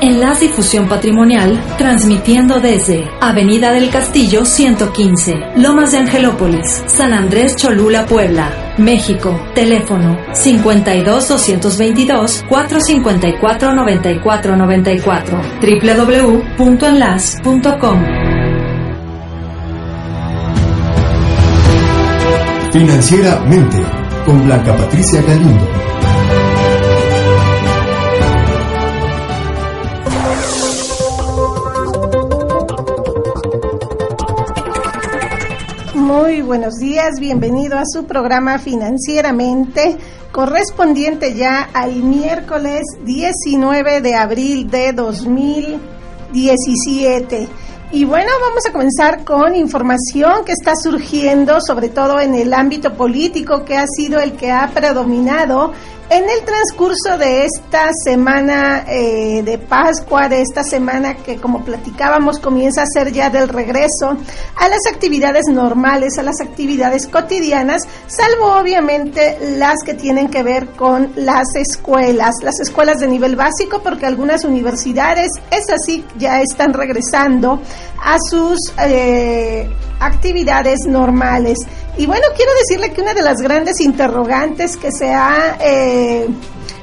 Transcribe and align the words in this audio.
Enlace 0.00 0.44
y 0.46 0.48
Fusión 0.48 0.86
Patrimonial, 0.86 1.58
transmitiendo 1.78 2.60
desde 2.60 3.08
Avenida 3.20 3.72
del 3.72 3.90
Castillo 3.90 4.44
115, 4.44 5.52
Lomas 5.56 5.92
de 5.92 5.98
Angelópolis, 5.98 6.82
San 6.86 7.14
Andrés 7.14 7.56
Cholula, 7.56 8.04
Puebla, 8.04 8.74
México. 8.76 9.40
Teléfono 9.54 10.18
52 10.32 11.28
222 11.28 12.44
454 12.48 13.74
9494 13.74 15.40
www.enlace.com. 16.58 18.04
Financieramente, 22.72 23.78
con 24.26 24.44
Blanca 24.44 24.76
Patricia 24.76 25.22
Galindo. 25.22 25.66
Muy 36.24 36.40
buenos 36.40 36.76
días, 36.76 37.20
bienvenido 37.20 37.76
a 37.76 37.82
su 37.84 38.06
programa 38.06 38.58
Financieramente, 38.58 39.98
correspondiente 40.32 41.34
ya 41.34 41.68
al 41.74 41.96
miércoles 41.96 42.80
19 43.04 44.00
de 44.00 44.14
abril 44.14 44.70
de 44.70 44.94
2017. 44.94 47.46
Y 47.92 48.06
bueno, 48.06 48.30
vamos 48.40 48.64
a 48.66 48.72
comenzar 48.72 49.22
con 49.22 49.54
información 49.54 50.46
que 50.46 50.52
está 50.52 50.72
surgiendo, 50.82 51.60
sobre 51.60 51.90
todo 51.90 52.18
en 52.18 52.34
el 52.34 52.54
ámbito 52.54 52.94
político, 52.94 53.66
que 53.66 53.76
ha 53.76 53.84
sido 53.86 54.18
el 54.18 54.32
que 54.32 54.50
ha 54.50 54.70
predominado 54.72 55.74
en 56.10 56.28
el 56.28 56.44
transcurso 56.44 57.18
de 57.18 57.46
esta 57.46 57.90
semana 58.04 58.84
eh, 58.88 59.42
de 59.42 59.58
Pascua, 59.58 60.28
de 60.28 60.42
esta 60.42 60.62
semana 60.62 61.14
que 61.16 61.36
como 61.36 61.64
platicábamos 61.64 62.38
comienza 62.38 62.82
a 62.82 62.86
ser 62.86 63.12
ya 63.12 63.30
del 63.30 63.48
regreso 63.48 64.16
a 64.56 64.68
las 64.68 64.80
actividades 64.90 65.46
normales, 65.50 66.18
a 66.18 66.22
las 66.22 66.40
actividades 66.40 67.06
cotidianas, 67.06 67.82
salvo 68.06 68.58
obviamente 68.58 69.38
las 69.56 69.76
que 69.84 69.94
tienen 69.94 70.28
que 70.28 70.42
ver 70.42 70.68
con 70.70 71.12
las 71.16 71.54
escuelas, 71.54 72.34
las 72.42 72.60
escuelas 72.60 72.98
de 72.98 73.08
nivel 73.08 73.36
básico, 73.36 73.80
porque 73.82 74.06
algunas 74.06 74.44
universidades, 74.44 75.30
es 75.50 75.70
así, 75.70 76.04
ya 76.18 76.42
están 76.42 76.74
regresando 76.74 77.60
a 78.04 78.18
sus 78.30 78.58
eh, 78.78 79.68
actividades 80.00 80.80
normales. 80.86 81.58
Y 81.96 82.06
bueno, 82.06 82.26
quiero 82.36 82.50
decirle 82.54 82.92
que 82.92 83.02
una 83.02 83.14
de 83.14 83.22
las 83.22 83.40
grandes 83.40 83.80
interrogantes 83.80 84.76
que 84.76 84.90
se 84.90 85.12
ha 85.12 85.56
eh, 85.60 86.28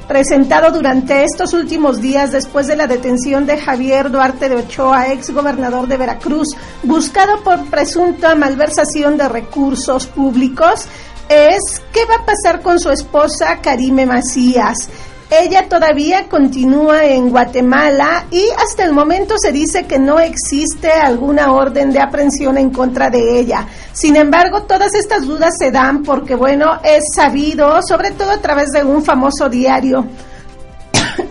presentado 0.08 0.72
durante 0.72 1.24
estos 1.24 1.52
últimos 1.52 2.00
días 2.00 2.32
después 2.32 2.66
de 2.66 2.76
la 2.76 2.86
detención 2.86 3.44
de 3.46 3.58
Javier 3.58 4.10
Duarte 4.10 4.48
de 4.48 4.56
Ochoa, 4.56 5.12
ex 5.12 5.30
gobernador 5.30 5.86
de 5.86 5.98
Veracruz, 5.98 6.48
buscado 6.82 7.42
por 7.42 7.66
presunta 7.66 8.34
malversación 8.34 9.18
de 9.18 9.28
recursos 9.28 10.06
públicos, 10.06 10.86
es 11.28 11.82
qué 11.92 12.04
va 12.06 12.16
a 12.16 12.26
pasar 12.26 12.62
con 12.62 12.80
su 12.80 12.90
esposa 12.90 13.60
Karime 13.60 14.06
Macías. 14.06 14.88
Ella 15.34 15.66
todavía 15.66 16.28
continúa 16.28 17.06
en 17.06 17.30
Guatemala 17.30 18.26
y 18.30 18.50
hasta 18.50 18.84
el 18.84 18.92
momento 18.92 19.36
se 19.38 19.50
dice 19.50 19.86
que 19.86 19.98
no 19.98 20.20
existe 20.20 20.92
alguna 20.92 21.52
orden 21.52 21.90
de 21.90 22.00
aprehensión 22.00 22.58
en 22.58 22.68
contra 22.68 23.08
de 23.08 23.40
ella. 23.40 23.66
Sin 23.94 24.16
embargo, 24.16 24.64
todas 24.64 24.92
estas 24.94 25.26
dudas 25.26 25.54
se 25.58 25.70
dan 25.70 26.02
porque, 26.02 26.34
bueno, 26.34 26.78
es 26.84 27.02
sabido, 27.14 27.80
sobre 27.80 28.10
todo 28.10 28.30
a 28.30 28.42
través 28.42 28.72
de 28.72 28.84
un 28.84 29.02
famoso 29.02 29.48
diario 29.48 30.04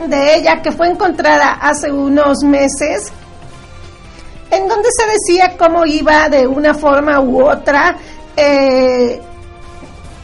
de 0.07 0.35
ella 0.35 0.63
que 0.63 0.71
fue 0.71 0.87
encontrada 0.87 1.59
hace 1.61 1.91
unos 1.91 2.39
meses, 2.43 3.11
en 4.49 4.67
donde 4.67 4.89
se 4.97 5.05
decía 5.11 5.55
cómo 5.59 5.85
iba 5.85 6.27
de 6.27 6.47
una 6.47 6.73
forma 6.73 7.19
u 7.19 7.47
otra. 7.47 7.97
Eh, 8.35 9.21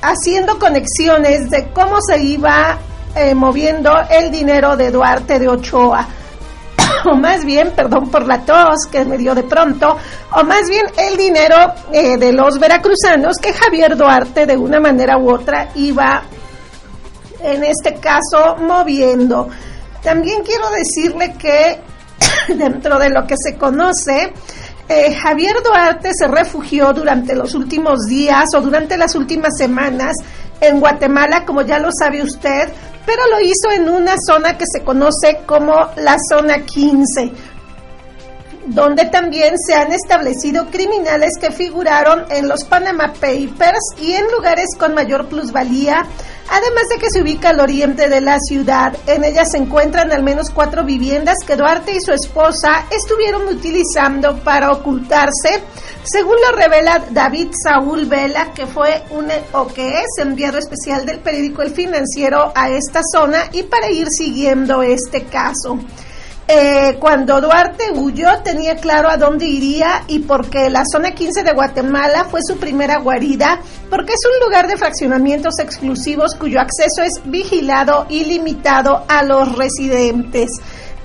haciendo 0.02 0.58
conexiones 0.58 1.52
de 1.52 1.68
cómo 1.74 1.98
se 2.02 2.20
iba 2.24 2.80
eh, 3.18 3.34
moviendo 3.34 3.92
el 4.10 4.32
dinero 4.32 4.78
de 4.78 4.92
Duarte 4.92 5.40
de 5.40 5.48
Ochoa. 5.48 6.08
o 7.06 7.16
más 7.16 7.44
bien, 7.44 7.72
perdón 7.76 8.10
por 8.10 8.26
la 8.28 8.42
tos 8.42 8.86
que 8.92 9.06
me 9.06 9.18
dio 9.18 9.34
de 9.34 9.44
pronto, 9.44 9.98
o 10.34 10.44
más 10.44 10.70
bien 10.70 10.86
el 10.98 11.18
dinero 11.18 11.74
eh, 11.92 12.18
de 12.18 12.32
los 12.32 12.60
veracruzanos 12.60 13.38
que 13.38 13.54
Javier 13.54 13.98
Duarte 13.98 14.46
de 14.46 14.56
una 14.56 14.80
manera 14.80 15.18
u 15.18 15.32
otra 15.32 15.70
iba, 15.76 16.22
en 17.42 17.64
este 17.64 17.96
caso, 17.96 18.58
moviendo. 18.60 19.50
También 20.04 20.44
quiero 20.44 20.70
decirle 20.70 21.34
que 21.38 21.80
dentro 22.54 23.00
de 23.00 23.10
lo 23.10 23.26
que 23.26 23.36
se 23.38 23.58
conoce, 23.58 24.32
eh, 24.90 25.16
Javier 25.16 25.56
Duarte 25.64 26.12
se 26.14 26.28
refugió 26.28 26.94
durante 26.94 27.36
los 27.36 27.56
últimos 27.56 28.06
días 28.08 28.46
o 28.56 28.62
durante 28.62 28.96
las 28.96 29.16
últimas 29.16 29.58
semanas 29.58 30.16
en 30.62 30.80
Guatemala, 30.80 31.46
como 31.46 31.62
ya 31.62 31.80
lo 31.80 31.90
sabe 31.92 32.24
usted, 32.24 32.70
pero 33.08 33.26
lo 33.32 33.40
hizo 33.40 33.72
en 33.74 33.88
una 33.88 34.16
zona 34.18 34.58
que 34.58 34.66
se 34.70 34.84
conoce 34.84 35.40
como 35.46 35.74
la 35.96 36.18
zona 36.30 36.66
15, 36.66 37.32
donde 38.66 39.06
también 39.06 39.56
se 39.58 39.76
han 39.76 39.94
establecido 39.94 40.68
criminales 40.70 41.32
que 41.40 41.52
figuraron 41.52 42.26
en 42.30 42.50
los 42.50 42.66
Panama 42.66 43.14
Papers 43.14 43.96
y 44.02 44.12
en 44.12 44.26
lugares 44.30 44.68
con 44.78 44.94
mayor 44.94 45.28
plusvalía, 45.28 46.06
además 46.50 46.90
de 46.90 46.98
que 46.98 47.10
se 47.10 47.22
ubica 47.22 47.52
al 47.52 47.62
oriente 47.62 48.10
de 48.10 48.20
la 48.20 48.40
ciudad. 48.42 48.94
En 49.08 49.24
ella 49.24 49.46
se 49.46 49.58
encuentran 49.58 50.12
al 50.12 50.24
menos 50.24 50.50
cuatro 50.50 50.84
viviendas 50.84 51.38
que 51.48 51.56
Duarte 51.56 51.94
y 51.96 52.02
su 52.02 52.12
esposa 52.12 52.88
estuvieron 52.92 53.48
utilizando 53.48 54.36
para 54.44 54.74
ocultarse, 54.74 55.64
según 56.10 56.36
lo 56.50 56.56
revela 56.56 57.04
David 57.10 57.50
Saúl 57.62 58.06
Vela, 58.06 58.54
que 58.54 58.66
fue 58.66 59.04
un 59.10 59.28
o 59.52 59.68
que 59.68 60.00
es 60.00 60.08
enviado 60.20 60.58
especial 60.58 61.06
del 61.06 61.20
periódico 61.20 61.62
El 61.62 61.72
Financiero 61.72 62.52
a 62.56 62.70
esta 62.70 63.02
zona 63.12 63.50
y 63.52 63.64
para 63.64 63.92
ir 63.92 64.08
siguiendo 64.10 64.82
este 64.82 65.24
caso. 65.24 65.78
Eh, 66.50 66.96
cuando 66.98 67.42
Duarte 67.42 67.92
huyó 67.94 68.42
tenía 68.42 68.78
claro 68.78 69.10
a 69.10 69.18
dónde 69.18 69.46
iría 69.46 70.04
y 70.08 70.20
porque 70.20 70.70
la 70.70 70.84
zona 70.90 71.12
15 71.12 71.44
de 71.44 71.52
Guatemala 71.52 72.24
fue 72.24 72.40
su 72.42 72.56
primera 72.56 73.00
guarida, 73.00 73.60
porque 73.90 74.14
es 74.14 74.20
un 74.26 74.46
lugar 74.46 74.70
de 74.70 74.78
fraccionamientos 74.78 75.60
exclusivos 75.60 76.36
cuyo 76.36 76.62
acceso 76.62 77.04
es 77.04 77.22
vigilado 77.26 78.06
y 78.08 78.24
limitado 78.24 79.04
a 79.10 79.24
los 79.24 79.58
residentes. 79.58 80.50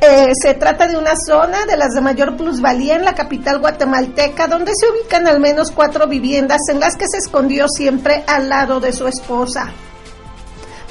Eh, 0.05 0.33
se 0.35 0.55
trata 0.55 0.89
de 0.89 0.97
una 0.97 1.13
zona 1.15 1.65
de 1.65 1.77
las 1.77 1.95
de 1.95 2.01
mayor 2.01 2.37
plusvalía 2.37 2.97
en 2.97 3.05
la 3.05 3.15
capital 3.15 3.61
guatemalteca, 3.61 4.49
donde 4.49 4.73
se 4.75 4.89
ubican 4.89 5.29
al 5.29 5.39
menos 5.39 5.71
cuatro 5.71 6.09
viviendas 6.09 6.59
en 6.73 6.81
las 6.81 6.97
que 6.97 7.05
se 7.09 7.19
escondió 7.19 7.69
siempre 7.69 8.25
al 8.27 8.49
lado 8.49 8.81
de 8.81 8.93
su 8.93 9.07
esposa. 9.07 9.71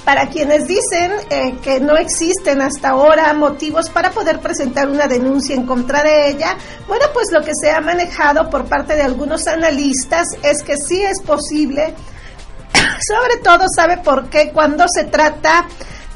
Para 0.06 0.30
quienes 0.30 0.66
dicen 0.66 1.12
eh, 1.30 1.58
que 1.62 1.82
no 1.82 1.98
existen 1.98 2.62
hasta 2.62 2.92
ahora 2.92 3.34
motivos 3.34 3.90
para 3.90 4.12
poder 4.12 4.40
presentar 4.40 4.88
una 4.88 5.10
denuncia 5.10 5.56
en 5.56 5.66
contra 5.66 6.04
de 6.04 6.30
ella, 6.30 6.56
bueno, 6.88 7.08
pues 7.14 7.34
lo 7.34 7.42
que 7.42 7.52
se 7.54 7.70
ha 7.70 7.82
manejado 7.82 8.50
por 8.50 8.64
parte 8.64 8.96
de 8.96 9.02
algunos 9.02 9.46
analistas 9.46 10.26
es 10.42 10.64
que 10.64 10.78
sí 10.78 11.04
es 11.04 11.22
posible, 11.22 11.96
sobre 13.06 13.44
todo 13.44 13.66
sabe 13.76 13.98
por 13.98 14.30
qué 14.30 14.52
cuando 14.54 14.86
se 14.88 15.04
trata 15.04 15.68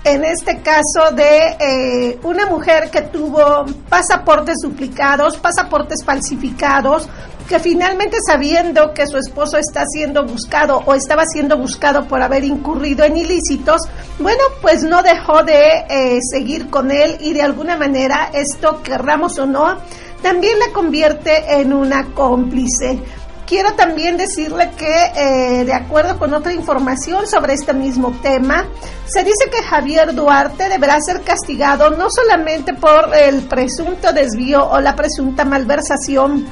en 0.06 0.24
este 0.24 0.62
caso 0.62 1.13
de 1.16 1.57
eh, 1.60 2.19
una 2.22 2.46
mujer 2.46 2.92
que 2.92 3.02
tuvo 3.02 3.66
pasaportes 3.90 4.57
duplicados, 4.62 5.36
pasaportes 5.38 6.06
falsificados, 6.06 7.10
que 7.50 7.60
finalmente 7.60 8.18
sabiendo 8.25 8.94
que 8.94 9.07
su 9.07 9.18
esposo 9.18 9.57
está 9.57 9.84
siendo 9.88 10.24
buscado 10.24 10.84
o 10.86 10.94
estaba 10.94 11.25
siendo 11.25 11.57
buscado 11.57 12.07
por 12.07 12.22
haber 12.22 12.44
incurrido 12.44 13.04
en 13.04 13.18
ilícitos, 13.18 13.81
bueno, 14.19 14.44
pues 14.62 14.84
no 14.84 15.02
dejó 15.02 15.44
de 15.44 15.86
eh, 15.90 16.19
seguir 16.22 16.69
con 16.69 16.92
él 16.92 17.18
y 17.19 17.34
de 17.34 17.42
alguna 17.42 17.75
manera 17.75 18.30
esto, 18.31 18.84
querramos 18.84 19.40
o 19.40 19.48
no, 19.48 19.75
también 20.22 20.60
la 20.60 20.72
convierte 20.72 21.60
en 21.60 21.74
una 21.74 22.13
cómplice. 22.13 23.00
Quiero 23.46 23.74
también 23.74 24.18
decirle 24.18 24.72
que, 24.78 25.12
eh, 25.16 25.66
de 25.66 25.74
acuerdo 25.74 26.18
con 26.18 26.34
otra 26.34 26.54
información 26.54 27.28
sobre 27.28 27.54
este 27.54 27.74
mismo 27.74 28.12
tema, 28.22 28.66
se 29.06 29.24
dice 29.24 29.50
que 29.52 29.64
Javier 29.64 30.14
Duarte 30.14 30.70
deberá 30.70 30.98
ser 31.00 31.22
castigado 31.22 31.92
no 31.92 32.08
solamente 32.10 32.74
por 32.74 33.16
el 33.16 33.44
presunto 33.44 34.12
desvío 34.14 34.68
o 34.68 34.80
la 34.80 34.96
presunta 34.96 35.46
malversación 35.46 36.46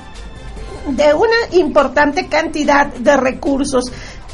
de 0.88 1.14
una 1.14 1.58
importante 1.58 2.28
cantidad 2.28 2.88
de 2.88 3.16
recursos, 3.16 3.86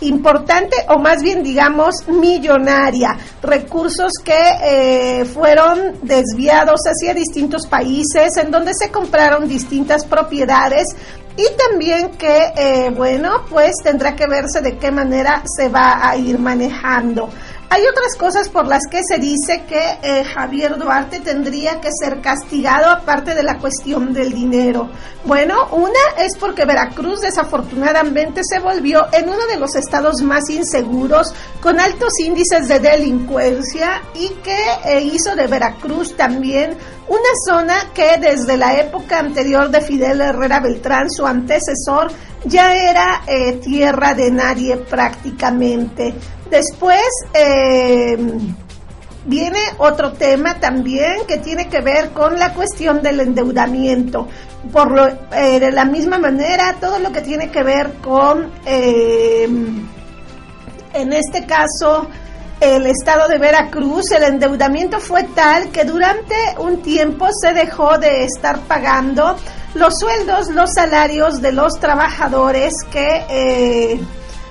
importante 0.02 0.76
o 0.88 0.98
más 0.98 1.22
bien 1.22 1.44
digamos 1.44 2.08
millonaria, 2.08 3.18
recursos 3.42 4.14
que 4.24 4.34
eh, 4.64 5.26
fueron 5.26 6.00
desviados 6.02 6.80
hacia 6.86 7.14
distintos 7.14 7.68
países 7.68 8.36
en 8.38 8.50
donde 8.50 8.74
se 8.74 8.90
compraron 8.92 9.48
distintas 9.48 10.06
propiedades 10.06 10.88
y 11.40 11.48
también 11.56 12.10
que, 12.18 12.52
eh, 12.58 12.92
bueno, 12.94 13.46
pues 13.50 13.72
tendrá 13.82 14.14
que 14.14 14.28
verse 14.28 14.60
de 14.60 14.78
qué 14.78 14.92
manera 14.92 15.42
se 15.46 15.70
va 15.70 16.10
a 16.10 16.18
ir 16.18 16.38
manejando. 16.38 17.30
Hay 17.72 17.84
otras 17.86 18.16
cosas 18.18 18.50
por 18.50 18.68
las 18.68 18.82
que 18.90 19.02
se 19.08 19.20
dice 19.20 19.64
que 19.66 20.00
eh, 20.02 20.24
Javier 20.26 20.78
Duarte 20.78 21.20
tendría 21.20 21.80
que 21.80 21.90
ser 21.98 22.20
castigado 22.20 22.90
aparte 22.90 23.36
de 23.36 23.44
la 23.44 23.60
cuestión 23.60 24.12
del 24.12 24.34
dinero. 24.34 24.90
Bueno, 25.24 25.68
una 25.72 26.24
es 26.26 26.36
porque 26.38 26.66
Veracruz 26.66 27.22
desafortunadamente 27.22 28.42
se 28.44 28.60
volvió 28.60 29.06
en 29.14 29.30
uno 29.30 29.46
de 29.46 29.60
los 29.60 29.76
estados 29.76 30.22
más 30.24 30.50
inseguros 30.50 31.32
con 31.62 31.80
altos 31.80 32.12
índices 32.20 32.68
de 32.68 32.80
delincuencia 32.80 34.02
y 34.16 34.30
que 34.44 34.58
eh, 34.86 35.02
hizo 35.04 35.36
de 35.36 35.46
Veracruz 35.46 36.18
también 36.18 36.76
una 37.10 37.30
zona 37.48 37.92
que 37.94 38.18
desde 38.18 38.56
la 38.56 38.80
época 38.80 39.20
anterior 39.20 39.70
de 39.70 39.82
Fidel 39.82 40.22
Herrera 40.22 40.60
Beltrán, 40.60 41.10
su 41.10 41.26
antecesor, 41.26 42.12
ya 42.46 42.74
era 42.74 43.24
eh, 43.28 43.54
tierra 43.54 44.14
de 44.14 44.32
nadie 44.32 44.78
prácticamente. 44.78 46.14
Después 46.50 47.04
eh, 47.34 48.16
viene 49.26 49.60
otro 49.80 50.14
tema 50.14 50.60
también 50.60 51.26
que 51.28 51.38
tiene 51.38 51.68
que 51.68 51.82
ver 51.82 52.12
con 52.12 52.38
la 52.38 52.54
cuestión 52.54 53.02
del 53.02 53.20
endeudamiento. 53.22 54.28
Por 54.72 54.92
lo, 54.92 55.08
eh, 55.08 55.60
de 55.60 55.72
la 55.72 55.86
misma 55.86 56.20
manera, 56.20 56.76
todo 56.80 57.00
lo 57.00 57.12
que 57.12 57.22
tiene 57.22 57.50
que 57.50 57.64
ver 57.64 57.94
con, 58.04 58.52
en 58.66 59.88
este 60.94 61.46
caso, 61.46 62.08
el 62.60 62.88
estado 62.88 63.28
de 63.28 63.38
Veracruz, 63.38 64.12
el 64.12 64.24
endeudamiento 64.24 65.00
fue 65.00 65.24
tal 65.24 65.70
que 65.70 65.86
durante 65.86 66.36
un 66.58 66.82
tiempo 66.82 67.28
se 67.42 67.54
dejó 67.54 67.98
de 67.98 68.26
estar 68.26 68.60
pagando 68.62 69.38
los 69.76 69.94
sueldos, 70.00 70.50
los 70.50 70.74
salarios 70.74 71.42
de 71.42 71.52
los 71.52 71.80
trabajadores 71.80 72.74
que 72.92 74.00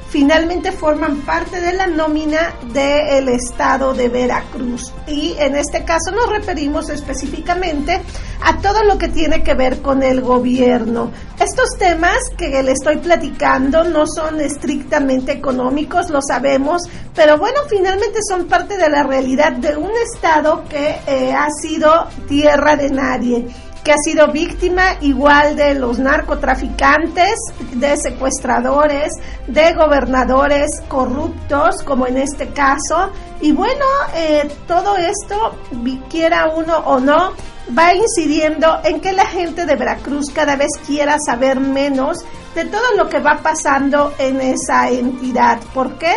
finalmente 0.09 0.73
forman 0.73 1.17
parte 1.23 1.61
de 1.61 1.73
la 1.75 1.87
nómina 1.87 2.55
del 2.73 3.29
estado 3.29 3.95
de 3.95 4.09
Veracruz. 4.09 4.93
Y 5.07 5.35
en 5.39 5.57
este 5.57 5.85
caso 5.85 6.11
nos 6.11 6.29
referimos 6.31 6.89
específicamente 6.89 8.01
a 8.43 8.59
todo 8.59 8.85
lo 8.85 8.99
que 8.99 9.09
tiene 9.09 9.43
que 9.43 9.55
ver 9.55 9.83
con 9.83 10.03
el 10.03 10.21
gobierno. 10.21 11.11
Estos 11.39 11.77
temas 11.79 12.19
que 12.37 12.63
le 12.63 12.73
estoy 12.73 12.99
platicando 12.99 13.85
no 13.85 14.07
son 14.07 14.41
estrictamente 14.41 15.33
económicos, 15.33 16.11
lo 16.11 16.21
sabemos, 16.23 16.83
pero 17.15 17.39
bueno, 17.39 17.61
finalmente 17.69 18.21
son 18.29 18.47
parte 18.47 18.77
de 18.77 18.89
la 18.89 19.03
realidad 19.03 19.53
de 19.53 19.77
un 19.77 19.91
estado 20.13 20.65
que 20.69 20.97
eh, 21.07 21.33
ha 21.33 21.49
sido 21.63 22.09
tierra 22.29 22.77
de 22.77 22.91
nadie 22.91 23.47
que 23.89 23.95
ha 23.95 24.05
sido 24.05 24.31
víctima 24.31 24.99
igual 25.01 25.57
de 25.57 25.73
los 25.73 25.99
narcotraficantes, 25.99 27.33
de 27.73 27.97
secuestradores, 27.97 29.11
de 29.47 29.73
gobernadores 29.73 30.69
corruptos, 30.89 31.83
como 31.85 32.07
en 32.07 32.19
este 32.19 32.49
caso. 32.49 33.11
Y 33.41 33.53
bueno, 33.53 33.87
eh, 34.15 34.47
todo 34.67 34.99
esto, 34.99 35.57
quiera 36.11 36.49
uno 36.55 36.77
o 36.85 37.01
no, 37.01 37.33
va 37.77 37.95
incidiendo 37.95 38.79
en 38.85 39.01
que 39.01 39.15
la 39.15 39.25
gente 39.25 39.65
de 39.65 39.75
Veracruz 39.75 40.27
cada 40.35 40.57
vez 40.57 40.69
quiera 40.87 41.17
saber 41.25 41.59
menos 41.59 42.19
de 42.55 42.67
todo 42.67 42.95
lo 42.95 43.09
que 43.09 43.21
va 43.21 43.39
pasando 43.43 44.13
en 44.19 44.43
esa 44.43 44.91
entidad. 44.91 45.61
¿Por 45.73 45.95
qué? 45.95 46.15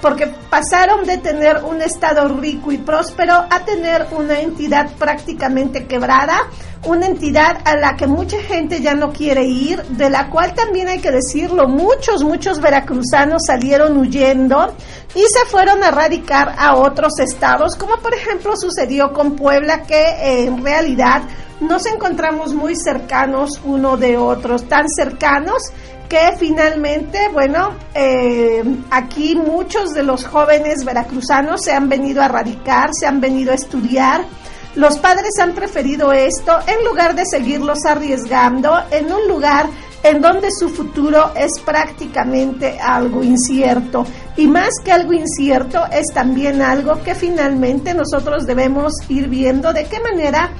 Porque 0.00 0.26
pasaron 0.48 1.04
de 1.04 1.18
tener 1.18 1.62
un 1.64 1.82
estado 1.82 2.28
rico 2.28 2.72
y 2.72 2.78
próspero 2.78 3.34
a 3.34 3.64
tener 3.64 4.06
una 4.12 4.40
entidad 4.40 4.90
prácticamente 4.98 5.86
quebrada, 5.86 6.48
una 6.84 7.06
entidad 7.06 7.58
a 7.64 7.76
la 7.76 7.96
que 7.96 8.06
mucha 8.06 8.40
gente 8.42 8.80
ya 8.80 8.94
no 8.94 9.12
quiere 9.12 9.44
ir, 9.44 9.82
de 9.82 10.08
la 10.08 10.30
cual 10.30 10.54
también 10.54 10.88
hay 10.88 11.00
que 11.00 11.10
decirlo, 11.10 11.68
muchos, 11.68 12.24
muchos 12.24 12.60
veracruzanos 12.60 13.42
salieron 13.46 13.98
huyendo 13.98 14.74
y 15.14 15.22
se 15.28 15.46
fueron 15.46 15.84
a 15.84 15.90
radicar 15.90 16.54
a 16.56 16.76
otros 16.76 17.18
estados, 17.18 17.76
como 17.76 17.98
por 17.98 18.14
ejemplo 18.14 18.54
sucedió 18.56 19.12
con 19.12 19.36
Puebla, 19.36 19.82
que 19.82 20.44
en 20.44 20.64
realidad 20.64 21.22
nos 21.60 21.84
encontramos 21.84 22.54
muy 22.54 22.74
cercanos 22.74 23.60
uno 23.64 23.98
de 23.98 24.16
otros, 24.16 24.64
tan 24.64 24.88
cercanos 24.88 25.70
que 26.10 26.36
finalmente, 26.36 27.28
bueno, 27.32 27.76
eh, 27.94 28.64
aquí 28.90 29.36
muchos 29.36 29.94
de 29.94 30.02
los 30.02 30.26
jóvenes 30.26 30.84
veracruzanos 30.84 31.62
se 31.62 31.72
han 31.72 31.88
venido 31.88 32.20
a 32.20 32.26
radicar, 32.26 32.90
se 32.92 33.06
han 33.06 33.20
venido 33.20 33.52
a 33.52 33.54
estudiar. 33.54 34.24
Los 34.74 34.98
padres 34.98 35.38
han 35.40 35.54
preferido 35.54 36.12
esto 36.12 36.58
en 36.66 36.84
lugar 36.84 37.14
de 37.14 37.24
seguirlos 37.24 37.84
arriesgando 37.86 38.76
en 38.90 39.12
un 39.12 39.28
lugar 39.28 39.66
en 40.02 40.20
donde 40.20 40.48
su 40.50 40.68
futuro 40.68 41.30
es 41.36 41.60
prácticamente 41.64 42.80
algo 42.80 43.22
incierto. 43.22 44.04
Y 44.36 44.48
más 44.48 44.70
que 44.84 44.90
algo 44.90 45.12
incierto, 45.12 45.84
es 45.92 46.06
también 46.12 46.60
algo 46.60 47.00
que 47.04 47.14
finalmente 47.14 47.94
nosotros 47.94 48.46
debemos 48.46 48.94
ir 49.08 49.28
viendo 49.28 49.72
de 49.72 49.84
qué 49.84 50.00
manera 50.00 50.50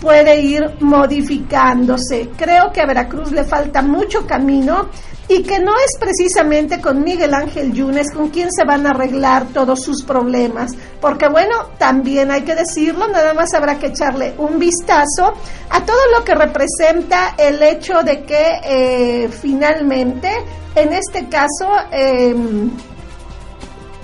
puede 0.00 0.40
ir 0.40 0.70
modificándose. 0.80 2.30
Creo 2.36 2.72
que 2.72 2.80
a 2.80 2.86
Veracruz 2.86 3.32
le 3.32 3.44
falta 3.44 3.82
mucho 3.82 4.26
camino 4.26 4.88
y 5.28 5.42
que 5.42 5.58
no 5.58 5.72
es 5.76 5.98
precisamente 6.00 6.80
con 6.80 7.04
Miguel 7.04 7.34
Ángel 7.34 7.72
Yunes 7.72 8.10
con 8.14 8.30
quien 8.30 8.50
se 8.50 8.64
van 8.64 8.86
a 8.86 8.90
arreglar 8.90 9.46
todos 9.52 9.82
sus 9.82 10.02
problemas, 10.02 10.72
porque 11.00 11.28
bueno, 11.28 11.68
también 11.76 12.30
hay 12.30 12.42
que 12.42 12.54
decirlo, 12.54 13.08
nada 13.08 13.34
más 13.34 13.52
habrá 13.52 13.78
que 13.78 13.88
echarle 13.88 14.34
un 14.38 14.58
vistazo 14.58 15.34
a 15.68 15.84
todo 15.84 15.98
lo 16.16 16.24
que 16.24 16.34
representa 16.34 17.34
el 17.36 17.62
hecho 17.62 18.02
de 18.02 18.22
que 18.22 18.60
eh, 18.64 19.28
finalmente, 19.28 20.30
en 20.74 20.94
este 20.94 21.28
caso, 21.28 21.68
em, 21.90 22.70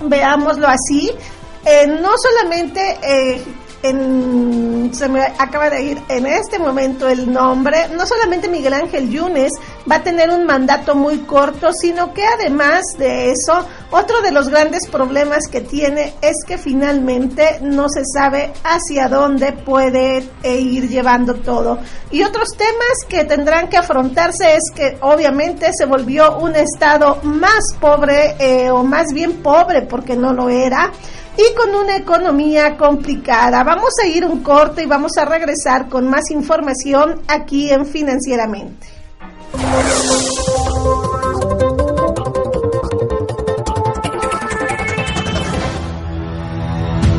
veámoslo 0.01 0.67
así, 0.67 1.09
eh, 1.65 1.87
no 1.87 2.11
solamente 2.17 2.99
eh, 3.89 4.89
se 4.93 5.09
me 5.09 5.21
acaba 5.21 5.69
de 5.69 5.83
ir 5.83 6.01
en 6.09 6.25
este 6.25 6.59
momento 6.59 7.07
el 7.07 7.31
nombre, 7.31 7.89
no 7.95 8.05
solamente 8.05 8.47
Miguel 8.47 8.73
Ángel 8.73 9.09
Yunes 9.09 9.51
va 9.89 9.97
a 9.97 10.03
tener 10.03 10.29
un 10.29 10.45
mandato 10.45 10.95
muy 10.95 11.19
corto, 11.19 11.71
sino 11.73 12.13
que 12.13 12.25
además 12.25 12.83
de 12.97 13.31
eso, 13.31 13.65
otro 13.91 14.21
de 14.21 14.31
los 14.31 14.49
grandes 14.49 14.87
problemas 14.87 15.47
que 15.47 15.61
tiene 15.61 16.13
es 16.21 16.35
que 16.45 16.57
finalmente 16.57 17.59
no 17.61 17.87
se 17.89 18.03
sabe 18.05 18.51
hacia 18.63 19.07
dónde 19.07 19.53
puede 19.53 20.27
eh, 20.43 20.59
ir 20.59 20.87
llevando 20.87 21.35
todo. 21.35 21.79
Y 22.11 22.23
otros 22.23 22.49
temas 22.57 23.05
que 23.07 23.25
tendrán 23.25 23.67
que 23.67 23.77
afrontarse 23.77 24.55
es 24.55 24.71
que 24.73 24.97
obviamente 25.01 25.71
se 25.77 25.85
volvió 25.85 26.37
un 26.37 26.55
estado 26.55 27.19
más 27.23 27.63
pobre 27.79 28.35
eh, 28.39 28.69
o 28.69 28.83
más 28.83 29.07
bien 29.13 29.43
pobre 29.43 29.81
porque 29.83 30.15
no 30.15 30.33
lo 30.33 30.49
era 30.49 30.91
y 31.37 31.55
con 31.55 31.75
una 31.75 31.97
economía 31.97 32.77
complicada. 32.77 33.63
Vamos 33.63 33.93
a 34.03 34.07
ir 34.07 34.25
un 34.25 34.41
corte 34.41 34.83
y 34.83 34.85
vamos 34.85 35.11
a 35.17 35.25
regresar 35.25 35.89
con 35.89 36.07
más 36.09 36.31
información 36.31 37.21
aquí 37.27 37.69
en 37.69 37.85
Financieramente. 37.85 38.87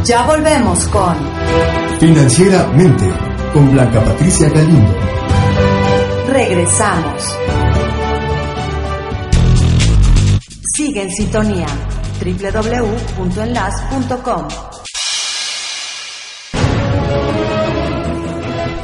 Ya 0.04 0.22
volvemos 0.22 0.86
con 0.88 1.16
Financieramente 1.98 3.04
con 3.52 3.72
Blanca 3.72 4.00
Patricia 4.04 4.48
Galindo. 4.50 4.94
Regresamos. 6.28 7.38
Sigue 10.74 11.02
en 11.02 11.10
sintonía 11.10 11.66
www.enlas.com. 12.18 14.48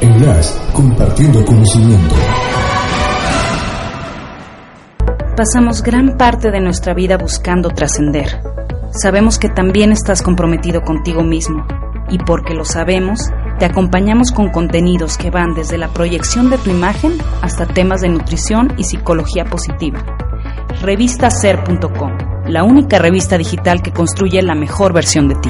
Enlas, 0.01 0.61
compartiendo 0.73 1.45
conocimiento. 1.45 2.15
Pasamos 5.35 5.81
gran 5.81 6.17
parte 6.17 6.51
de 6.51 6.61
nuestra 6.61 6.93
vida 6.93 7.17
buscando 7.17 7.69
trascender. 7.69 8.39
Sabemos 8.91 9.39
que 9.39 9.49
también 9.49 9.91
estás 9.91 10.21
comprometido 10.21 10.81
contigo 10.81 11.23
mismo 11.23 11.65
y 12.09 12.19
porque 12.19 12.53
lo 12.53 12.65
sabemos, 12.65 13.31
te 13.57 13.65
acompañamos 13.65 14.31
con 14.31 14.49
contenidos 14.49 15.17
que 15.17 15.31
van 15.31 15.55
desde 15.55 15.79
la 15.79 15.87
proyección 15.87 16.51
de 16.51 16.59
tu 16.59 16.69
imagen 16.69 17.17
hasta 17.41 17.65
temas 17.65 18.01
de 18.01 18.09
nutrición 18.09 18.73
y 18.77 18.83
psicología 18.83 19.45
positiva 19.45 20.05
Revistaser.com, 20.81 22.11
la 22.47 22.63
única 22.63 22.99
revista 22.99 23.37
digital 23.37 23.81
que 23.81 23.91
construye 23.91 24.41
la 24.41 24.55
mejor 24.55 24.93
versión 24.93 25.27
de 25.27 25.35
ti. 25.35 25.49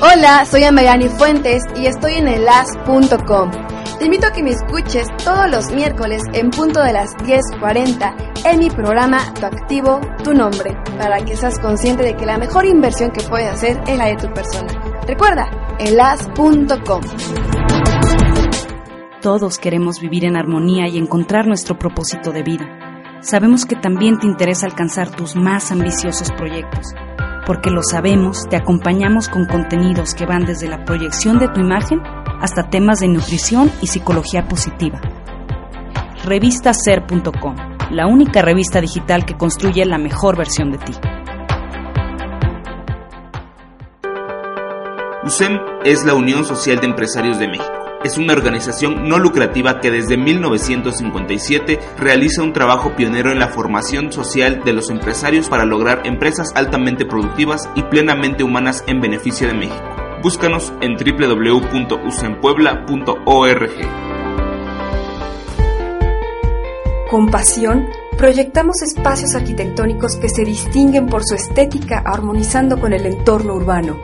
Hola, 0.00 0.44
soy 0.44 0.64
Amayani 0.64 1.08
Fuentes 1.08 1.62
y 1.76 1.86
estoy 1.86 2.14
en 2.14 2.28
elas.com. 2.28 3.50
Te 3.98 4.04
invito 4.04 4.26
a 4.26 4.30
que 4.30 4.42
me 4.42 4.50
escuches 4.50 5.06
todos 5.24 5.50
los 5.50 5.72
miércoles 5.72 6.22
en 6.34 6.50
punto 6.50 6.82
de 6.82 6.92
las 6.92 7.14
10.40 7.16 8.44
en 8.44 8.58
mi 8.58 8.68
programa 8.68 9.32
Tu 9.34 9.46
Activo, 9.46 10.00
Tu 10.22 10.34
Nombre, 10.34 10.76
para 10.98 11.18
que 11.24 11.36
seas 11.36 11.58
consciente 11.58 12.02
de 12.02 12.14
que 12.14 12.26
la 12.26 12.36
mejor 12.36 12.66
inversión 12.66 13.10
que 13.10 13.22
puedes 13.22 13.48
hacer 13.48 13.80
es 13.86 13.96
la 13.96 14.06
de 14.06 14.16
tu 14.16 14.32
persona. 14.32 14.68
Recuerda, 15.06 15.48
elas.com. 15.78 17.00
Todos 19.22 19.58
queremos 19.58 19.98
vivir 20.00 20.24
en 20.24 20.36
armonía 20.36 20.88
y 20.88 20.98
encontrar 20.98 21.46
nuestro 21.46 21.78
propósito 21.78 22.32
de 22.32 22.42
vida. 22.42 22.85
Sabemos 23.20 23.64
que 23.64 23.76
también 23.76 24.18
te 24.18 24.26
interesa 24.26 24.66
alcanzar 24.66 25.10
tus 25.10 25.36
más 25.36 25.72
ambiciosos 25.72 26.30
proyectos. 26.32 26.94
Porque 27.46 27.70
lo 27.70 27.82
sabemos, 27.82 28.46
te 28.48 28.56
acompañamos 28.56 29.28
con 29.28 29.46
contenidos 29.46 30.14
que 30.14 30.26
van 30.26 30.44
desde 30.44 30.68
la 30.68 30.84
proyección 30.84 31.38
de 31.38 31.48
tu 31.48 31.60
imagen 31.60 32.00
hasta 32.40 32.68
temas 32.68 33.00
de 33.00 33.08
nutrición 33.08 33.70
y 33.80 33.86
psicología 33.86 34.46
positiva. 34.48 35.00
Revistaser.com, 36.24 37.56
la 37.90 38.06
única 38.06 38.42
revista 38.42 38.80
digital 38.80 39.24
que 39.24 39.36
construye 39.36 39.84
la 39.86 39.98
mejor 39.98 40.36
versión 40.36 40.72
de 40.72 40.78
ti. 40.78 40.92
USEM 45.24 45.58
es 45.84 46.04
la 46.04 46.14
Unión 46.14 46.44
Social 46.44 46.78
de 46.80 46.86
Empresarios 46.86 47.38
de 47.38 47.48
México. 47.48 47.85
Es 48.06 48.16
una 48.18 48.34
organización 48.34 49.08
no 49.08 49.18
lucrativa 49.18 49.80
que 49.80 49.90
desde 49.90 50.16
1957 50.16 51.80
realiza 51.98 52.44
un 52.44 52.52
trabajo 52.52 52.94
pionero 52.94 53.32
en 53.32 53.40
la 53.40 53.48
formación 53.48 54.12
social 54.12 54.62
de 54.64 54.72
los 54.72 54.90
empresarios 54.90 55.48
para 55.48 55.64
lograr 55.64 56.06
empresas 56.06 56.52
altamente 56.54 57.04
productivas 57.04 57.68
y 57.74 57.82
plenamente 57.82 58.44
humanas 58.44 58.84
en 58.86 59.00
beneficio 59.00 59.48
de 59.48 59.54
México. 59.54 59.82
Búscanos 60.22 60.72
en 60.80 60.94
www.usempuebla.org. 60.94 63.72
Con 67.10 67.28
pasión, 67.28 67.88
proyectamos 68.16 68.82
espacios 68.82 69.34
arquitectónicos 69.34 70.14
que 70.14 70.28
se 70.28 70.44
distinguen 70.44 71.06
por 71.06 71.24
su 71.24 71.34
estética 71.34 72.04
armonizando 72.06 72.78
con 72.78 72.92
el 72.92 73.04
entorno 73.04 73.54
urbano. 73.54 74.00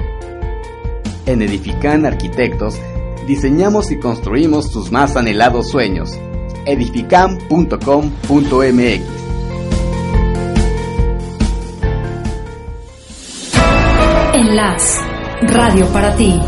En 1.25 1.41
Edifican 1.41 2.05
Arquitectos, 2.05 2.81
diseñamos 3.35 3.91
y 3.91 3.99
construimos 3.99 4.71
tus 4.71 4.93
más 4.93 5.17
anhelados 5.17 5.71
sueños. 5.71 6.11
edificam.com.mx 6.67 9.01
Enlace. 14.35 15.01
Radio 15.45 15.87
para 15.87 16.15
ti. 16.15 16.39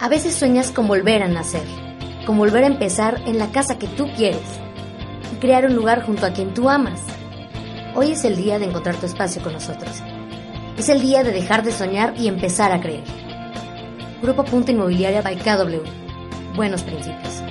A 0.00 0.08
veces 0.10 0.34
sueñas 0.34 0.70
con 0.70 0.86
volver 0.86 1.22
a 1.22 1.28
nacer, 1.28 1.62
con 2.26 2.36
volver 2.36 2.64
a 2.64 2.66
empezar 2.66 3.22
en 3.26 3.38
la 3.38 3.50
casa 3.52 3.78
que 3.78 3.86
tú 3.86 4.06
quieres 4.14 4.42
y 5.32 5.36
crear 5.36 5.64
un 5.64 5.74
lugar 5.74 6.04
junto 6.04 6.26
a 6.26 6.34
quien 6.34 6.52
tú 6.52 6.68
amas. 6.68 7.00
Hoy 7.94 8.12
es 8.12 8.22
el 8.24 8.36
día 8.36 8.58
de 8.58 8.66
encontrar 8.66 8.96
tu 8.96 9.06
espacio 9.06 9.42
con 9.42 9.54
nosotros. 9.54 10.02
Es 10.78 10.88
el 10.88 11.02
día 11.02 11.24
de 11.24 11.32
dejar 11.32 11.64
de 11.64 11.72
soñar 11.72 12.14
y 12.16 12.28
empezar 12.28 12.70
a 12.70 12.80
creer. 12.80 13.02
Grupo 14.22 14.44
Punto 14.44 14.70
Inmobiliaria 14.70 15.22
by 15.22 15.36
KW. 15.36 15.82
Buenos 16.54 16.84
principios. 16.84 17.42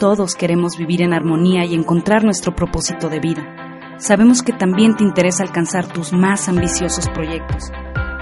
Todos 0.00 0.34
queremos 0.34 0.76
vivir 0.76 1.00
en 1.00 1.12
armonía 1.14 1.64
y 1.64 1.74
encontrar 1.74 2.24
nuestro 2.24 2.56
propósito 2.56 3.08
de 3.08 3.20
vida. 3.20 3.96
Sabemos 3.98 4.42
que 4.42 4.52
también 4.52 4.96
te 4.96 5.04
interesa 5.04 5.44
alcanzar 5.44 5.86
tus 5.86 6.12
más 6.12 6.48
ambiciosos 6.48 7.08
proyectos. 7.10 7.70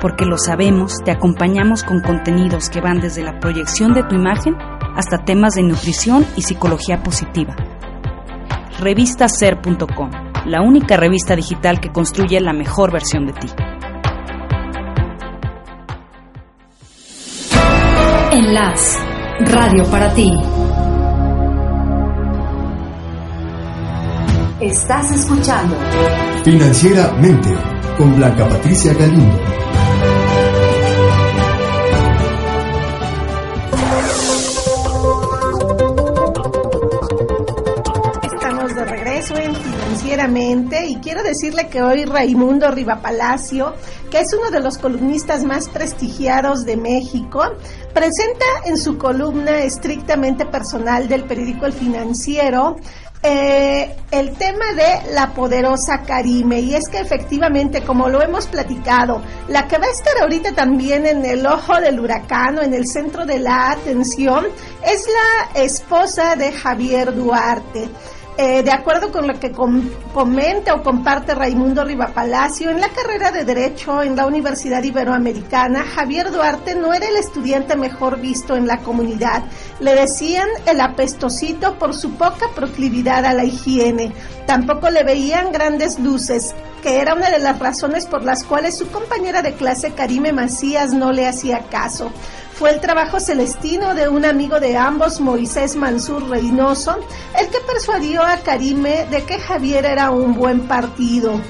Porque 0.03 0.27
lo 0.27 0.37
sabemos, 0.37 0.99
te 1.03 1.11
acompañamos 1.11 1.85
con 1.85 2.03
contenidos 2.03 2.69
que 2.69 2.83
van 2.83 3.01
desde 3.01 3.23
la 3.23 3.41
proyección 3.41 3.95
de 3.95 4.03
tu 4.03 4.15
imagen 4.15 4.57
hasta 4.95 5.25
temas 5.25 5.55
de 5.55 5.63
nutrición 5.63 6.27
y 6.37 6.43
psicología 6.43 7.03
positiva. 7.03 7.57
Revistaser.com, 8.79 10.11
la 10.47 10.61
única 10.63 10.97
revista 10.97 11.37
digital 11.37 11.81
que 11.81 11.91
construye 11.91 12.41
la 12.41 12.53
mejor 12.53 12.93
versión 12.93 13.27
de 13.27 13.33
ti. 13.33 13.49
Enlace. 18.33 18.99
Radio 19.41 19.85
para 19.91 20.13
ti. 20.15 20.31
Estás 24.61 25.11
escuchando 25.11 25.77
Financieramente 26.45 27.49
con 27.99 28.15
Blanca 28.15 28.49
Patricia 28.49 28.95
Galindo. 28.95 29.62
Quiero 41.13 41.29
decirle 41.29 41.69
que 41.69 41.83
hoy 41.83 42.07
Raimundo 42.07 42.71
Rivapalacio, 42.71 43.75
que 44.11 44.21
es 44.21 44.33
uno 44.33 44.51
de 44.51 44.61
los 44.61 44.79
columnistas 44.79 45.45
más 45.45 45.69
prestigiados 45.69 46.65
de 46.65 46.79
México, 46.79 47.43
presenta 47.93 48.47
en 48.65 48.79
su 48.79 48.97
columna 48.97 49.63
estrictamente 49.63 50.47
personal 50.47 51.09
del 51.09 51.25
periódico 51.25 51.67
El 51.67 51.75
Financiero 51.75 52.77
eh, 53.25 53.95
el 54.11 54.33
tema 54.33 54.73
de 54.73 55.13
la 55.13 55.33
poderosa 55.33 56.03
Karime. 56.03 56.61
Y 56.61 56.75
es 56.75 56.89
que 56.89 56.99
efectivamente 56.99 57.83
como 57.83 58.09
lo 58.09 58.21
hemos 58.21 58.47
platicado 58.47 59.23
la 59.49 59.69
que 59.69 59.79
va 59.79 59.87
a 59.87 59.91
estar 59.91 60.17
ahorita 60.19 60.53
también 60.55 61.07
en 61.07 61.25
el 61.25 61.47
ojo 61.47 61.79
del 61.81 62.01
huracán 62.01 62.59
o 62.59 62.63
en 62.63 62.75
el 62.75 62.87
centro 62.87 63.25
de 63.25 63.39
la 63.39 63.71
atención 63.71 64.47
es 64.83 65.05
la 65.07 65.61
esposa 65.63 66.35
de 66.37 66.53
Javier 66.53 67.15
Duarte 67.15 67.91
eh, 68.39 68.63
de 68.63 68.73
acuerdo 68.73 69.13
con 69.13 69.27
lo 69.27 69.39
que 69.39 69.53
com 69.53 69.83
comenta 70.15 70.75
o 70.75 70.83
comparte 70.83 71.35
Raimundo 71.35 71.85
Rivapalacio, 71.85 72.71
en 72.71 72.81
la 72.81 72.89
carrera 72.89 73.31
de 73.31 73.45
Derecho 73.45 74.03
en 74.03 74.17
la 74.17 74.27
Universidad 74.27 74.83
Iberoamericana, 74.83 75.85
Javier 75.85 76.31
Duarte 76.31 76.75
no 76.75 76.95
era 76.95 77.09
el 77.09 77.17
estudiante 77.17 77.77
mejor 77.77 78.21
visto 78.21 78.57
en 78.57 78.67
la 78.67 78.79
comunidad. 78.79 79.43
Le 79.83 79.95
decían 79.95 80.49
el 80.67 80.81
apestosito 80.81 81.79
por 81.79 81.93
su 81.95 82.13
poca 82.13 82.49
proclividad 82.55 83.27
a 83.27 83.35
la 83.35 83.45
higiene. 83.45 84.13
Tampoco 84.47 84.89
le 84.89 85.03
veían 85.03 85.53
grandes 85.53 85.99
luces, 85.99 86.55
que 86.83 87.01
era 87.01 87.15
una 87.15 87.31
de 87.31 87.41
las 87.41 87.59
razones 87.59 88.07
por 88.07 88.23
las 88.23 88.45
cuales 88.45 88.79
su 88.79 88.89
compañera 88.89 89.43
de 89.43 89.55
clase, 89.55 89.93
Karime 89.93 90.33
Macías, 90.33 90.95
no 90.95 91.13
le 91.13 91.27
hacía 91.27 91.67
caso 91.69 92.11
fue 92.63 92.71
el 92.71 92.81
trabajo 92.81 93.19
celestino 93.19 93.93
de 93.97 94.09
un 94.09 94.25
amigo 94.25 94.61
de 94.61 94.77
ambos, 94.77 95.21
Moisés 95.21 95.75
Mansur 95.75 96.29
Reynoso, 96.29 96.97
el 97.37 97.49
que 97.49 97.59
persuadió 97.59 98.23
a 98.23 98.37
Karime 98.37 99.05
de 99.11 99.25
que 99.25 99.41
Javier 99.41 99.85
era 99.85 100.13
un 100.13 100.35
buen 100.35 100.69
partido. 100.69 101.41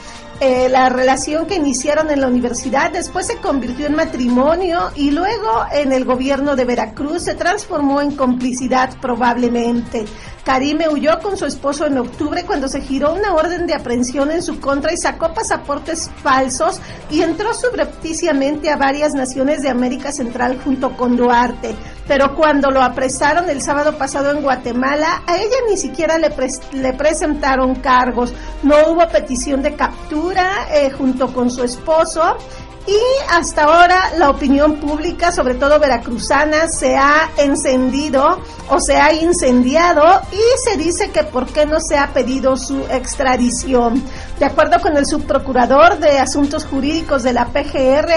Eh, 0.45 0.69
la 0.69 0.89
relación 0.89 1.47
que 1.47 1.55
iniciaron 1.55 2.11
en 2.11 2.21
la 2.21 2.27
universidad 2.27 2.91
después 2.91 3.29
se 3.29 3.37
convirtió 3.37 3.87
en 3.87 3.95
matrimonio 3.95 4.91
y 4.97 5.13
luego 5.13 5.65
en 5.71 5.93
el 5.93 6.05
gobierno 6.05 6.57
de 6.57 6.65
Veracruz 6.65 7.23
se 7.23 7.37
transformó 7.37 8.01
en 8.01 8.17
complicidad 8.17 8.91
probablemente. 9.01 10.05
Karime 10.45 10.89
huyó 10.89 11.21
con 11.21 11.37
su 11.37 11.47
esposo 11.47 11.87
en 11.87 11.97
octubre 11.97 12.43
cuando 12.45 12.67
se 12.67 12.81
giró 12.81 13.15
una 13.15 13.35
orden 13.35 13.69
de 13.69 13.75
aprehensión 13.75 14.33
en 14.33 14.43
su 14.43 14.59
contra 14.59 14.93
y 14.93 14.97
sacó 14.97 15.33
pasaportes 15.33 16.11
falsos 16.25 16.81
y 17.09 17.23
entró 17.23 17.55
subrepticiamente 17.55 18.69
a 18.69 18.77
varias 18.77 19.13
naciones 19.15 19.63
de 19.63 19.69
América 19.69 20.11
Central 20.11 20.59
junto 20.65 20.97
con 20.97 21.17
Duarte. 21.17 21.77
Pero 22.13 22.35
cuando 22.35 22.71
lo 22.71 22.83
apresaron 22.83 23.49
el 23.49 23.63
sábado 23.63 23.97
pasado 23.97 24.33
en 24.33 24.43
Guatemala, 24.43 25.23
a 25.27 25.39
ella 25.39 25.57
ni 25.67 25.79
siquiera 25.79 26.19
le, 26.19 26.31
le 26.73 26.93
presentaron 26.93 27.77
cargos. 27.77 28.35
No 28.63 28.75
hubo 28.89 29.09
petición 29.09 29.63
de 29.63 29.75
captura 29.77 30.69
eh, 30.71 30.91
junto 30.91 31.33
con 31.33 31.51
su 31.51 31.65
esposo. 31.65 32.37
Y 32.85 32.99
hasta 33.31 33.63
ahora 33.63 34.11
la 34.19 34.31
opinión 34.31 34.81
pública, 34.81 35.31
sobre 35.31 35.55
todo 35.55 35.79
veracruzana, 35.79 36.67
se 36.69 36.97
ha 36.97 37.31
encendido 37.37 38.41
o 38.69 38.79
se 38.81 38.97
ha 38.97 39.13
incendiado 39.13 40.03
y 40.33 40.69
se 40.69 40.77
dice 40.77 41.11
que 41.11 41.23
por 41.23 41.47
qué 41.47 41.65
no 41.65 41.79
se 41.81 41.97
ha 41.97 42.13
pedido 42.13 42.57
su 42.57 42.81
extradición. 42.91 44.03
De 44.41 44.47
acuerdo 44.47 44.81
con 44.81 44.97
el 44.97 45.07
subprocurador 45.07 46.01
de 46.01 46.19
Asuntos 46.19 46.65
Jurídicos 46.65 47.23
de 47.23 47.33
la 47.33 47.47
PGR, 47.47 48.11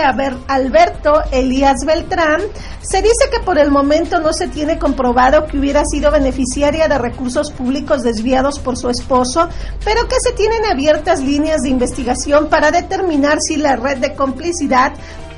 Alberto 0.47 1.21
Elías 1.31 1.85
Beltrán, 1.85 2.41
se 2.81 3.03
dice 3.03 3.29
que 3.31 3.41
por 3.41 3.59
el 3.59 3.69
momento 3.69 4.19
no 4.19 4.33
se 4.33 4.47
tiene 4.47 4.79
comprobado 4.79 5.45
que 5.45 5.59
hubiera 5.59 5.83
sido 5.85 6.09
beneficiaria 6.09 6.87
de 6.87 6.97
recursos 6.97 7.51
públicos 7.51 8.01
desviados 8.01 8.57
por 8.57 8.77
su 8.77 8.89
esposo, 8.89 9.47
pero 9.83 10.07
que 10.07 10.15
se 10.19 10.33
tienen 10.33 10.65
abiertas 10.65 11.21
líneas 11.21 11.61
de 11.61 11.69
investigación 11.69 12.47
para 12.47 12.71
determinar 12.71 13.37
si 13.39 13.57
la 13.57 13.75
red 13.75 13.97
de 13.97 14.15
complicidad 14.15 14.54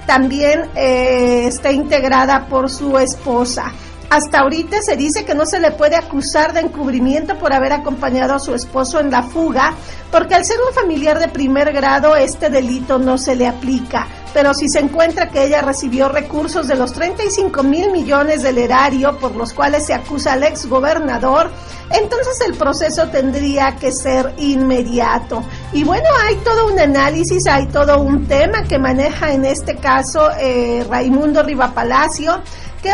también 0.05 0.69
eh, 0.75 1.45
está 1.47 1.71
integrada 1.71 2.47
por 2.47 2.69
su 2.69 2.97
esposa. 2.97 3.73
Hasta 4.09 4.39
ahorita 4.39 4.81
se 4.81 4.95
dice 4.95 5.25
que 5.25 5.35
no 5.35 5.45
se 5.45 5.59
le 5.59 5.71
puede 5.71 5.97
acusar 5.97 6.53
de 6.53 6.61
encubrimiento 6.61 7.37
por 7.37 7.51
haber 7.51 7.73
acompañado 7.73 8.35
a 8.35 8.39
su 8.39 8.53
esposo 8.53 9.01
en 9.01 9.11
la 9.11 9.21
fuga, 9.21 9.73
porque 10.11 10.33
al 10.33 10.45
ser 10.45 10.57
un 10.65 10.73
familiar 10.73 11.19
de 11.19 11.27
primer 11.27 11.73
grado 11.73 12.15
este 12.15 12.49
delito 12.49 12.99
no 12.99 13.17
se 13.17 13.35
le 13.35 13.47
aplica. 13.47 14.07
Pero 14.37 14.53
si 14.53 14.69
se 14.69 14.77
encuentra 14.77 15.29
que 15.29 15.45
ella 15.45 15.63
recibió 15.63 16.09
recursos 16.09 16.67
de 16.67 16.75
los 16.75 16.93
35 16.93 17.63
mil 17.63 17.89
millones 17.89 18.43
del 18.43 18.59
erario 18.59 19.17
por 19.17 19.35
los 19.35 19.51
cuales 19.51 19.87
se 19.87 19.95
acusa 19.95 20.33
al 20.33 20.43
ex 20.43 20.67
gobernador, 20.67 21.49
entonces 21.89 22.39
el 22.45 22.53
proceso 22.53 23.07
tendría 23.07 23.77
que 23.77 23.91
ser 23.91 24.35
inmediato. 24.37 25.43
Y 25.73 25.83
bueno, 25.83 26.07
hay 26.23 26.35
todo 26.43 26.71
un 26.71 26.79
análisis, 26.79 27.47
hay 27.47 27.65
todo 27.69 27.99
un 27.99 28.27
tema 28.27 28.61
que 28.61 28.77
maneja 28.77 29.31
en 29.31 29.43
este 29.43 29.77
caso 29.77 30.29
eh, 30.39 30.85
Raimundo 30.87 31.41
Rivapalacio 31.41 32.39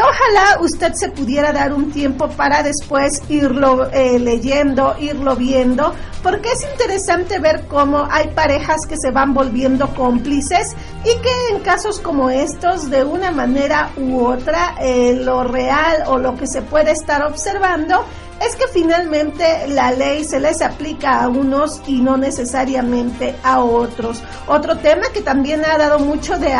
ojalá 0.01 0.59
usted 0.61 0.93
se 0.93 1.09
pudiera 1.09 1.51
dar 1.51 1.73
un 1.73 1.91
tiempo 1.91 2.29
para 2.29 2.63
después 2.63 3.21
irlo 3.29 3.89
eh, 3.91 4.19
leyendo, 4.19 4.95
irlo 4.99 5.35
viendo, 5.35 5.93
porque 6.21 6.49
es 6.49 6.63
interesante 6.71 7.39
ver 7.39 7.65
cómo 7.67 8.07
hay 8.09 8.29
parejas 8.29 8.85
que 8.87 8.95
se 8.97 9.11
van 9.11 9.33
volviendo 9.33 9.93
cómplices 9.93 10.75
y 11.03 11.21
que 11.21 11.49
en 11.51 11.59
casos 11.59 11.99
como 11.99 12.29
estos, 12.29 12.89
de 12.89 13.03
una 13.03 13.31
manera 13.31 13.91
u 13.97 14.23
otra, 14.25 14.75
eh, 14.79 15.19
lo 15.21 15.43
real 15.43 16.03
o 16.07 16.17
lo 16.17 16.35
que 16.35 16.47
se 16.47 16.61
puede 16.61 16.91
estar 16.91 17.21
observando 17.23 18.05
es 18.45 18.55
que 18.55 18.67
finalmente 18.67 19.67
la 19.69 19.91
ley 19.91 20.23
se 20.25 20.39
les 20.39 20.61
aplica 20.61 21.21
a 21.21 21.29
unos 21.29 21.81
y 21.87 22.01
no 22.01 22.17
necesariamente 22.17 23.35
a 23.43 23.59
otros. 23.61 24.21
Otro 24.47 24.77
tema 24.77 25.03
que 25.13 25.21
también 25.21 25.63
ha 25.65 25.77
dado 25.77 25.99
mucho 25.99 26.37
de, 26.37 26.53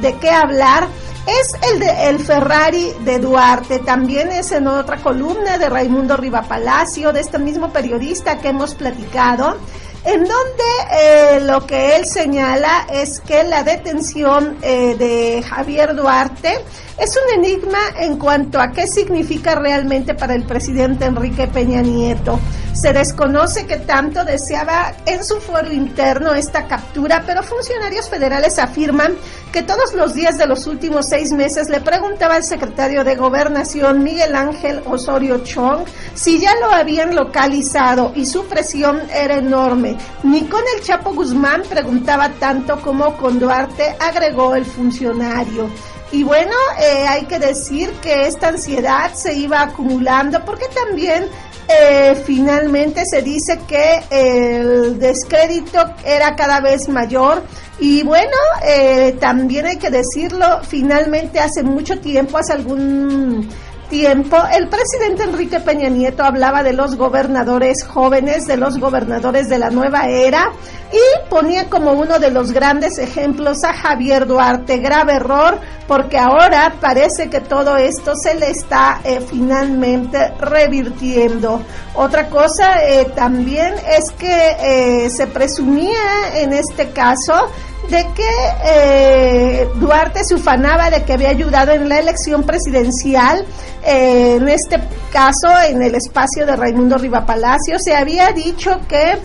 de 0.00 0.14
qué 0.18 0.30
hablar 0.30 0.88
es 1.26 1.70
el 1.70 1.78
de 1.78 2.08
el 2.08 2.18
Ferrari 2.18 2.92
de 3.04 3.18
Duarte. 3.18 3.78
También 3.78 4.30
es 4.32 4.52
en 4.52 4.66
otra 4.66 4.96
columna 4.98 5.58
de 5.58 5.68
Raimundo 5.68 6.16
Rivapalacio, 6.16 7.12
de 7.12 7.20
este 7.20 7.38
mismo 7.38 7.72
periodista 7.72 8.38
que 8.38 8.48
hemos 8.48 8.74
platicado, 8.74 9.56
en 10.04 10.20
donde 10.24 10.64
eh, 10.92 11.40
lo 11.42 11.64
que 11.66 11.96
él 11.96 12.06
señala 12.06 12.86
es 12.92 13.20
que 13.20 13.44
la 13.44 13.62
detención 13.62 14.58
eh, 14.62 14.96
de 14.96 15.42
Javier 15.42 15.94
Duarte 15.94 16.58
es 16.98 17.16
un 17.16 17.44
enigma 17.44 17.78
en 17.98 18.18
cuanto 18.18 18.60
a 18.60 18.70
qué 18.72 18.86
significa 18.86 19.54
realmente 19.54 20.14
para 20.14 20.34
el 20.34 20.44
presidente 20.44 21.04
Enrique 21.04 21.46
Peña 21.46 21.82
Nieto. 21.82 22.38
Se 22.74 22.92
desconoce 22.92 23.66
que 23.66 23.76
tanto 23.76 24.24
deseaba 24.24 24.94
en 25.06 25.24
su 25.24 25.40
foro 25.40 25.70
interno 25.70 26.32
esta 26.34 26.66
captura, 26.66 27.22
pero 27.26 27.42
funcionarios 27.42 28.08
federales 28.08 28.58
afirman 28.58 29.14
que 29.52 29.62
todos 29.62 29.92
los 29.94 30.14
días 30.14 30.38
de 30.38 30.46
los 30.46 30.66
últimos 30.66 31.06
seis 31.08 31.32
meses 31.32 31.68
le 31.68 31.80
preguntaba 31.80 32.36
al 32.36 32.44
secretario 32.44 33.04
de 33.04 33.14
Gobernación 33.14 34.02
Miguel 34.02 34.34
Ángel 34.34 34.82
Osorio 34.86 35.44
Chong 35.44 35.84
si 36.14 36.40
ya 36.40 36.54
lo 36.56 36.70
habían 36.70 37.14
localizado 37.14 38.12
y 38.14 38.26
su 38.26 38.44
presión 38.46 39.00
era 39.12 39.38
enorme. 39.38 39.96
Ni 40.22 40.42
con 40.42 40.62
el 40.76 40.82
Chapo 40.82 41.12
Guzmán 41.14 41.62
preguntaba 41.68 42.28
tanto 42.38 42.80
como 42.80 43.16
con 43.16 43.38
Duarte, 43.38 43.94
agregó 43.98 44.54
el 44.54 44.64
funcionario. 44.64 45.68
Y 46.12 46.24
bueno, 46.24 46.54
eh, 46.78 47.06
hay 47.08 47.24
que 47.24 47.38
decir 47.38 47.90
que 48.02 48.26
esta 48.26 48.48
ansiedad 48.48 49.14
se 49.14 49.34
iba 49.34 49.62
acumulando 49.62 50.44
porque 50.44 50.66
también 50.68 51.24
eh, 51.68 52.14
finalmente 52.26 53.02
se 53.06 53.22
dice 53.22 53.60
que 53.66 54.02
el 54.10 54.98
descrédito 54.98 55.78
era 56.04 56.36
cada 56.36 56.60
vez 56.60 56.88
mayor. 56.88 57.42
Y 57.78 58.02
bueno, 58.02 58.36
eh, 58.62 59.16
también 59.18 59.66
hay 59.66 59.78
que 59.78 59.90
decirlo, 59.90 60.60
finalmente 60.62 61.40
hace 61.40 61.62
mucho 61.62 61.98
tiempo, 61.98 62.38
hace 62.38 62.52
algún 62.52 63.48
tiempo, 63.92 64.38
el 64.50 64.68
presidente 64.68 65.24
Enrique 65.24 65.60
Peña 65.60 65.90
Nieto 65.90 66.24
hablaba 66.24 66.62
de 66.62 66.72
los 66.72 66.96
gobernadores 66.96 67.84
jóvenes, 67.84 68.46
de 68.46 68.56
los 68.56 68.78
gobernadores 68.78 69.50
de 69.50 69.58
la 69.58 69.68
nueva 69.68 70.08
era, 70.08 70.50
y 70.90 71.28
ponía 71.28 71.68
como 71.68 71.92
uno 71.92 72.18
de 72.18 72.30
los 72.30 72.52
grandes 72.52 72.96
ejemplos 72.96 73.58
a 73.64 73.74
Javier 73.74 74.26
Duarte. 74.26 74.78
Grave 74.78 75.16
error, 75.16 75.60
porque 75.86 76.18
ahora 76.18 76.72
parece 76.80 77.28
que 77.28 77.40
todo 77.40 77.76
esto 77.76 78.14
se 78.16 78.34
le 78.34 78.50
está 78.50 79.02
eh, 79.04 79.20
finalmente 79.20 80.32
revirtiendo. 80.40 81.60
Otra 81.94 82.30
cosa 82.30 82.82
eh, 82.82 83.12
también 83.14 83.74
es 83.74 84.10
que 84.12 84.56
eh, 85.04 85.10
se 85.10 85.26
presumía 85.26 86.34
en 86.36 86.54
este 86.54 86.92
caso 86.92 87.50
de 87.88 88.06
que 88.14 88.28
eh, 88.64 89.68
Duarte 89.76 90.20
se 90.24 90.34
ufanaba 90.34 90.90
de 90.90 91.02
que 91.02 91.12
había 91.12 91.30
ayudado 91.30 91.72
en 91.72 91.88
la 91.88 91.98
elección 91.98 92.44
presidencial, 92.44 93.44
eh, 93.84 94.36
en 94.36 94.48
este 94.48 94.80
caso 95.12 95.48
en 95.68 95.82
el 95.82 95.94
espacio 95.94 96.46
de 96.46 96.56
Raimundo 96.56 96.96
Rivapalacio, 96.98 97.76
se 97.78 97.94
había 97.94 98.32
dicho 98.32 98.80
que 98.88 99.18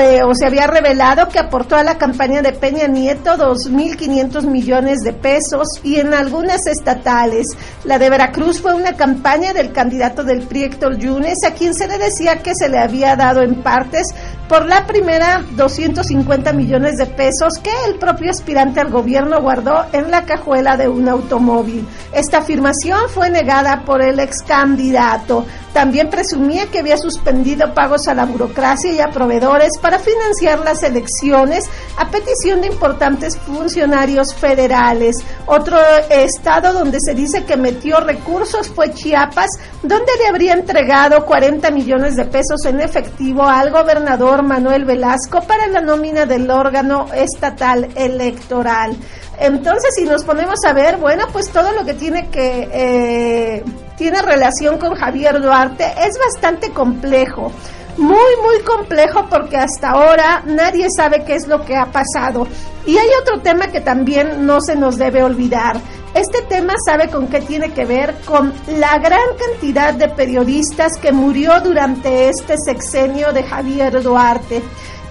eh, 0.00 0.22
o 0.22 0.34
se 0.34 0.46
había 0.46 0.66
revelado 0.66 1.28
que 1.28 1.38
aportó 1.38 1.76
a 1.76 1.82
la 1.82 1.98
campaña 1.98 2.40
de 2.40 2.52
Peña 2.52 2.86
Nieto 2.86 3.36
2.500 3.36 4.46
millones 4.46 5.00
de 5.00 5.12
pesos 5.12 5.68
y 5.82 6.00
en 6.00 6.14
algunas 6.14 6.66
estatales. 6.66 7.46
La 7.84 7.98
de 7.98 8.08
Veracruz 8.08 8.58
fue 8.58 8.72
una 8.72 8.94
campaña 8.94 9.52
del 9.52 9.70
candidato 9.70 10.24
del 10.24 10.46
PRI 10.46 10.64
Héctor 10.64 10.96
Yunes, 10.96 11.36
a 11.46 11.52
quien 11.52 11.74
se 11.74 11.88
le 11.88 11.98
decía 11.98 12.38
que 12.42 12.54
se 12.54 12.70
le 12.70 12.78
había 12.78 13.16
dado 13.16 13.42
en 13.42 13.62
partes 13.62 14.06
por 14.52 14.66
la 14.66 14.86
primera 14.86 15.42
250 15.52 16.52
millones 16.52 16.98
de 16.98 17.06
pesos 17.06 17.54
que 17.62 17.70
el 17.88 17.94
propio 17.94 18.30
aspirante 18.30 18.80
al 18.80 18.90
gobierno 18.90 19.40
guardó 19.40 19.86
en 19.94 20.10
la 20.10 20.26
cajuela 20.26 20.76
de 20.76 20.90
un 20.90 21.08
automóvil. 21.08 21.88
Esta 22.12 22.40
afirmación 22.40 23.08
fue 23.08 23.30
negada 23.30 23.82
por 23.86 24.02
el 24.02 24.20
ex 24.20 24.42
candidato. 24.46 25.46
También 25.72 26.10
presumía 26.10 26.66
que 26.66 26.80
había 26.80 26.98
suspendido 26.98 27.72
pagos 27.72 28.06
a 28.06 28.14
la 28.14 28.26
burocracia 28.26 28.92
y 28.92 29.00
a 29.00 29.08
proveedores 29.08 29.70
para 29.80 29.98
financiar 29.98 30.60
las 30.60 30.82
elecciones 30.82 31.64
a 31.96 32.10
petición 32.10 32.60
de 32.60 32.66
importantes 32.66 33.38
funcionarios 33.38 34.34
federales. 34.34 35.16
Otro 35.46 35.78
estado 36.10 36.72
donde 36.72 36.98
se 37.00 37.14
dice 37.14 37.44
que 37.44 37.56
metió 37.56 38.00
recursos 38.00 38.68
fue 38.68 38.92
Chiapas, 38.92 39.50
donde 39.82 40.12
le 40.20 40.28
habría 40.28 40.52
entregado 40.52 41.24
40 41.24 41.70
millones 41.70 42.16
de 42.16 42.26
pesos 42.26 42.64
en 42.66 42.80
efectivo 42.80 43.44
al 43.44 43.70
gobernador 43.70 44.42
Manuel 44.42 44.84
Velasco 44.84 45.42
para 45.42 45.66
la 45.66 45.80
nómina 45.80 46.26
del 46.26 46.50
órgano 46.50 47.06
estatal 47.14 47.88
electoral. 47.94 48.96
Entonces, 49.42 49.90
si 49.96 50.04
nos 50.04 50.22
ponemos 50.22 50.64
a 50.64 50.72
ver, 50.72 50.98
bueno, 50.98 51.24
pues 51.32 51.50
todo 51.50 51.72
lo 51.72 51.84
que 51.84 51.94
tiene 51.94 52.28
que 52.28 52.68
eh, 52.72 53.64
tiene 53.96 54.22
relación 54.22 54.78
con 54.78 54.94
Javier 54.94 55.42
Duarte 55.42 55.84
es 55.84 56.16
bastante 56.16 56.70
complejo. 56.70 57.50
Muy, 57.96 58.36
muy 58.40 58.60
complejo 58.64 59.26
porque 59.28 59.56
hasta 59.56 59.90
ahora 59.90 60.44
nadie 60.46 60.86
sabe 60.96 61.24
qué 61.24 61.34
es 61.34 61.48
lo 61.48 61.64
que 61.64 61.76
ha 61.76 61.86
pasado. 61.86 62.46
Y 62.86 62.96
hay 62.96 63.08
otro 63.20 63.40
tema 63.40 63.66
que 63.66 63.80
también 63.80 64.46
no 64.46 64.60
se 64.60 64.76
nos 64.76 64.96
debe 64.96 65.24
olvidar. 65.24 65.76
Este 66.14 66.42
tema 66.42 66.74
sabe 66.86 67.08
con 67.08 67.26
qué 67.26 67.40
tiene 67.40 67.72
que 67.72 67.84
ver 67.84 68.14
con 68.24 68.52
la 68.78 68.98
gran 68.98 69.36
cantidad 69.38 69.92
de 69.92 70.08
periodistas 70.08 70.92
que 71.00 71.10
murió 71.10 71.60
durante 71.60 72.28
este 72.28 72.54
sexenio 72.64 73.32
de 73.32 73.42
Javier 73.42 74.02
Duarte. 74.02 74.62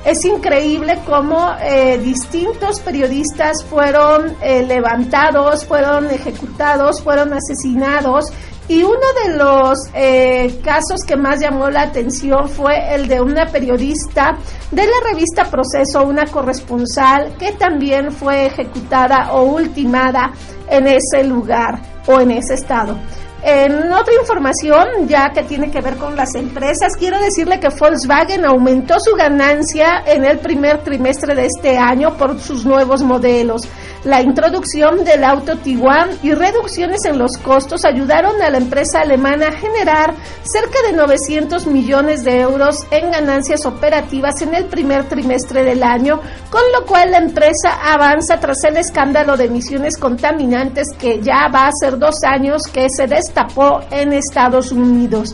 Es 0.04 0.26
increíble 0.26 1.00
cómo 1.06 1.54
eh, 1.62 2.00
distintos 2.00 2.80
periodistas 2.80 3.64
fueron 3.64 4.36
eh, 4.42 4.64
levantados, 4.64 5.64
fueron 5.66 6.10
ejecutados, 6.10 7.02
fueron 7.04 7.34
asesinados 7.34 8.26
y 8.68 8.84
uno 8.84 8.96
de 9.26 9.38
los 9.38 9.78
eh, 9.94 10.60
casos 10.64 11.02
que 11.06 11.16
más 11.16 11.40
llamó 11.40 11.70
la 11.70 11.84
atención 11.84 12.48
fue 12.48 12.96
el 12.96 13.08
de 13.08 13.20
una 13.20 13.46
periodista 13.48 14.38
de 14.72 14.86
la 14.86 15.12
revista 15.12 15.52
Proceso, 15.52 16.04
una 16.04 16.26
corresponsal 16.26 17.36
que 17.38 17.52
también 17.52 18.12
fue 18.12 18.46
ejecutada 18.46 19.34
o 19.34 19.44
ultimada 19.44 20.32
en 20.68 20.88
ese 20.88 21.24
lugar 21.24 21.80
o 22.08 22.22
en 22.22 22.32
ese 22.32 22.54
estado. 22.54 22.98
En 23.44 23.92
otra 23.92 24.14
información, 24.14 25.08
ya 25.08 25.32
que 25.32 25.42
tiene 25.42 25.72
que 25.72 25.82
ver 25.82 25.98
con 25.98 26.16
las 26.16 26.36
empresas, 26.36 26.94
quiero 26.98 27.20
decirle 27.20 27.60
que 27.60 27.70
Volkswagen 27.70 28.46
aumentó 28.46 29.00
su 29.00 29.16
ganancia 29.16 30.04
en 30.06 30.24
el 30.26 30.38
primer 30.38 30.84
trimestre 30.84 31.34
de 31.34 31.48
este 31.48 31.76
año 31.76 32.16
por 32.18 32.40
sus 32.40 32.66
nuevos 32.66 33.02
modelos. 33.02 33.64
La 34.04 34.22
introducción 34.22 35.04
del 35.04 35.24
auto 35.24 35.58
Tiguan 35.58 36.10
y 36.24 36.34
reducciones 36.34 37.06
en 37.06 37.20
los 37.20 37.38
costos 37.38 37.86
ayudaron 37.86 38.42
a 38.42 38.50
la 38.50 38.58
empresa 38.58 39.02
alemana 39.02 39.50
a 39.50 39.52
generar 39.52 40.16
cerca 40.44 40.82
de 40.88 40.94
900 40.94 41.68
millones 41.68 42.24
de 42.24 42.42
euros 42.42 42.86
en 42.90 43.12
ganancias 43.12 43.66
operativas 43.66 44.42
en 44.42 44.56
el 44.56 44.66
primer 44.66 45.06
trimestre 45.06 45.64
del 45.64 45.84
año, 45.84 46.20
con 46.50 46.64
lo 46.74 46.86
cual 46.86 47.12
la 47.12 47.20
empresa 47.20 47.80
avanza 47.84 48.40
tras 48.40 48.64
el 48.64 48.78
escándalo 48.78 49.38
de 49.38 49.46
emisiones 49.46 49.98
contaminantes 49.98 50.88
que 50.98 51.22
ya 51.22 51.48
va 51.54 51.68
a 51.68 51.72
ser 51.80 52.00
dos 52.00 52.24
años 52.24 52.64
que 52.74 52.88
se 52.90 53.06
destapó 53.32 53.82
en 53.90 54.14
Estados 54.14 54.72
Unidos. 54.72 55.34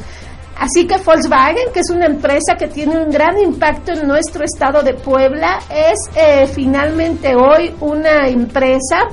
Así 0.59 0.87
que 0.87 0.97
Volkswagen, 0.97 1.71
que 1.73 1.81
es 1.81 1.89
una 1.91 2.05
empresa 2.05 2.55
que 2.57 2.67
tiene 2.67 2.97
un 2.97 3.11
gran 3.11 3.39
impacto 3.39 3.91
en 3.91 4.07
nuestro 4.07 4.43
estado 4.43 4.81
de 4.81 4.93
Puebla, 4.95 5.59
es 5.69 5.99
eh, 6.15 6.47
finalmente 6.47 7.35
hoy 7.35 7.75
una 7.79 8.27
empresa 8.27 9.07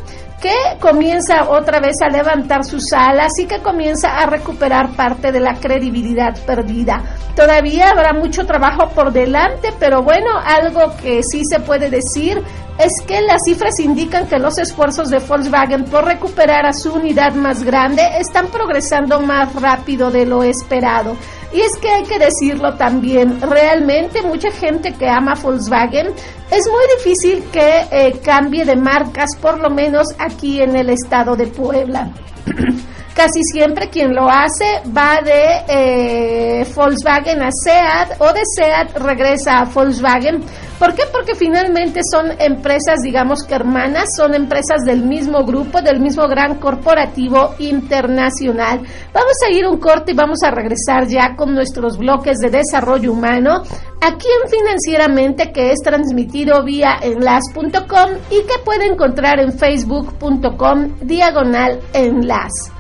que 0.45 0.79
comienza 0.79 1.49
otra 1.49 1.81
vez 1.81 1.97
a 2.03 2.11
levantar 2.11 2.65
sus 2.65 2.93
alas 2.93 3.33
y 3.39 3.47
que 3.47 3.63
comienza 3.63 4.19
a 4.19 4.27
recuperar 4.27 4.95
parte 4.95 5.33
de 5.33 5.41
la 5.41 5.55
credibilidad 5.55 6.37
perdida. 6.45 7.03
Todavía 7.35 7.89
habrá 7.89 8.13
mucho 8.13 8.45
trabajo 8.45 8.91
por 8.91 9.11
delante, 9.11 9.73
pero 9.81 10.03
bueno, 10.03 10.29
algo 10.45 10.95
que 11.01 11.23
sí 11.23 11.41
se 11.51 11.61
puede 11.61 11.89
decir 11.89 12.43
es 12.77 12.93
que 13.07 13.23
las 13.23 13.41
cifras 13.47 13.81
indican 13.81 14.27
que 14.27 14.39
los 14.39 14.59
esfuerzos 14.59 15.09
de 15.09 15.21
Volkswagen 15.21 15.85
por 15.85 16.05
recuperar 16.05 16.67
a 16.67 16.75
su 16.75 16.93
unidad 16.93 17.33
más 17.33 17.63
grande 17.63 18.03
están 18.19 18.49
progresando 18.49 19.21
más 19.21 19.55
rápido 19.55 20.11
de 20.11 20.27
lo 20.27 20.43
esperado. 20.43 21.17
Y 21.55 21.61
es 21.61 21.77
que 21.81 21.89
hay 21.89 22.03
que 22.03 22.19
decirlo 22.19 22.75
también, 22.75 23.41
realmente 23.41 24.23
mucha 24.23 24.51
gente 24.51 24.93
que 24.93 25.09
ama 25.09 25.35
Volkswagen 25.41 26.09
es 26.51 26.69
muy 26.69 26.85
difícil 26.99 27.45
que 27.53 27.87
eh, 27.93 28.21
cambie 28.25 28.65
de 28.65 28.75
marcas, 28.75 29.31
por 29.41 29.61
lo 29.61 29.71
menos 29.71 30.09
aquí 30.19 30.61
en 30.61 30.75
el 30.75 30.91
estado 30.91 31.37
de 31.37 31.47
Puebla. 31.47 32.11
Casi 33.15 33.45
siempre 33.45 33.91
quien 33.91 34.13
lo 34.13 34.29
hace 34.29 34.83
va 34.97 35.21
de 35.23 35.65
eh, 35.69 36.67
Volkswagen 36.75 37.43
a 37.43 37.51
SEAT 37.53 38.21
o 38.21 38.33
de 38.33 38.43
SEAT 38.57 38.97
regresa 38.99 39.61
a 39.61 39.65
Volkswagen. 39.67 40.43
¿Por 40.81 40.95
qué? 40.95 41.05
Porque 41.13 41.37
finalmente 41.37 42.01
son 42.11 42.33
empresas, 42.41 43.01
digamos 43.03 43.45
que 43.45 43.55
hermanas, 43.55 44.09
son 44.17 44.35
empresas 44.35 44.83
del 44.85 45.05
mismo 45.05 45.45
grupo, 45.45 45.81
del 45.81 46.01
mismo 46.01 46.27
gran 46.27 46.57
corporativo 46.57 47.55
internacional. 47.61 48.81
Vamos 49.13 49.37
a 49.47 49.53
ir 49.53 49.65
un 49.65 49.79
corte 49.79 50.11
y 50.11 50.17
vamos 50.17 50.41
a 50.45 50.51
regresar 50.51 51.07
ya 51.07 51.37
con 51.37 51.55
nuestros 51.55 51.97
bloques 51.97 52.39
de 52.39 52.51
desarrollo 52.51 53.13
humano 53.13 53.63
aquí 54.07 54.27
en 54.43 54.51
Financieramente 54.51 55.53
que 55.53 55.73
es 55.73 55.79
transmitido 55.83 56.63
vía 56.63 56.99
enlas.com 57.01 58.11
y 58.31 58.43
que 58.43 58.59
puede 58.65 58.87
encontrar 58.87 59.41
en 59.41 59.53
facebook.com 59.53 60.99
diagonal 61.01 61.81
enlace. 61.93 62.71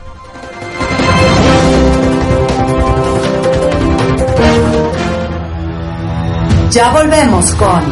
Ya 6.70 6.90
volvemos 6.92 7.54
con 7.54 7.82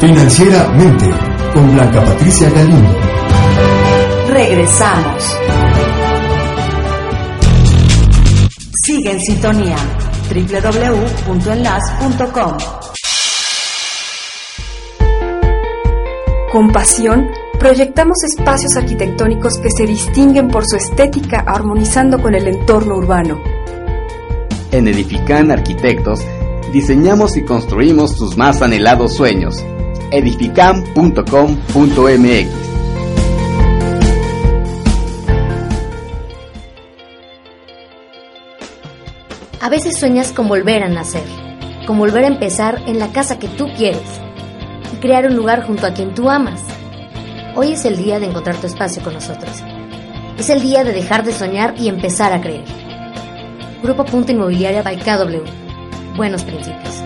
Financieramente 0.00 1.06
con 1.52 1.74
Blanca 1.74 2.04
Patricia 2.04 2.50
Galindo. 2.50 2.96
Regresamos. 4.28 5.36
Sigue 8.84 9.10
en 9.10 9.20
sintonía 9.20 9.76
www.enlas.com. 10.28 12.56
Con 16.52 16.72
pasión, 16.72 17.28
proyectamos 17.58 18.22
espacios 18.24 18.76
arquitectónicos 18.76 19.58
que 19.58 19.70
se 19.70 19.86
distinguen 19.86 20.48
por 20.48 20.66
su 20.66 20.76
estética 20.76 21.44
armonizando 21.46 22.22
con 22.22 22.34
el 22.34 22.48
entorno 22.48 22.96
urbano. 22.96 23.40
En 24.70 24.88
Edifican 24.88 25.50
Arquitectos, 25.50 26.20
diseñamos 26.72 27.36
y 27.36 27.42
construimos 27.42 28.16
tus 28.16 28.36
más 28.36 28.62
anhelados 28.62 29.14
sueños. 29.14 29.64
edificam.com.mx 30.10 32.67
A 39.60 39.68
veces 39.70 39.98
sueñas 39.98 40.32
con 40.32 40.46
volver 40.46 40.84
a 40.84 40.88
nacer, 40.88 41.24
con 41.84 41.98
volver 41.98 42.22
a 42.22 42.28
empezar 42.28 42.80
en 42.86 43.00
la 43.00 43.08
casa 43.08 43.40
que 43.40 43.48
tú 43.48 43.66
quieres 43.76 44.20
y 44.92 44.96
crear 44.98 45.26
un 45.26 45.34
lugar 45.34 45.66
junto 45.66 45.84
a 45.84 45.92
quien 45.92 46.14
tú 46.14 46.30
amas. 46.30 46.62
Hoy 47.56 47.72
es 47.72 47.84
el 47.84 47.96
día 47.96 48.20
de 48.20 48.26
encontrar 48.26 48.54
tu 48.56 48.68
espacio 48.68 49.02
con 49.02 49.14
nosotros. 49.14 49.50
Es 50.38 50.48
el 50.48 50.62
día 50.62 50.84
de 50.84 50.92
dejar 50.92 51.24
de 51.24 51.32
soñar 51.32 51.74
y 51.76 51.88
empezar 51.88 52.32
a 52.32 52.40
creer. 52.40 52.64
Grupo 53.82 54.04
Punto 54.04 54.30
Inmobiliaria 54.30 54.82
by 54.82 54.96
KW. 54.96 56.16
Buenos 56.16 56.44
principios. 56.44 57.02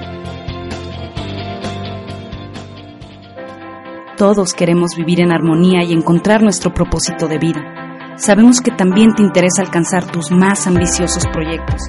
Todos 4.18 4.52
queremos 4.52 4.94
vivir 4.94 5.20
en 5.20 5.32
armonía 5.32 5.84
y 5.84 5.94
encontrar 5.94 6.42
nuestro 6.42 6.74
propósito 6.74 7.28
de 7.28 7.38
vida. 7.38 8.14
Sabemos 8.18 8.60
que 8.60 8.70
también 8.70 9.14
te 9.14 9.22
interesa 9.22 9.62
alcanzar 9.62 10.04
tus 10.04 10.30
más 10.30 10.66
ambiciosos 10.66 11.26
proyectos. 11.32 11.80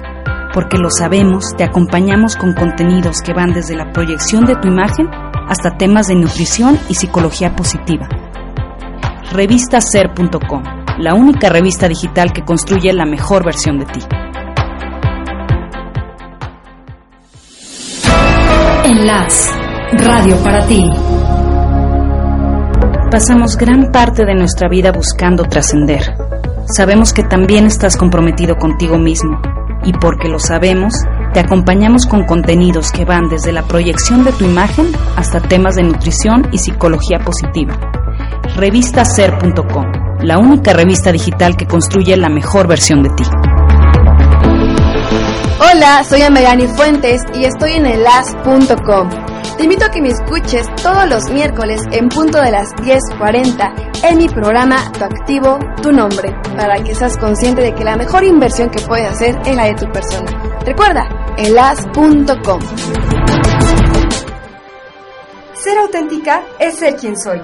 Porque 0.54 0.78
lo 0.78 0.88
sabemos, 0.88 1.46
te 1.56 1.64
acompañamos 1.64 2.36
con 2.36 2.54
contenidos 2.54 3.20
que 3.22 3.34
van 3.34 3.52
desde 3.52 3.74
la 3.74 3.90
proyección 3.90 4.44
de 4.44 4.54
tu 4.54 4.68
imagen 4.68 5.08
hasta 5.48 5.76
temas 5.76 6.06
de 6.06 6.14
nutrición 6.14 6.78
y 6.88 6.94
psicología 6.94 7.56
positiva. 7.56 8.08
Revistaser.com, 9.32 10.62
la 10.98 11.14
única 11.14 11.48
revista 11.48 11.88
digital 11.88 12.32
que 12.32 12.44
construye 12.44 12.92
la 12.92 13.04
mejor 13.04 13.44
versión 13.44 13.80
de 13.80 13.86
ti. 13.86 14.00
Enlace. 18.84 19.50
Radio 19.92 20.36
para 20.42 20.66
ti. 20.66 20.84
Pasamos 23.10 23.56
gran 23.56 23.92
parte 23.92 24.24
de 24.24 24.34
nuestra 24.34 24.68
vida 24.68 24.92
buscando 24.92 25.44
trascender. 25.44 26.02
Sabemos 26.66 27.12
que 27.12 27.22
también 27.24 27.66
estás 27.66 27.96
comprometido 27.96 28.56
contigo 28.56 28.98
mismo 28.98 29.40
y 29.84 29.92
porque 29.92 30.28
lo 30.28 30.38
sabemos, 30.38 30.94
te 31.32 31.40
acompañamos 31.40 32.06
con 32.06 32.24
contenidos 32.24 32.90
que 32.92 33.04
van 33.04 33.28
desde 33.28 33.52
la 33.52 33.62
proyección 33.62 34.24
de 34.24 34.32
tu 34.32 34.44
imagen 34.44 34.86
hasta 35.16 35.40
temas 35.40 35.74
de 35.76 35.82
nutrición 35.82 36.48
y 36.52 36.58
psicología 36.58 37.18
positiva. 37.18 37.78
Revistaser.com, 38.56 39.86
la 40.20 40.38
única 40.38 40.72
revista 40.72 41.12
digital 41.12 41.56
que 41.56 41.66
construye 41.66 42.16
la 42.16 42.28
mejor 42.28 42.68
versión 42.68 43.02
de 43.02 43.10
ti. 43.10 43.24
Hola, 45.58 46.04
soy 46.04 46.22
Amelani 46.22 46.66
Fuentes 46.68 47.22
y 47.34 47.44
estoy 47.44 47.72
en 47.72 47.86
elas.com. 47.86 49.33
Te 49.56 49.62
invito 49.62 49.84
a 49.84 49.90
que 49.90 50.02
me 50.02 50.08
escuches 50.08 50.66
todos 50.82 51.08
los 51.08 51.30
miércoles 51.30 51.80
en 51.92 52.08
punto 52.08 52.40
de 52.40 52.50
las 52.50 52.70
10.40 52.72 54.02
en 54.02 54.18
mi 54.18 54.28
programa 54.28 54.90
Tu 54.90 55.04
Activo, 55.04 55.58
Tu 55.80 55.92
Nombre, 55.92 56.34
para 56.56 56.82
que 56.82 56.92
seas 56.92 57.16
consciente 57.16 57.62
de 57.62 57.72
que 57.72 57.84
la 57.84 57.96
mejor 57.96 58.24
inversión 58.24 58.68
que 58.68 58.80
puedes 58.82 59.08
hacer 59.12 59.38
es 59.46 59.54
la 59.54 59.66
de 59.66 59.74
tu 59.74 59.90
persona. 59.92 60.58
Recuerda, 60.66 61.08
elas.com. 61.38 62.60
Ser 65.54 65.78
auténtica 65.78 66.42
es 66.58 66.74
ser 66.74 66.96
quien 66.96 67.16
soy. 67.16 67.40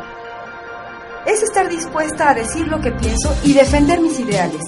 Es 1.27 1.43
estar 1.45 1.69
dispuesta 1.69 2.31
a 2.31 2.35
decir 2.35 2.67
lo 2.67 2.81
que 2.81 2.91
pienso 2.91 3.37
y 3.45 3.53
defender 3.53 4.01
mis 4.01 4.19
ideales. 4.19 4.63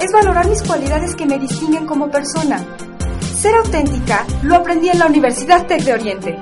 Es 0.00 0.12
valorar 0.12 0.48
mis 0.48 0.62
cualidades 0.64 1.14
que 1.14 1.26
me 1.26 1.38
distinguen 1.38 1.86
como 1.86 2.10
persona. 2.10 2.58
Ser 3.36 3.54
auténtica 3.54 4.26
lo 4.42 4.56
aprendí 4.56 4.88
en 4.88 4.98
la 4.98 5.06
Universidad 5.06 5.64
Tec 5.66 5.82
de 5.82 5.92
Oriente. 5.92 6.40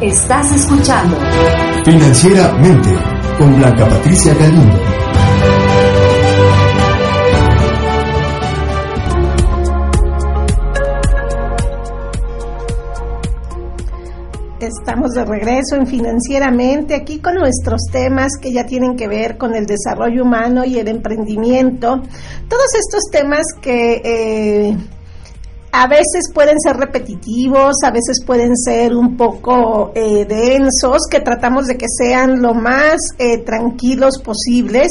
Estás 0.00 0.50
escuchando 0.52 1.18
Financieramente 1.84 2.88
con 3.38 3.54
Blanca 3.56 3.86
Patricia 3.88 4.34
Galindo. 4.34 4.76
Estamos 14.80 15.10
de 15.12 15.24
regreso 15.24 15.76
en 15.76 15.86
Financieramente, 15.86 16.94
aquí 16.94 17.18
con 17.18 17.34
nuestros 17.34 17.82
temas 17.92 18.32
que 18.40 18.52
ya 18.52 18.64
tienen 18.64 18.96
que 18.96 19.06
ver 19.06 19.36
con 19.36 19.54
el 19.54 19.66
desarrollo 19.66 20.22
humano 20.22 20.64
y 20.64 20.78
el 20.78 20.88
emprendimiento. 20.88 22.00
Todos 22.48 22.74
estos 22.74 23.02
temas 23.10 23.44
que 23.60 24.00
eh, 24.02 24.76
a 25.72 25.86
veces 25.88 26.32
pueden 26.32 26.58
ser 26.58 26.76
repetitivos, 26.76 27.76
a 27.84 27.90
veces 27.90 28.24
pueden 28.24 28.56
ser 28.56 28.94
un 28.94 29.16
poco 29.16 29.92
eh, 29.94 30.24
densos, 30.24 31.02
que 31.10 31.20
tratamos 31.20 31.66
de 31.66 31.76
que 31.76 31.86
sean 31.88 32.40
lo 32.40 32.54
más 32.54 32.96
eh, 33.18 33.38
tranquilos 33.38 34.22
posibles 34.24 34.88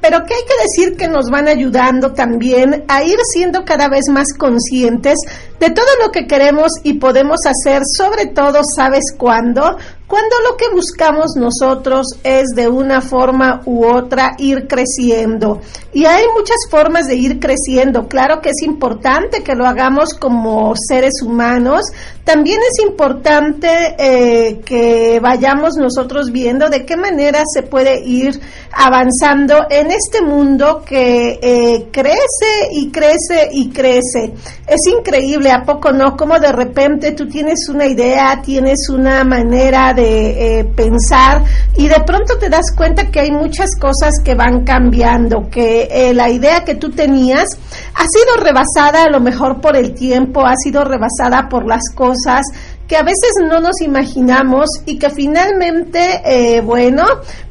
pero 0.00 0.24
que 0.24 0.34
hay 0.34 0.42
que 0.42 0.62
decir 0.62 0.96
que 0.96 1.08
nos 1.08 1.30
van 1.30 1.48
ayudando 1.48 2.12
también 2.12 2.84
a 2.88 3.02
ir 3.02 3.18
siendo 3.32 3.64
cada 3.64 3.88
vez 3.88 4.08
más 4.08 4.28
conscientes 4.36 5.18
de 5.58 5.70
todo 5.70 5.86
lo 6.02 6.10
que 6.10 6.26
queremos 6.26 6.72
y 6.82 6.94
podemos 6.94 7.40
hacer, 7.46 7.82
sobre 7.96 8.26
todo, 8.26 8.60
¿sabes 8.76 9.04
cuándo? 9.16 9.76
Cuando 10.10 10.40
lo 10.40 10.56
que 10.56 10.68
buscamos 10.74 11.36
nosotros 11.36 12.04
es 12.24 12.48
de 12.56 12.66
una 12.66 13.00
forma 13.00 13.62
u 13.64 13.86
otra 13.86 14.34
ir 14.38 14.66
creciendo. 14.66 15.60
Y 15.92 16.04
hay 16.04 16.24
muchas 16.36 16.56
formas 16.68 17.06
de 17.06 17.14
ir 17.14 17.38
creciendo. 17.38 18.08
Claro 18.08 18.40
que 18.40 18.50
es 18.50 18.60
importante 18.62 19.44
que 19.44 19.54
lo 19.54 19.66
hagamos 19.66 20.14
como 20.14 20.74
seres 20.76 21.22
humanos. 21.22 21.82
También 22.24 22.58
es 22.60 22.84
importante 22.84 23.94
eh, 23.98 24.60
que 24.64 25.20
vayamos 25.20 25.76
nosotros 25.76 26.32
viendo 26.32 26.68
de 26.68 26.84
qué 26.84 26.96
manera 26.96 27.42
se 27.52 27.62
puede 27.62 28.00
ir 28.04 28.40
avanzando 28.72 29.66
en 29.70 29.90
este 29.92 30.22
mundo 30.22 30.82
que 30.84 31.38
eh, 31.40 31.88
crece 31.92 32.68
y 32.72 32.90
crece 32.90 33.48
y 33.52 33.70
crece. 33.70 34.34
Es 34.66 34.80
increíble, 34.92 35.50
¿a 35.50 35.64
poco 35.64 35.92
no? 35.92 36.16
Como 36.16 36.38
de 36.38 36.52
repente 36.52 37.12
tú 37.12 37.28
tienes 37.28 37.68
una 37.68 37.86
idea, 37.86 38.40
tienes 38.44 38.88
una 38.88 39.24
manera 39.24 39.92
de 39.92 39.99
eh, 40.00 40.64
pensar 40.64 41.44
y 41.76 41.88
de 41.88 42.00
pronto 42.06 42.38
te 42.38 42.48
das 42.48 42.74
cuenta 42.76 43.10
que 43.10 43.20
hay 43.20 43.30
muchas 43.30 43.70
cosas 43.78 44.14
que 44.24 44.34
van 44.34 44.64
cambiando, 44.64 45.48
que 45.50 46.12
la 46.14 46.30
idea 46.30 46.64
que 46.64 46.74
tú 46.74 46.90
tenías 46.90 47.46
ha 47.94 48.04
sido 48.06 48.42
rebasada 48.42 49.04
a 49.04 49.10
lo 49.10 49.20
mejor 49.20 49.60
por 49.60 49.76
el 49.76 49.94
tiempo, 49.94 50.46
ha 50.46 50.54
sido 50.56 50.84
rebasada 50.84 51.48
por 51.48 51.66
las 51.66 51.82
cosas 51.94 52.42
que 52.90 52.96
a 52.96 53.04
veces 53.04 53.30
no 53.48 53.60
nos 53.60 53.80
imaginamos 53.82 54.68
y 54.84 54.98
que 54.98 55.10
finalmente, 55.10 56.22
eh, 56.24 56.60
bueno, 56.60 57.04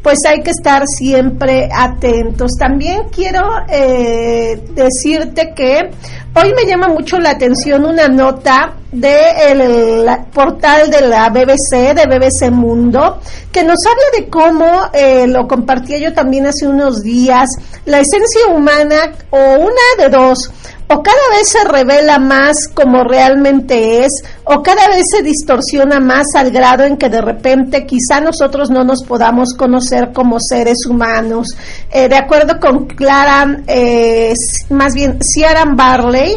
pues 0.04 0.18
hay 0.28 0.42
que 0.42 0.52
estar 0.52 0.84
siempre 0.86 1.70
atentos. 1.74 2.52
También 2.60 3.04
quiero 3.10 3.50
eh, 3.70 4.62
decirte 4.74 5.54
que 5.56 5.92
hoy 6.36 6.54
me 6.54 6.70
llama 6.70 6.90
mucho 6.90 7.20
la 7.20 7.30
atención 7.30 7.86
una 7.86 8.10
nota 8.10 8.74
del 8.92 10.10
portal 10.34 10.92
de 10.92 11.02
la 11.08 11.30
BBC, 11.30 11.94
de 11.96 12.06
BBC 12.06 12.52
Mundo, 12.52 13.22
que 13.50 13.64
nos 13.64 13.78
habla 13.86 14.18
de 14.18 14.30
cómo, 14.30 14.90
eh, 14.92 15.26
lo 15.26 15.48
compartía 15.48 16.00
yo 16.00 16.14
también 16.14 16.48
hace 16.48 16.68
unos 16.68 17.02
días, 17.02 17.48
la 17.86 18.02
esencia 18.02 18.48
humana 18.54 19.14
o 19.30 19.38
una 19.38 20.04
de 20.04 20.10
dos, 20.10 20.52
o 20.92 21.04
cada 21.04 21.30
vez 21.30 21.50
se 21.50 21.64
revela 21.66 22.18
más 22.18 22.56
como 22.74 23.04
realmente 23.04 24.04
es, 24.06 24.12
o 24.52 24.64
cada 24.64 24.88
vez 24.88 25.04
se 25.16 25.22
distorsiona 25.22 26.00
más 26.00 26.26
al 26.36 26.50
grado 26.50 26.84
en 26.84 26.98
que 26.98 27.08
de 27.08 27.22
repente 27.22 27.86
quizá 27.86 28.20
nosotros 28.20 28.72
no 28.72 28.84
nos 28.84 29.04
podamos 29.04 29.54
conocer 29.56 30.12
como 30.12 30.40
seres 30.40 30.88
humanos. 30.90 31.50
Eh, 31.92 32.10
de 32.10 32.16
acuerdo 32.16 32.60
con 32.60 32.88
Clara, 32.88 33.62
eh, 33.68 34.34
más 34.72 34.96
bien 34.96 35.20
Ciaran 35.22 35.76
Barley, 35.76 36.34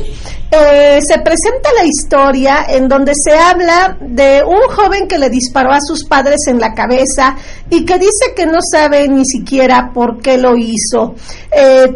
eh, 0.50 1.00
se 1.00 1.18
presenta 1.20 1.70
la 1.74 1.86
historia 1.86 2.66
en 2.68 2.86
donde 2.86 3.12
se 3.14 3.34
habla 3.34 3.96
de 3.98 4.42
un 4.46 4.60
joven 4.76 5.08
que 5.08 5.16
le 5.16 5.30
disparó 5.30 5.72
a 5.72 5.80
sus 5.80 6.04
padres 6.04 6.40
en 6.48 6.60
la 6.60 6.74
cabeza 6.74 7.34
y 7.70 7.86
que 7.86 7.98
dice 7.98 8.34
que 8.36 8.44
no 8.44 8.58
sabe 8.60 9.08
ni 9.08 9.24
siquiera 9.24 9.90
por 9.94 10.20
qué 10.20 10.36
lo 10.36 10.54
hizo. 10.54 11.14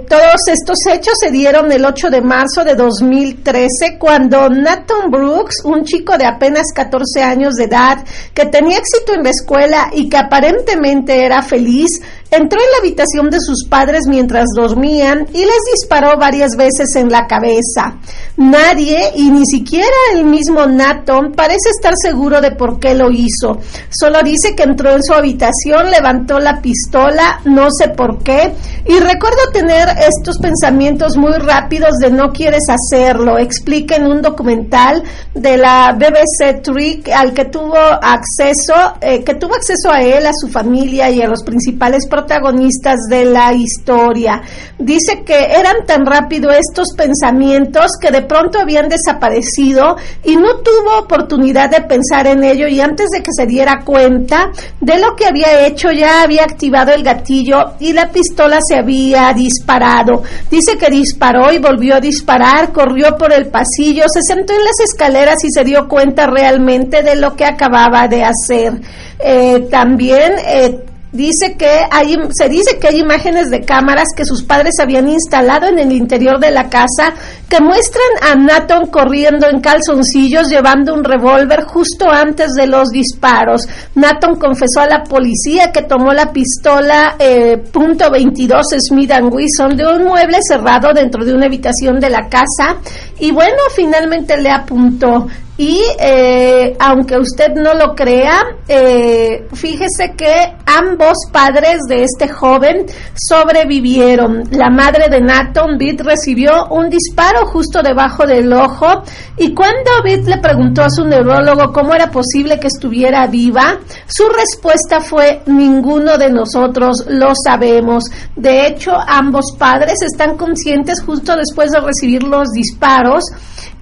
Todos 0.08 0.48
estos 0.48 0.78
hechos 0.86 1.14
se 1.20 1.30
dieron 1.30 1.70
el 1.70 1.84
8 1.84 2.08
de 2.08 2.22
marzo 2.22 2.64
de 2.64 2.74
2013 2.74 3.98
cuando 3.98 4.48
Nathan 4.48 5.10
Brooks, 5.10 5.56
un 5.64 5.84
chico 5.84 6.05
de 6.16 6.24
apenas 6.24 6.66
14 6.74 7.22
años 7.22 7.54
de 7.54 7.64
edad 7.64 8.04
que 8.32 8.46
tenía 8.46 8.78
éxito 8.78 9.14
en 9.14 9.24
la 9.24 9.30
escuela 9.30 9.90
y 9.92 10.08
que 10.08 10.16
aparentemente 10.16 11.24
era 11.24 11.42
feliz, 11.42 12.00
Entró 12.30 12.60
en 12.60 12.70
la 12.72 12.78
habitación 12.80 13.30
de 13.30 13.38
sus 13.40 13.66
padres 13.68 14.02
mientras 14.08 14.46
dormían 14.54 15.26
y 15.32 15.38
les 15.38 15.60
disparó 15.72 16.18
varias 16.18 16.56
veces 16.56 16.96
en 16.96 17.08
la 17.08 17.26
cabeza. 17.26 17.98
Nadie, 18.36 19.12
y 19.14 19.30
ni 19.30 19.46
siquiera 19.46 19.86
el 20.12 20.24
mismo 20.24 20.66
Nathan, 20.66 21.32
parece 21.32 21.70
estar 21.70 21.94
seguro 21.96 22.40
de 22.40 22.50
por 22.50 22.80
qué 22.80 22.94
lo 22.94 23.10
hizo. 23.10 23.58
Solo 23.90 24.22
dice 24.24 24.54
que 24.56 24.64
entró 24.64 24.90
en 24.90 25.02
su 25.02 25.14
habitación, 25.14 25.90
levantó 25.90 26.40
la 26.40 26.60
pistola, 26.60 27.40
no 27.44 27.68
sé 27.70 27.90
por 27.90 28.22
qué, 28.22 28.52
y 28.84 28.98
recuerdo 28.98 29.50
tener 29.52 29.88
estos 29.88 30.38
pensamientos 30.38 31.16
muy 31.16 31.34
rápidos 31.34 31.92
de 32.00 32.10
no 32.10 32.32
quieres 32.32 32.64
hacerlo. 32.68 33.38
Explica 33.38 33.96
en 33.96 34.06
un 34.06 34.20
documental 34.20 35.02
de 35.32 35.56
la 35.56 35.92
BBC 35.92 36.60
Trick 36.62 37.08
al 37.08 37.32
que 37.32 37.46
tuvo 37.46 37.76
acceso, 37.76 38.74
eh, 39.00 39.22
que 39.22 39.34
tuvo 39.34 39.54
acceso 39.54 39.90
a 39.90 40.02
él, 40.02 40.26
a 40.26 40.32
su 40.32 40.48
familia 40.48 41.08
y 41.10 41.22
a 41.22 41.28
los 41.28 41.42
principales 41.42 42.06
protagonistas 42.16 42.96
de 43.10 43.26
la 43.26 43.52
historia. 43.52 44.40
Dice 44.78 45.22
que 45.22 45.34
eran 45.34 45.84
tan 45.86 46.06
rápido 46.06 46.50
estos 46.50 46.94
pensamientos 46.96 47.92
que 48.00 48.10
de 48.10 48.22
pronto 48.22 48.58
habían 48.58 48.88
desaparecido 48.88 49.96
y 50.24 50.36
no 50.36 50.56
tuvo 50.60 51.00
oportunidad 51.00 51.68
de 51.68 51.82
pensar 51.82 52.26
en 52.26 52.42
ello 52.42 52.68
y 52.68 52.80
antes 52.80 53.10
de 53.10 53.22
que 53.22 53.32
se 53.36 53.44
diera 53.44 53.82
cuenta 53.84 54.50
de 54.80 54.98
lo 54.98 55.14
que 55.14 55.26
había 55.26 55.66
hecho 55.66 55.92
ya 55.92 56.22
había 56.22 56.44
activado 56.44 56.92
el 56.92 57.02
gatillo 57.02 57.74
y 57.80 57.92
la 57.92 58.10
pistola 58.10 58.60
se 58.66 58.76
había 58.76 59.30
disparado. 59.34 60.22
Dice 60.50 60.78
que 60.78 60.90
disparó 60.90 61.52
y 61.52 61.58
volvió 61.58 61.96
a 61.96 62.00
disparar, 62.00 62.72
corrió 62.72 63.14
por 63.18 63.30
el 63.30 63.48
pasillo, 63.48 64.04
se 64.08 64.22
sentó 64.22 64.54
en 64.54 64.64
las 64.64 64.80
escaleras 64.82 65.44
y 65.44 65.50
se 65.50 65.64
dio 65.64 65.86
cuenta 65.86 66.26
realmente 66.26 67.02
de 67.02 67.16
lo 67.16 67.36
que 67.36 67.44
acababa 67.44 68.08
de 68.08 68.24
hacer. 68.24 68.80
Eh, 69.18 69.66
también 69.70 70.32
eh, 70.46 70.85
dice 71.12 71.56
que 71.56 71.80
hay, 71.90 72.16
se 72.30 72.48
dice 72.48 72.78
que 72.78 72.88
hay 72.88 73.00
imágenes 73.00 73.50
de 73.50 73.62
cámaras 73.62 74.08
que 74.16 74.24
sus 74.24 74.42
padres 74.42 74.74
habían 74.80 75.08
instalado 75.08 75.66
en 75.66 75.78
el 75.78 75.92
interior 75.92 76.38
de 76.38 76.50
la 76.50 76.68
casa 76.68 77.14
que 77.48 77.60
muestran 77.60 78.04
a 78.22 78.34
Nathan 78.34 78.86
corriendo 78.86 79.48
en 79.48 79.60
calzoncillos 79.60 80.48
llevando 80.48 80.94
un 80.94 81.04
revólver 81.04 81.62
justo 81.64 82.10
antes 82.10 82.52
de 82.52 82.66
los 82.66 82.88
disparos. 82.88 83.62
Nathan 83.94 84.36
confesó 84.36 84.80
a 84.80 84.86
la 84.86 85.04
policía 85.04 85.70
que 85.72 85.82
tomó 85.82 86.12
la 86.12 86.32
pistola 86.32 87.16
eh, 87.18 87.62
.22 87.72 88.62
Smith 88.88 89.12
Wesson 89.30 89.76
de 89.76 89.86
un 89.86 90.04
mueble 90.04 90.38
cerrado 90.46 90.92
dentro 90.92 91.24
de 91.24 91.32
una 91.32 91.46
habitación 91.46 92.00
de 92.00 92.10
la 92.10 92.28
casa 92.28 92.76
y 93.18 93.30
bueno, 93.30 93.56
finalmente 93.74 94.36
le 94.36 94.50
apuntó 94.50 95.26
y 95.58 95.80
eh, 95.98 96.76
aunque 96.78 97.16
usted 97.18 97.54
no 97.54 97.72
lo 97.72 97.94
crea, 97.94 98.44
eh, 98.68 99.46
fíjese 99.54 100.12
que 100.14 100.54
ambos 100.66 101.16
padres 101.32 101.80
de 101.88 102.04
este 102.04 102.28
joven 102.28 102.84
sobrevivieron. 103.14 104.44
La 104.50 104.68
madre 104.68 105.08
de 105.08 105.20
Nathan, 105.20 105.78
Bit, 105.78 106.02
recibió 106.02 106.66
un 106.68 106.90
disparo 106.90 107.46
justo 107.46 107.82
debajo 107.82 108.26
del 108.26 108.52
ojo 108.52 109.02
y 109.38 109.54
cuando 109.54 110.02
Bit 110.04 110.26
le 110.26 110.38
preguntó 110.38 110.82
a 110.82 110.90
su 110.90 111.06
neurólogo 111.06 111.72
cómo 111.72 111.94
era 111.94 112.10
posible 112.10 112.60
que 112.60 112.66
estuviera 112.66 113.26
viva, 113.26 113.78
su 114.06 114.24
respuesta 114.28 115.00
fue 115.00 115.40
ninguno 115.46 116.18
de 116.18 116.30
nosotros 116.30 117.04
lo 117.08 117.32
sabemos. 117.34 118.04
De 118.34 118.66
hecho, 118.66 118.92
ambos 119.06 119.54
padres 119.58 120.02
están 120.02 120.36
conscientes 120.36 121.00
justo 121.02 121.34
después 121.34 121.70
de 121.70 121.80
recibir 121.80 122.22
los 122.24 122.48
disparos 122.50 123.24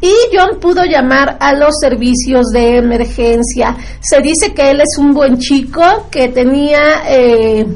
y 0.04 0.12
John 0.36 0.60
pudo 0.60 0.84
llamar 0.84 1.38
a 1.40 1.54
los 1.54 1.63
servicios 1.70 2.46
de 2.52 2.78
emergencia. 2.78 3.76
Se 4.00 4.20
dice 4.20 4.52
que 4.54 4.70
él 4.70 4.80
es 4.80 4.98
un 4.98 5.12
buen 5.14 5.38
chico, 5.38 5.82
que 6.10 6.28
tenía... 6.28 7.02
Eh, 7.08 7.66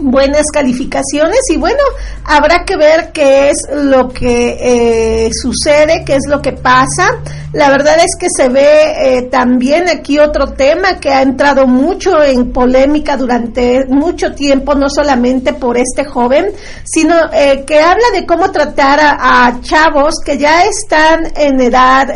buenas 0.00 0.46
calificaciones 0.52 1.40
y 1.50 1.56
bueno, 1.56 1.82
habrá 2.24 2.64
que 2.64 2.76
ver 2.76 3.10
qué 3.12 3.50
es 3.50 3.56
lo 3.74 4.08
que 4.08 4.56
eh, 4.60 5.30
sucede, 5.32 6.04
qué 6.04 6.16
es 6.16 6.28
lo 6.28 6.40
que 6.40 6.52
pasa. 6.52 7.18
La 7.52 7.70
verdad 7.70 7.96
es 7.98 8.16
que 8.18 8.26
se 8.34 8.48
ve 8.48 9.18
eh, 9.18 9.22
también 9.22 9.88
aquí 9.88 10.18
otro 10.18 10.52
tema 10.52 11.00
que 11.00 11.10
ha 11.10 11.22
entrado 11.22 11.66
mucho 11.66 12.22
en 12.22 12.52
polémica 12.52 13.16
durante 13.16 13.86
mucho 13.86 14.34
tiempo, 14.34 14.74
no 14.74 14.88
solamente 14.90 15.54
por 15.54 15.78
este 15.78 16.04
joven, 16.04 16.52
sino 16.84 17.14
eh, 17.32 17.64
que 17.66 17.80
habla 17.80 18.10
de 18.12 18.26
cómo 18.26 18.50
tratar 18.50 19.00
a, 19.00 19.46
a, 19.46 19.60
chavos 19.62 20.14
que 20.24 20.36
ya 20.38 20.64
están 20.64 21.32
en 21.36 21.60
edad 21.60 22.08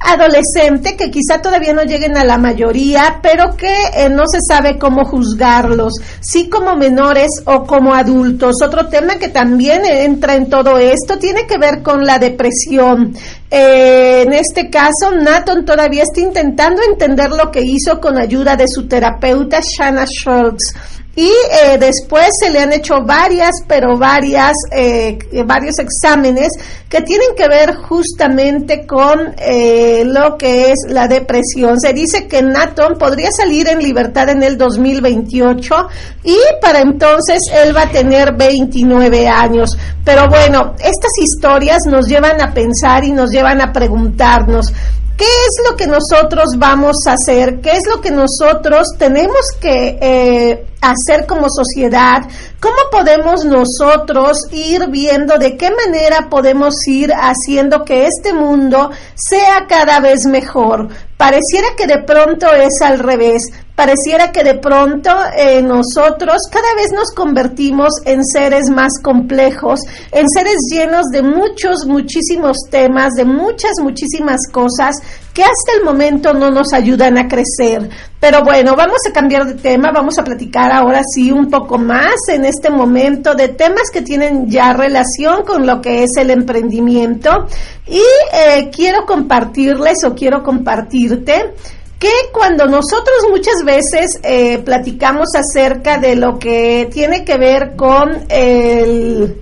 adolescente 0.00 0.96
que 0.96 1.10
quizá 1.10 1.40
todavía 1.40 1.72
no 1.72 1.82
lleguen 1.82 2.16
a 2.16 2.24
la 2.24 2.38
mayoría, 2.38 3.20
pero 3.22 3.56
que 3.56 3.74
eh, 3.94 4.08
no 4.08 4.24
se 4.26 4.38
sabe 4.46 4.78
cómo 4.78 5.04
juzgarlos, 5.04 5.94
sí 6.20 6.48
como 6.48 6.76
menores 6.76 7.30
o 7.44 7.64
como 7.64 7.94
adultos. 7.94 8.56
Otro 8.62 8.88
tema 8.88 9.16
que 9.16 9.28
también 9.28 9.84
entra 9.84 10.34
en 10.34 10.48
todo 10.48 10.78
esto 10.78 11.18
tiene 11.18 11.46
que 11.46 11.58
ver 11.58 11.82
con 11.82 12.04
la 12.04 12.18
depresión. 12.18 13.14
Eh, 13.50 14.22
en 14.26 14.32
este 14.32 14.70
caso, 14.70 15.12
Nathan 15.12 15.64
todavía 15.64 16.02
está 16.02 16.20
intentando 16.20 16.82
entender 16.82 17.30
lo 17.30 17.50
que 17.50 17.60
hizo 17.62 18.00
con 18.00 18.18
ayuda 18.18 18.56
de 18.56 18.66
su 18.68 18.86
terapeuta 18.86 19.60
Shanna 19.60 20.04
Schultz 20.06 20.74
y 21.16 21.28
eh, 21.28 21.78
después 21.80 22.28
se 22.38 22.50
le 22.50 22.60
han 22.60 22.74
hecho 22.74 23.02
varias, 23.02 23.50
pero 23.66 23.96
varias, 23.96 24.52
eh, 24.70 25.18
varios 25.46 25.78
exámenes 25.78 26.48
que 26.90 27.00
tienen 27.00 27.28
que 27.34 27.48
ver 27.48 27.74
justamente 27.74 28.86
con 28.86 29.34
eh, 29.38 30.04
lo 30.04 30.36
que 30.36 30.72
es 30.72 30.78
la 30.88 31.08
depresión. 31.08 31.80
Se 31.80 31.94
dice 31.94 32.28
que 32.28 32.42
Nathan 32.42 32.98
podría 32.98 33.30
salir 33.32 33.66
en 33.66 33.78
libertad 33.78 34.28
en 34.28 34.42
el 34.42 34.58
2028 34.58 35.74
y 36.22 36.36
para 36.60 36.80
entonces 36.80 37.40
él 37.64 37.74
va 37.74 37.84
a 37.84 37.90
tener 37.90 38.36
29 38.36 39.26
años. 39.26 39.70
Pero 40.04 40.28
bueno, 40.28 40.74
estas 40.78 41.12
historias 41.20 41.78
nos 41.86 42.06
llevan 42.06 42.40
a 42.42 42.52
pensar 42.52 43.04
y 43.04 43.10
nos 43.10 43.30
llevan 43.30 43.62
a 43.62 43.72
preguntarnos 43.72 44.70
¿Qué 45.16 45.24
es 45.24 45.70
lo 45.70 45.76
que 45.76 45.86
nosotros 45.86 46.56
vamos 46.58 46.96
a 47.06 47.12
hacer? 47.12 47.60
¿Qué 47.60 47.72
es 47.72 47.86
lo 47.88 48.02
que 48.02 48.10
nosotros 48.10 48.88
tenemos 48.98 49.46
que 49.58 49.98
eh, 50.00 50.66
hacer 50.82 51.26
como 51.26 51.46
sociedad? 51.48 52.22
¿Cómo 52.60 52.76
podemos 52.90 53.42
nosotros 53.46 54.38
ir 54.52 54.88
viendo 54.90 55.38
de 55.38 55.56
qué 55.56 55.70
manera 55.70 56.28
podemos 56.28 56.74
ir 56.86 57.12
haciendo 57.14 57.82
que 57.84 58.06
este 58.06 58.34
mundo 58.34 58.90
sea 59.14 59.66
cada 59.66 60.00
vez 60.00 60.26
mejor? 60.26 60.88
Pareciera 61.16 61.68
que 61.78 61.86
de 61.86 62.02
pronto 62.02 62.52
es 62.52 62.82
al 62.82 62.98
revés. 62.98 63.44
Pareciera 63.76 64.32
que 64.32 64.42
de 64.42 64.54
pronto 64.54 65.10
eh, 65.36 65.60
nosotros 65.60 66.38
cada 66.50 66.74
vez 66.76 66.92
nos 66.94 67.12
convertimos 67.14 67.92
en 68.06 68.24
seres 68.24 68.70
más 68.70 68.90
complejos, 69.02 69.80
en 70.12 70.26
seres 70.30 70.56
llenos 70.72 71.04
de 71.12 71.22
muchos, 71.22 71.84
muchísimos 71.86 72.56
temas, 72.70 73.12
de 73.12 73.26
muchas, 73.26 73.72
muchísimas 73.82 74.40
cosas 74.50 74.96
que 75.34 75.42
hasta 75.42 75.74
el 75.78 75.84
momento 75.84 76.32
no 76.32 76.50
nos 76.50 76.72
ayudan 76.72 77.18
a 77.18 77.28
crecer. 77.28 77.90
Pero 78.18 78.42
bueno, 78.42 78.74
vamos 78.74 79.00
a 79.06 79.12
cambiar 79.12 79.44
de 79.44 79.52
tema, 79.52 79.92
vamos 79.92 80.18
a 80.18 80.24
platicar 80.24 80.72
ahora 80.72 81.02
sí 81.14 81.30
un 81.30 81.50
poco 81.50 81.76
más 81.76 82.14
en 82.32 82.46
este 82.46 82.70
momento 82.70 83.34
de 83.34 83.48
temas 83.48 83.90
que 83.92 84.00
tienen 84.00 84.48
ya 84.48 84.72
relación 84.72 85.44
con 85.44 85.66
lo 85.66 85.82
que 85.82 86.04
es 86.04 86.12
el 86.16 86.30
emprendimiento. 86.30 87.46
Y 87.86 88.00
eh, 88.32 88.70
quiero 88.74 89.04
compartirles 89.04 90.02
o 90.06 90.14
quiero 90.14 90.42
compartirte 90.42 91.52
que 91.98 92.12
cuando 92.32 92.66
nosotros 92.66 93.26
muchas 93.30 93.64
veces 93.64 94.20
eh, 94.22 94.58
platicamos 94.58 95.28
acerca 95.34 95.98
de 95.98 96.16
lo 96.16 96.38
que 96.38 96.88
tiene 96.92 97.24
que 97.24 97.38
ver 97.38 97.74
con 97.74 98.26
el 98.28 99.40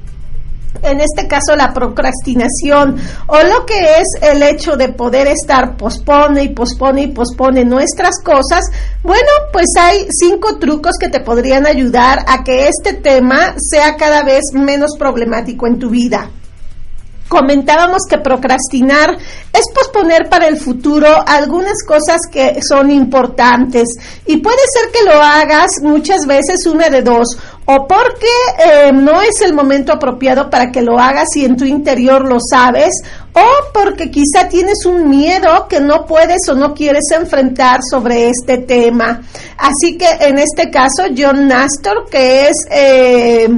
en 0.83 1.01
este 1.01 1.27
caso 1.27 1.57
la 1.57 1.73
procrastinación 1.73 2.97
o 3.27 3.37
lo 3.43 3.65
que 3.65 3.99
es 3.99 4.23
el 4.23 4.43
hecho 4.43 4.77
de 4.77 4.89
poder 4.89 5.29
estar 5.29 5.77
pospone 5.77 6.43
y 6.43 6.49
pospone 6.51 7.03
y 7.03 7.07
pospone 7.09 7.65
nuestras 7.65 8.21
cosas, 8.23 8.65
bueno, 9.03 9.29
pues 9.53 9.67
hay 9.81 10.07
cinco 10.11 10.59
trucos 10.59 10.97
que 10.99 11.09
te 11.09 11.21
podrían 11.21 11.67
ayudar 11.67 12.25
a 12.27 12.45
que 12.45 12.69
este 12.69 12.93
tema 12.93 13.55
sea 13.57 13.97
cada 13.97 14.23
vez 14.25 14.43
menos 14.53 14.91
problemático 14.99 15.67
en 15.67 15.79
tu 15.79 15.91
vida 15.91 16.29
comentábamos 17.35 18.03
que 18.09 18.19
procrastinar 18.19 19.19
es 19.53 19.65
posponer 19.75 20.29
para 20.31 20.47
el 20.47 20.57
futuro 20.57 21.09
algunas 21.27 21.83
cosas 21.85 22.21
que 22.31 22.61
son 22.63 22.93
importantes. 22.93 23.89
Y 24.25 24.37
puede 24.37 24.63
ser 24.73 24.93
que 24.93 25.03
lo 25.05 25.21
hagas 25.21 25.71
muchas 25.83 26.27
veces 26.29 26.65
una 26.67 26.89
de 26.89 27.03
dos 27.03 27.37
o 27.67 27.89
porque 27.89 28.27
eh, 28.65 28.93
no 28.93 29.21
es 29.21 29.41
el 29.41 29.53
momento 29.53 29.93
apropiado 29.93 30.49
para 30.49 30.71
que 30.71 30.83
lo 30.83 30.99
hagas 30.99 31.29
y 31.35 31.45
en 31.45 31.57
tu 31.57 31.65
interior 31.65 32.25
lo 32.29 32.39
sabes 32.39 32.93
o 33.35 33.73
porque 33.73 34.11
quizá 34.11 34.49
tienes 34.49 34.87
un 34.87 35.09
miedo 35.09 35.67
que 35.69 35.81
no 35.81 36.07
puedes 36.07 36.49
o 36.49 36.55
no 36.55 36.73
quieres 36.73 37.05
enfrentar 37.11 37.81
sobre 37.83 38.29
este 38.29 38.59
tema. 38.59 39.23
Así 39.59 39.99
que 39.99 40.07
en 40.21 40.39
este 40.39 40.71
caso, 40.71 41.05
John 41.17 41.49
Nastor, 41.49 42.09
que 42.09 42.49
es 42.49 42.55
eh, 42.71 43.49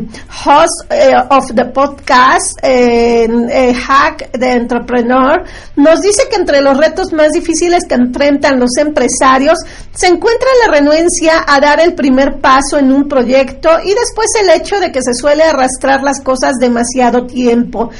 host 0.44 0.90
eh, 0.90 1.12
of 1.30 1.52
the 1.54 1.66
podcast 1.66 2.58
eh, 2.62 3.28
Hack 3.74 4.30
the 4.32 4.52
Entrepreneur, 4.52 5.44
nos 5.76 6.00
dice 6.00 6.22
que 6.30 6.36
entre 6.36 6.62
los 6.62 6.78
retos 6.78 7.12
más 7.12 7.32
difíciles 7.32 7.84
que 7.86 7.94
enfrentan 7.96 8.58
los 8.58 8.70
empresarios 8.78 9.58
se 9.92 10.06
encuentra 10.06 10.48
la 10.64 10.72
renuencia 10.72 11.44
a 11.46 11.60
dar 11.60 11.80
el 11.80 11.94
primer 11.94 12.40
paso 12.40 12.78
en 12.78 12.92
un 12.92 13.08
proyecto 13.08 13.68
y 13.84 13.92
después 13.92 14.28
el 14.40 14.50
hecho 14.58 14.80
de 14.80 14.90
que 14.90 15.02
se 15.02 15.12
suele 15.12 15.42
arrastrar 15.42 16.02
las 16.02 16.20
cosas 16.20 16.54
demasiado 16.58 17.26
tiempo 17.26 17.90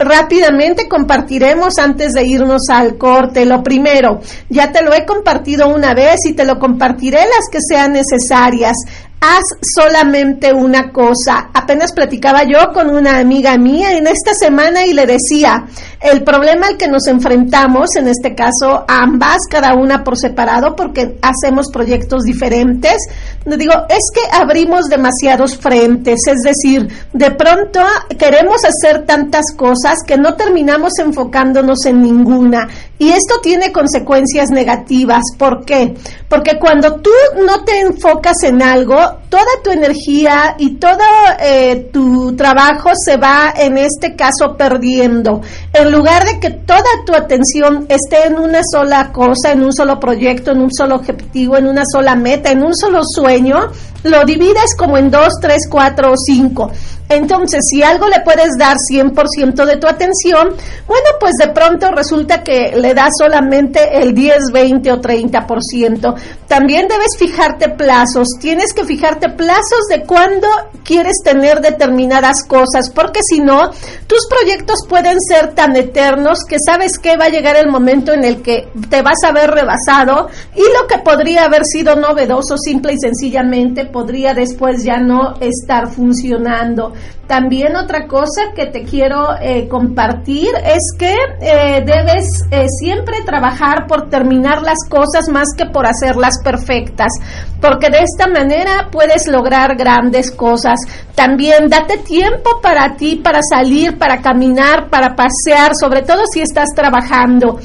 rápidamente 0.00 0.88
compartiremos 0.88 1.74
antes 1.78 2.14
de 2.14 2.24
irnos 2.24 2.62
al 2.70 2.96
corte. 2.96 3.44
Lo 3.44 3.62
primero, 3.62 4.20
ya 4.48 4.72
te 4.72 4.82
lo 4.82 4.92
he 4.92 5.04
compartido 5.04 5.68
una 5.68 5.94
vez 5.94 6.24
y 6.24 6.32
te 6.32 6.44
lo 6.44 6.58
compartiré 6.58 7.18
las 7.18 7.48
que 7.52 7.58
sean 7.60 7.92
necesarias 7.92 8.76
haz 9.20 9.42
solamente 9.76 10.52
una 10.52 10.90
cosa. 10.92 11.50
Apenas 11.52 11.92
platicaba 11.92 12.42
yo 12.44 12.72
con 12.72 12.90
una 12.90 13.18
amiga 13.18 13.56
mía 13.58 13.96
en 13.96 14.06
esta 14.06 14.32
semana 14.34 14.86
y 14.86 14.94
le 14.94 15.06
decía, 15.06 15.66
el 16.00 16.24
problema 16.24 16.68
al 16.68 16.76
que 16.78 16.88
nos 16.88 17.06
enfrentamos, 17.06 17.96
en 17.96 18.08
este 18.08 18.34
caso 18.34 18.84
ambas, 18.88 19.42
cada 19.50 19.74
una 19.74 20.02
por 20.02 20.16
separado, 20.16 20.74
porque 20.74 21.18
hacemos 21.20 21.66
proyectos 21.70 22.22
diferentes, 22.22 22.96
le 23.44 23.56
digo, 23.58 23.74
es 23.88 24.10
que 24.14 24.22
abrimos 24.34 24.86
demasiados 24.86 25.58
frentes, 25.58 26.20
es 26.26 26.40
decir, 26.42 26.88
de 27.12 27.30
pronto 27.32 27.80
queremos 28.18 28.62
hacer 28.64 29.04
tantas 29.04 29.44
cosas 29.54 29.98
que 30.06 30.16
no 30.16 30.34
terminamos 30.34 30.92
enfocándonos 30.98 31.84
en 31.84 32.02
ninguna. 32.02 32.68
Y 33.00 33.08
esto 33.12 33.40
tiene 33.42 33.72
consecuencias 33.72 34.50
negativas. 34.50 35.22
¿Por 35.38 35.64
qué? 35.64 35.94
Porque 36.28 36.58
cuando 36.58 36.96
tú 36.96 37.10
no 37.46 37.64
te 37.64 37.80
enfocas 37.80 38.42
en 38.42 38.60
algo, 38.60 38.94
toda 39.30 39.46
tu 39.64 39.70
energía 39.70 40.54
y 40.58 40.74
todo 40.74 40.98
eh, 41.40 41.88
tu 41.90 42.36
trabajo 42.36 42.90
se 43.02 43.16
va, 43.16 43.54
en 43.56 43.78
este 43.78 44.14
caso, 44.16 44.54
perdiendo. 44.54 45.40
En 45.72 45.90
lugar 45.90 46.26
de 46.26 46.40
que 46.40 46.50
toda 46.50 46.82
tu 47.06 47.14
atención 47.14 47.86
esté 47.88 48.26
en 48.26 48.38
una 48.38 48.60
sola 48.70 49.10
cosa, 49.12 49.52
en 49.52 49.64
un 49.64 49.72
solo 49.72 49.98
proyecto, 49.98 50.50
en 50.50 50.60
un 50.60 50.70
solo 50.70 50.96
objetivo, 50.96 51.56
en 51.56 51.68
una 51.68 51.84
sola 51.90 52.14
meta, 52.16 52.50
en 52.50 52.62
un 52.62 52.76
solo 52.76 53.00
sueño, 53.02 53.70
lo 54.04 54.24
divides 54.24 54.74
como 54.76 54.96
en 54.98 55.10
dos, 55.10 55.34
tres, 55.40 55.68
cuatro 55.68 56.12
o 56.12 56.16
cinco. 56.16 56.70
Entonces, 57.10 57.62
si 57.68 57.82
algo 57.82 58.06
le 58.08 58.20
puedes 58.20 58.56
dar 58.56 58.76
100% 58.76 59.64
de 59.64 59.76
tu 59.78 59.88
atención, 59.88 60.54
bueno, 60.86 61.08
pues 61.18 61.32
de 61.40 61.48
pronto 61.48 61.90
resulta 61.90 62.44
que 62.44 62.72
le 62.76 62.94
das 62.94 63.10
solamente 63.18 64.00
el 64.00 64.14
10, 64.14 64.52
20 64.52 64.92
o 64.92 65.00
30%. 65.00 66.14
También 66.46 66.86
debes 66.86 67.16
fijarte 67.18 67.68
plazos. 67.70 68.28
Tienes 68.40 68.72
que 68.72 68.84
fijarte 68.84 69.28
plazos 69.28 69.88
de 69.90 70.04
cuándo 70.04 70.46
quieres 70.84 71.16
tener 71.24 71.60
determinadas 71.60 72.44
cosas, 72.44 72.90
porque 72.94 73.20
si 73.28 73.40
no, 73.40 73.70
tus 74.06 74.28
proyectos 74.28 74.86
pueden 74.88 75.20
ser 75.20 75.54
tan 75.54 75.74
eternos 75.74 76.44
que 76.48 76.58
sabes 76.64 76.96
que 76.98 77.16
va 77.16 77.24
a 77.24 77.30
llegar 77.30 77.56
el 77.56 77.68
momento 77.68 78.12
en 78.12 78.22
el 78.22 78.40
que 78.40 78.68
te 78.88 79.02
vas 79.02 79.22
a 79.24 79.32
ver 79.32 79.50
rebasado 79.50 80.28
y 80.54 80.60
lo 80.60 80.86
que 80.86 80.98
podría 80.98 81.44
haber 81.44 81.64
sido 81.64 81.96
novedoso 81.96 82.56
simple 82.56 82.92
y 82.92 82.98
sencillamente 82.98 83.84
podría 83.90 84.34
después 84.34 84.84
ya 84.84 84.98
no 84.98 85.34
estar 85.40 85.88
funcionando. 85.88 86.92
También 87.30 87.76
otra 87.76 88.08
cosa 88.08 88.50
que 88.56 88.66
te 88.66 88.82
quiero 88.82 89.36
eh, 89.40 89.68
compartir 89.68 90.48
es 90.64 90.82
que 90.98 91.14
eh, 91.40 91.80
debes 91.86 92.44
eh, 92.50 92.66
siempre 92.80 93.18
trabajar 93.24 93.86
por 93.86 94.10
terminar 94.10 94.62
las 94.62 94.78
cosas 94.88 95.28
más 95.28 95.46
que 95.56 95.66
por 95.66 95.86
hacerlas 95.86 96.40
perfectas, 96.42 97.12
porque 97.60 97.88
de 97.88 97.98
esta 97.98 98.26
manera 98.26 98.88
puedes 98.90 99.28
lograr 99.28 99.76
grandes 99.76 100.32
cosas. 100.32 100.80
También 101.14 101.68
date 101.68 101.98
tiempo 101.98 102.60
para 102.60 102.96
ti, 102.96 103.14
para 103.22 103.38
salir, 103.48 103.96
para 103.96 104.20
caminar, 104.20 104.90
para 104.90 105.14
pasear, 105.14 105.70
sobre 105.80 106.02
todo 106.02 106.22
si 106.32 106.40
estás 106.40 106.70
trabajando. 106.74 107.60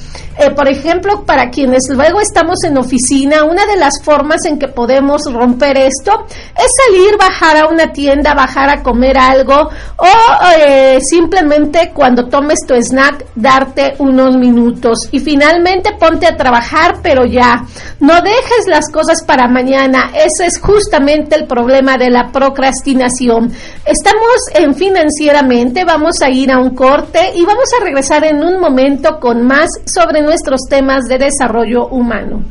por 0.55 0.67
ejemplo, 0.67 1.23
para 1.25 1.49
quienes 1.49 1.83
luego 1.89 2.19
estamos 2.19 2.57
en 2.65 2.77
oficina, 2.77 3.45
una 3.45 3.65
de 3.65 3.77
las 3.77 4.03
formas 4.03 4.45
en 4.45 4.59
que 4.59 4.67
podemos 4.67 5.21
romper 5.31 5.77
esto 5.77 6.14
es 6.27 6.71
salir, 6.85 7.17
bajar 7.17 7.57
a 7.57 7.67
una 7.67 7.91
tienda, 7.91 8.33
bajar 8.33 8.69
a 8.69 8.83
comer 8.83 9.17
algo 9.17 9.69
o 9.97 10.07
eh, 10.57 10.99
simplemente 11.01 11.91
cuando 11.93 12.27
tomes 12.27 12.59
tu 12.67 12.73
snack 12.75 13.25
darte 13.35 13.95
unos 13.99 14.35
minutos. 14.37 15.09
Y 15.11 15.19
finalmente 15.19 15.93
ponte 15.99 16.27
a 16.27 16.35
trabajar 16.35 16.97
pero 17.01 17.25
ya. 17.25 17.63
No 17.99 18.21
dejes 18.21 18.67
las 18.67 18.89
cosas 18.91 19.23
para 19.23 19.47
mañana. 19.47 20.11
Ese 20.13 20.47
es 20.47 20.59
justamente 20.59 21.35
el 21.35 21.45
problema 21.45 21.97
de 21.97 22.09
la 22.09 22.31
procrastinación. 22.31 23.51
Estamos 23.85 24.37
en 24.53 24.75
financieramente 24.75 25.85
vamos 25.85 26.21
a 26.21 26.29
ir 26.29 26.51
a 26.51 26.59
un 26.59 26.75
corte 26.75 27.31
y 27.35 27.45
vamos 27.45 27.69
a 27.79 27.83
regresar 27.83 28.23
en 28.25 28.43
un 28.43 28.59
momento 28.59 29.19
con 29.19 29.45
más 29.45 29.69
sobre 29.85 30.21
nuestros 30.21 30.61
temas 30.69 31.05
de 31.05 31.17
desarrollo 31.17 31.87
humano 31.87 32.43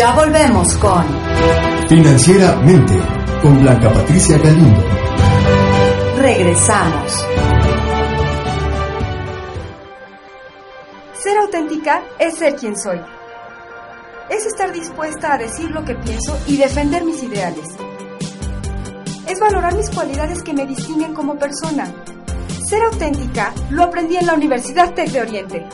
Ya 0.00 0.12
volvemos 0.12 0.78
con 0.78 1.04
Financieramente 1.86 2.94
con 3.42 3.60
Blanca 3.60 3.92
Patricia 3.92 4.38
Galindo. 4.38 4.82
Regresamos. 6.16 7.26
Ser 11.22 11.36
auténtica 11.36 12.02
es 12.18 12.34
ser 12.38 12.56
quien 12.56 12.78
soy. 12.78 12.98
Es 14.30 14.46
estar 14.46 14.72
dispuesta 14.72 15.34
a 15.34 15.36
decir 15.36 15.70
lo 15.70 15.84
que 15.84 15.94
pienso 15.96 16.34
y 16.46 16.56
defender 16.56 17.04
mis 17.04 17.22
ideales. 17.22 17.66
Es 19.28 19.38
valorar 19.38 19.74
mis 19.74 19.90
cualidades 19.90 20.42
que 20.42 20.54
me 20.54 20.64
distinguen 20.64 21.12
como 21.12 21.38
persona. 21.38 21.92
Ser 22.66 22.84
auténtica 22.84 23.52
lo 23.68 23.82
aprendí 23.82 24.16
en 24.16 24.24
la 24.24 24.32
Universidad 24.32 24.94
Tec 24.94 25.10
de 25.10 25.20
Oriente. 25.20 25.68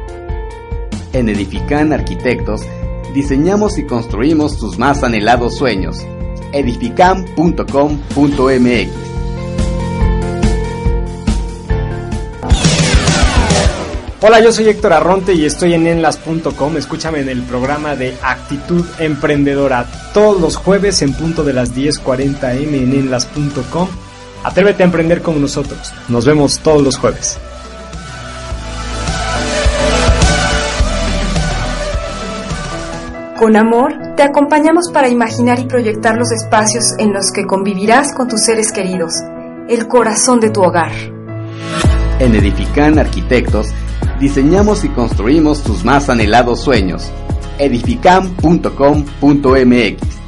en 1.13 1.29
Edifican 1.29 1.93
Arquitectos 1.93 2.63
diseñamos 3.15 3.79
y 3.79 3.85
construimos 3.85 4.59
tus 4.59 4.79
más 4.79 5.03
anhelados 5.03 5.57
sueños. 5.57 5.99
edifican.com.mx 6.53 8.89
Hola, 14.21 14.41
yo 14.41 14.51
soy 14.51 14.69
Héctor 14.69 14.95
Arronte 14.95 15.33
y 15.33 15.45
estoy 15.45 15.75
en 15.75 15.87
enlas.com. 15.87 16.77
Escúchame 16.77 17.21
en 17.21 17.29
el 17.29 17.43
programa 17.43 17.95
de 17.95 18.17
Actitud 18.21 18.85
Emprendedora 18.99 19.87
todos 20.13 20.41
los 20.41 20.57
jueves 20.57 21.03
en 21.03 21.15
punto 21.15 21.45
de 21.45 21.53
las 21.53 21.73
10:40 21.73 22.65
m 22.65 22.79
en 22.79 22.95
enlas.com. 22.95 23.89
Atrévete 24.43 24.83
a 24.83 24.87
emprender 24.87 25.23
con 25.23 25.41
nosotros. 25.41 25.93
Nos 26.09 26.25
vemos 26.25 26.59
todos 26.59 26.83
los 26.83 26.99
jueves. 26.99 27.39
Con 33.39 33.57
amor, 33.57 33.95
te 34.16 34.24
acompañamos 34.24 34.91
para 34.93 35.09
imaginar 35.09 35.61
y 35.61 35.66
proyectar 35.66 36.16
los 36.16 36.32
espacios 36.32 36.97
en 36.99 37.12
los 37.12 37.30
que 37.30 37.47
convivirás 37.47 38.12
con 38.12 38.26
tus 38.26 38.41
seres 38.45 38.72
queridos, 38.72 39.14
el 39.68 39.86
corazón 39.86 40.41
de 40.41 40.51
tu 40.51 40.61
hogar. 40.61 40.91
En 42.18 42.34
Edifican 42.34 42.99
Arquitectos, 42.99 43.68
diseñamos 44.18 44.84
y 44.84 44.89
construimos 44.89 45.62
tus 45.62 45.84
más 45.84 46.09
anhelados 46.09 46.64
sueños. 46.64 47.12
edifican.com.mx 47.61 50.18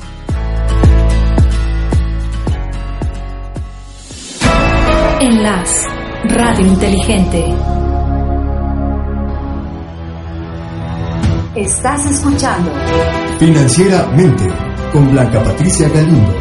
Enlace, 5.20 5.88
Radio 6.28 6.64
Inteligente. 6.64 7.44
Estás 11.57 12.07
escuchando 12.09 12.70
Financieramente 13.40 14.44
con 14.92 15.11
Blanca 15.11 15.42
Patricia 15.42 15.88
Galindo. 15.88 16.32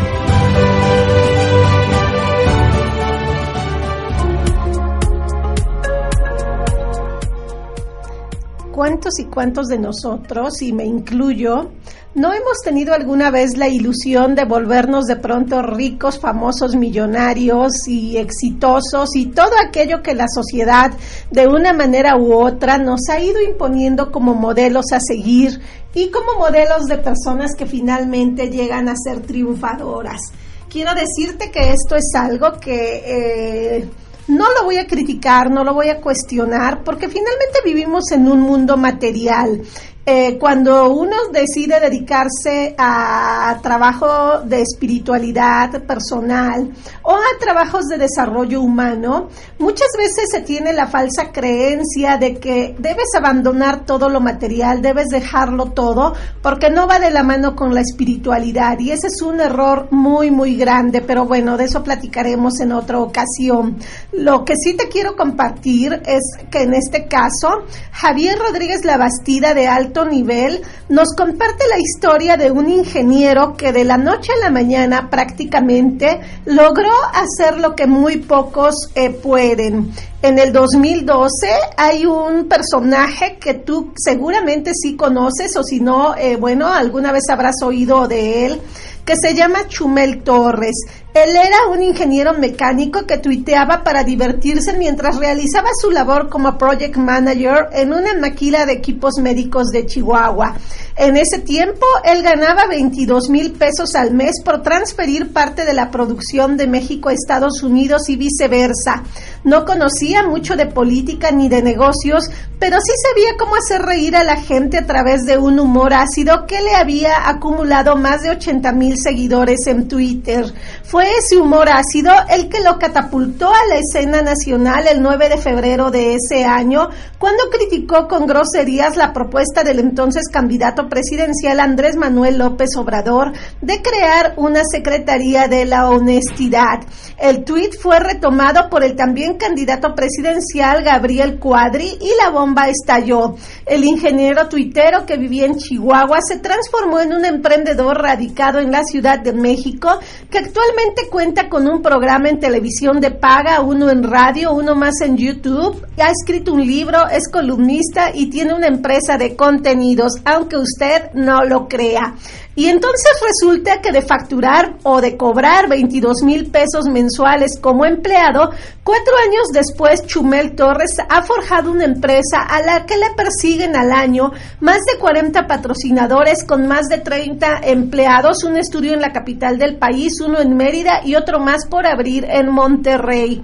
¿Cuántos 8.72 9.18
y 9.20 9.26
cuántos 9.26 9.68
de 9.68 9.80
nosotros, 9.80 10.62
y 10.62 10.74
me 10.74 10.86
incluyo, 10.86 11.72
¿No 12.16 12.34
hemos 12.34 12.58
tenido 12.64 12.96
alguna 12.96 13.30
vez 13.30 13.56
la 13.56 13.68
ilusión 13.68 14.34
de 14.34 14.44
volvernos 14.44 15.06
de 15.06 15.16
pronto 15.16 15.62
ricos, 15.62 16.20
famosos, 16.20 16.76
millonarios 16.76 17.88
y 17.88 18.18
exitosos 18.18 19.16
y 19.16 19.28
todo 19.28 19.52
aquello 19.64 20.02
que 20.02 20.16
la 20.16 20.26
sociedad 20.28 20.92
de 21.30 21.48
una 21.48 21.72
manera 21.72 22.18
u 22.18 22.34
otra 22.34 22.80
nos 22.80 23.02
ha 23.12 23.20
ido 23.20 23.40
imponiendo 23.40 24.12
como 24.12 24.34
modelos 24.34 24.86
a 24.92 25.00
seguir 25.00 25.62
y 25.94 26.10
como 26.10 26.34
modelos 26.40 26.86
de 26.88 26.98
personas 26.98 27.54
que 27.56 27.68
finalmente 27.68 28.50
llegan 28.50 28.90
a 28.90 28.96
ser 28.96 29.22
triunfadoras? 29.22 30.20
Quiero 30.68 30.92
decirte 30.96 31.52
que 31.52 31.74
esto 31.74 31.96
es 31.96 32.12
algo 32.16 32.54
que... 32.60 33.04
Eh, 33.06 33.90
no 34.30 34.46
lo 34.54 34.64
voy 34.64 34.78
a 34.78 34.86
criticar, 34.86 35.50
no 35.50 35.64
lo 35.64 35.74
voy 35.74 35.90
a 35.90 36.00
cuestionar, 36.00 36.84
porque 36.84 37.08
finalmente 37.08 37.60
vivimos 37.66 38.12
en 38.12 38.28
un 38.28 38.42
mundo 38.42 38.78
material 38.78 39.64
eh, 40.12 40.40
cuando 40.40 40.90
uno 40.90 41.16
decide 41.32 41.80
dedicarse 41.80 42.74
a 42.80 43.60
trabajo 43.62 44.40
de 44.40 44.64
espiritualidad 44.64 45.84
personal 45.84 46.72
o 47.04 47.14
a 47.14 47.40
trabajos 47.40 47.86
de 47.86 48.00
desarrollo 48.00 48.60
humano, 48.60 49.28
muchas 49.60 49.90
veces 49.96 50.30
se 50.32 50.42
tiene 50.42 50.74
la 50.74 50.88
falsa 50.88 51.32
creencia 51.32 52.18
de 52.18 52.40
que 52.40 52.76
debes 52.80 53.10
abandonar 53.16 53.86
todo 53.86 54.10
lo 54.10 54.20
material, 54.20 54.82
debes 54.82 55.10
dejarlo 55.10 55.74
todo, 55.74 56.16
porque 56.42 56.72
no 56.72 56.88
va 56.88 56.98
de 56.98 57.12
la 57.12 57.22
mano 57.22 57.56
con 57.56 57.76
la 57.76 57.82
espiritualidad 57.82 58.80
y 58.80 58.90
ese 58.90 59.08
es 59.08 59.22
un 59.22 59.40
error 59.40 59.90
muy, 59.92 60.32
muy 60.32 60.56
grande, 60.56 61.02
pero 61.02 61.26
bueno, 61.26 61.56
de 61.56 61.66
eso 61.66 61.84
platicaremos 61.84 62.60
en 62.62 62.72
otra 62.72 62.98
ocasión. 62.98 63.78
Lo 64.12 64.44
que 64.44 64.56
sí 64.56 64.74
te 64.74 64.90
quiero 64.90 65.16
compartir 65.16 66.02
es 66.08 66.24
que 66.50 66.64
en 66.64 66.74
este 66.74 67.08
caso, 67.08 67.66
Javier 67.92 68.40
Rodríguez 68.40 68.84
Labastida 68.86 69.54
de 69.54 69.68
Alto 69.68 69.99
nivel, 70.06 70.62
nos 70.90 71.14
comparte 71.16 71.66
la 71.68 71.80
historia 71.80 72.38
de 72.38 72.52
un 72.52 72.70
ingeniero 72.70 73.56
que 73.56 73.72
de 73.72 73.84
la 73.84 73.98
noche 73.98 74.32
a 74.34 74.44
la 74.44 74.50
mañana 74.50 75.10
prácticamente 75.10 76.20
logró 76.46 76.92
hacer 77.14 77.60
lo 77.60 77.76
que 77.76 77.88
muy 77.88 78.18
pocos 78.18 78.90
eh, 78.96 79.10
pueden. 79.10 79.92
En 80.22 80.38
el 80.38 80.52
2012 80.52 81.48
hay 81.78 82.06
un 82.06 82.50
personaje 82.50 83.38
que 83.40 83.54
tú 83.54 83.94
seguramente 83.96 84.72
sí 84.74 84.96
conoces 84.96 85.56
o 85.56 85.64
si 85.64 85.80
no, 85.80 86.16
eh, 86.16 86.36
bueno, 86.36 86.68
alguna 86.68 87.12
vez 87.12 87.24
habrás 87.30 87.56
oído 87.64 88.08
de 88.08 88.46
él, 88.46 88.62
que 89.06 89.16
se 89.16 89.34
llama 89.34 89.68
Chumel 89.68 90.22
Torres. 90.24 90.76
Él 91.12 91.36
era 91.36 91.68
un 91.72 91.82
ingeniero 91.82 92.36
mecánico 92.36 93.08
que 93.08 93.18
tuiteaba 93.18 93.84
para 93.84 94.04
divertirse 94.04 94.74
mientras 94.74 95.18
realizaba 95.18 95.70
su 95.82 95.90
labor 95.90 96.30
como 96.30 96.56
project 96.56 96.98
manager 96.98 97.68
en 97.74 97.94
una 97.94 98.14
maquila 98.14 98.68
de 98.68 98.74
equipos 98.74 99.16
médicos 99.20 99.70
de 99.70 99.88
Chihuahua. 99.88 100.56
En 100.96 101.18
ese 101.18 101.40
tiempo, 101.40 101.86
él 102.04 102.22
ganaba 102.22 102.68
22 102.68 103.30
mil 103.30 103.54
pesos 103.54 103.96
al 103.96 104.14
mes 104.14 104.42
por 104.46 104.62
transferir 104.62 105.34
parte 105.34 105.66
de 105.66 105.74
la 105.74 105.90
producción 105.90 106.58
de 106.58 106.68
México 106.68 107.10
a 107.10 107.14
Estados 107.14 107.64
Unidos 107.64 108.08
y 108.10 108.16
viceversa. 108.16 109.02
No 109.44 109.66
conocía 109.66 110.28
mucho 110.28 110.56
de 110.56 110.68
política 110.68 111.32
ni 111.32 111.50
de 111.50 111.64
negocios, 111.64 112.30
pero 112.60 112.78
sí 112.82 112.92
sabía 113.08 113.38
cómo 113.40 113.56
hacer 113.56 113.82
reír 113.82 114.16
a 114.16 114.24
la 114.24 114.36
gente 114.36 114.78
a 114.78 114.86
través 114.86 115.22
de 115.26 115.38
un 115.38 115.60
humor 115.60 115.94
ácido 115.94 116.46
que 116.46 116.62
le 116.62 116.76
había 116.76 117.30
acumulado 117.30 117.96
más 117.96 118.22
de 118.22 118.32
80 118.32 118.74
mil 118.74 118.98
seguidores 118.98 119.66
en 119.66 119.88
Twitter 119.88 120.54
Fue 120.90 121.06
ese 121.20 121.38
humor 121.38 121.70
ácido 121.70 122.12
el 122.32 122.50
que 122.50 122.62
lo 122.62 122.80
catapultó 122.80 123.50
a 123.50 123.68
la 123.70 123.76
escena 123.76 124.24
nacional 124.24 124.88
el 124.88 125.04
9 125.04 125.30
de 125.30 125.38
febrero 125.38 125.92
de 125.92 126.16
ese 126.16 126.46
año, 126.46 126.90
cuando 127.20 127.44
criticó 127.52 128.08
con 128.08 128.26
groserías 128.26 128.98
la 128.98 129.14
propuesta 129.14 129.64
del 129.64 129.78
entonces 129.78 130.24
candidato 130.34 130.90
presidencial 130.90 131.60
Andrés 131.60 131.96
Manuel 131.96 132.40
López 132.40 132.70
Obrador 132.76 133.34
de 133.62 133.84
crear 133.84 134.34
una 134.38 134.62
Secretaría 134.64 135.48
de 135.48 135.66
la 135.66 135.88
Honestidad. 135.92 136.80
El 137.20 137.44
tuit 137.44 137.76
fue 137.80 138.00
retomado 138.00 138.68
por 138.68 138.84
el 138.84 138.96
también 138.96 139.36
candidato 139.36 139.94
presidencial 139.94 140.84
Gabriel 140.84 141.38
Cuadri 141.38 142.00
y 142.02 142.12
la 142.20 142.32
bomba 142.32 142.68
estalló. 142.68 143.36
El 143.68 143.84
ingeniero 143.84 144.50
tuitero 144.50 145.06
que 145.06 145.18
vivía 145.18 145.46
en 145.46 145.56
Chihuahua 145.56 146.18
se 146.28 146.40
transformó 146.40 147.00
en 147.00 147.14
un 147.14 147.26
emprendedor 147.26 148.02
radicado 148.02 148.58
en 148.58 148.72
la 148.72 148.84
Ciudad 148.84 149.20
de 149.20 149.34
México 149.34 150.00
que 150.32 150.40
actualmente 150.40 150.79
cuenta 151.10 151.50
con 151.50 151.68
un 151.68 151.82
programa 151.82 152.30
en 152.30 152.40
televisión 152.40 153.00
de 153.00 153.12
paga, 153.12 153.62
uno 153.62 153.90
en 153.90 154.04
radio, 154.04 154.54
uno 154.54 154.76
más 154.76 155.02
en 155.02 155.18
YouTube, 155.18 155.86
ha 155.98 156.12
escrito 156.12 156.54
un 156.54 156.66
libro, 156.66 157.08
es 157.10 157.28
columnista 157.30 158.12
y 158.14 158.30
tiene 158.30 158.54
una 158.54 158.68
empresa 158.68 159.18
de 159.18 159.36
contenidos, 159.36 160.14
aunque 160.24 160.58
usted 160.58 161.12
no 161.14 161.44
lo 161.44 161.68
crea. 161.68 162.16
Y 162.60 162.68
entonces 162.68 163.12
resulta 163.26 163.80
que 163.80 163.94
de 163.94 164.02
facturar 164.02 164.76
o 164.84 165.00
de 165.00 165.16
cobrar 165.16 165.70
22 165.70 166.24
mil 166.24 166.52
pesos 166.52 166.90
mensuales 166.92 167.58
como 167.58 167.86
empleado, 167.86 168.50
cuatro 168.84 169.14
años 169.26 169.48
después 169.54 170.06
Chumel 170.06 170.58
Torres 170.58 170.98
ha 171.08 171.22
forjado 171.22 171.72
una 171.72 171.86
empresa 171.86 172.42
a 172.42 172.62
la 172.62 172.86
que 172.86 172.98
le 172.98 173.12
persiguen 173.16 173.78
al 173.78 173.94
año 173.94 174.34
más 174.60 174.80
de 174.92 175.00
40 175.00 175.48
patrocinadores 175.48 176.44
con 176.44 176.68
más 176.68 176.90
de 176.90 176.98
30 176.98 177.62
empleados, 177.64 178.44
un 178.44 178.58
estudio 178.58 178.92
en 178.92 179.00
la 179.00 179.14
capital 179.14 179.58
del 179.58 179.78
país, 179.78 180.20
uno 180.20 180.42
en 180.42 180.58
Mérida 180.58 181.00
y 181.06 181.16
otro 181.16 181.40
más 181.40 181.66
por 181.66 181.88
abrir 181.88 182.26
en 182.26 182.52
Monterrey. 182.52 183.42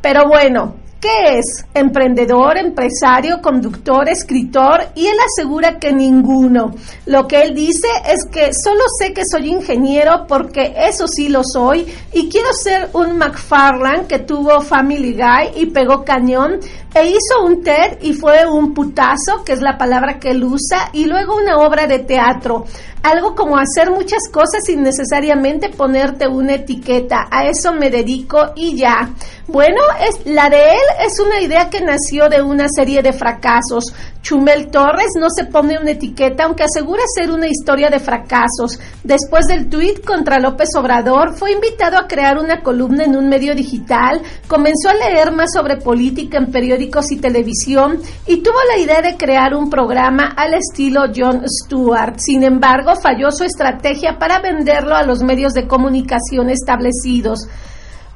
Pero 0.00 0.26
bueno, 0.26 0.76
¿Qué 1.04 1.38
es? 1.38 1.66
Emprendedor, 1.74 2.56
empresario, 2.56 3.42
conductor, 3.42 4.08
escritor 4.08 4.80
y 4.94 5.06
él 5.06 5.16
asegura 5.22 5.78
que 5.78 5.92
ninguno. 5.92 6.74
Lo 7.04 7.28
que 7.28 7.42
él 7.42 7.54
dice 7.54 7.88
es 8.06 8.24
que 8.32 8.54
solo 8.54 8.80
sé 8.98 9.12
que 9.12 9.20
soy 9.30 9.50
ingeniero 9.50 10.24
porque 10.26 10.72
eso 10.74 11.06
sí 11.06 11.28
lo 11.28 11.42
soy 11.44 11.84
y 12.14 12.30
quiero 12.30 12.48
ser 12.54 12.88
un 12.94 13.18
McFarland 13.18 14.06
que 14.06 14.20
tuvo 14.20 14.62
Family 14.62 15.12
Guy 15.12 15.60
y 15.62 15.66
pegó 15.66 16.06
cañón 16.06 16.60
e 16.94 17.08
hizo 17.08 17.44
un 17.44 17.62
TED 17.62 17.98
y 18.00 18.14
fue 18.14 18.46
un 18.46 18.72
putazo, 18.72 19.44
que 19.44 19.52
es 19.52 19.60
la 19.60 19.76
palabra 19.76 20.18
que 20.18 20.30
él 20.30 20.44
usa, 20.44 20.90
y 20.92 21.06
luego 21.06 21.36
una 21.36 21.58
obra 21.58 21.86
de 21.86 21.98
teatro 21.98 22.64
algo 23.04 23.34
como 23.34 23.58
hacer 23.58 23.90
muchas 23.90 24.30
cosas 24.32 24.64
sin 24.64 24.82
necesariamente 24.82 25.68
ponerte 25.68 26.26
una 26.26 26.54
etiqueta. 26.54 27.28
A 27.30 27.44
eso 27.44 27.74
me 27.74 27.90
dedico 27.90 28.52
y 28.56 28.76
ya. 28.78 29.10
Bueno, 29.46 29.82
es, 30.08 30.24
la 30.24 30.48
de 30.48 30.70
él 30.70 30.80
es 31.00 31.18
una 31.18 31.40
idea 31.40 31.70
que 31.70 31.80
nació 31.80 32.28
de 32.28 32.42
una 32.42 32.66
serie 32.68 33.02
de 33.02 33.12
fracasos. 33.12 33.92
Chumel 34.22 34.70
Torres 34.70 35.12
no 35.18 35.26
se 35.28 35.44
pone 35.44 35.78
una 35.78 35.90
etiqueta, 35.90 36.44
aunque 36.44 36.64
asegura 36.64 37.02
ser 37.14 37.30
una 37.30 37.46
historia 37.46 37.90
de 37.90 38.00
fracasos. 38.00 38.78
Después 39.02 39.46
del 39.46 39.68
tuit 39.68 40.04
contra 40.04 40.38
López 40.38 40.70
Obrador, 40.76 41.36
fue 41.36 41.52
invitado 41.52 41.98
a 41.98 42.06
crear 42.06 42.38
una 42.38 42.62
columna 42.62 43.04
en 43.04 43.16
un 43.16 43.28
medio 43.28 43.54
digital, 43.54 44.22
comenzó 44.48 44.88
a 44.88 44.94
leer 44.94 45.32
más 45.32 45.52
sobre 45.52 45.76
política 45.76 46.38
en 46.38 46.50
periódicos 46.50 47.10
y 47.12 47.16
televisión 47.16 48.00
y 48.26 48.42
tuvo 48.42 48.58
la 48.68 48.78
idea 48.78 49.02
de 49.02 49.16
crear 49.16 49.54
un 49.54 49.68
programa 49.68 50.32
al 50.36 50.54
estilo 50.54 51.02
Jon 51.14 51.42
Stewart. 51.46 52.18
Sin 52.18 52.42
embargo, 52.44 52.94
falló 52.96 53.30
su 53.30 53.44
estrategia 53.44 54.18
para 54.18 54.40
venderlo 54.40 54.94
a 54.94 55.02
los 55.02 55.22
medios 55.22 55.52
de 55.52 55.66
comunicación 55.66 56.48
establecidos. 56.48 57.40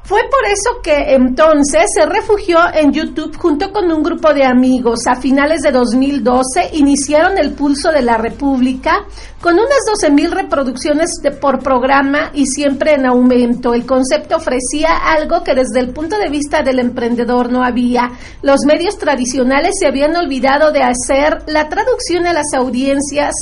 Fue 0.09 0.21
por 0.23 0.43
eso 0.51 0.81
que 0.81 1.13
entonces 1.13 1.83
se 1.93 2.03
refugió 2.03 2.57
en 2.73 2.91
YouTube 2.91 3.37
junto 3.37 3.71
con 3.71 3.91
un 3.91 4.01
grupo 4.01 4.33
de 4.33 4.43
amigos. 4.43 5.05
A 5.05 5.13
finales 5.13 5.61
de 5.61 5.69
2012 5.69 6.71
iniciaron 6.73 7.37
el 7.37 7.51
Pulso 7.51 7.91
de 7.91 8.01
la 8.01 8.17
República 8.17 9.05
con 9.39 9.53
unas 9.53 9.85
12 9.87 10.09
mil 10.09 10.31
reproducciones 10.31 11.11
de, 11.21 11.29
por 11.29 11.59
programa 11.59 12.31
y 12.33 12.47
siempre 12.47 12.95
en 12.95 13.05
aumento. 13.05 13.75
El 13.75 13.85
concepto 13.85 14.37
ofrecía 14.37 14.97
algo 14.97 15.43
que 15.43 15.53
desde 15.53 15.79
el 15.79 15.93
punto 15.93 16.17
de 16.17 16.29
vista 16.29 16.63
del 16.63 16.79
emprendedor 16.79 17.51
no 17.51 17.63
había. 17.63 18.09
Los 18.41 18.61
medios 18.65 18.97
tradicionales 18.97 19.75
se 19.79 19.85
habían 19.85 20.15
olvidado 20.15 20.71
de 20.71 20.81
hacer 20.81 21.43
la 21.45 21.69
traducción 21.69 22.25
a 22.25 22.33
las 22.33 22.51
audiencias 22.55 23.35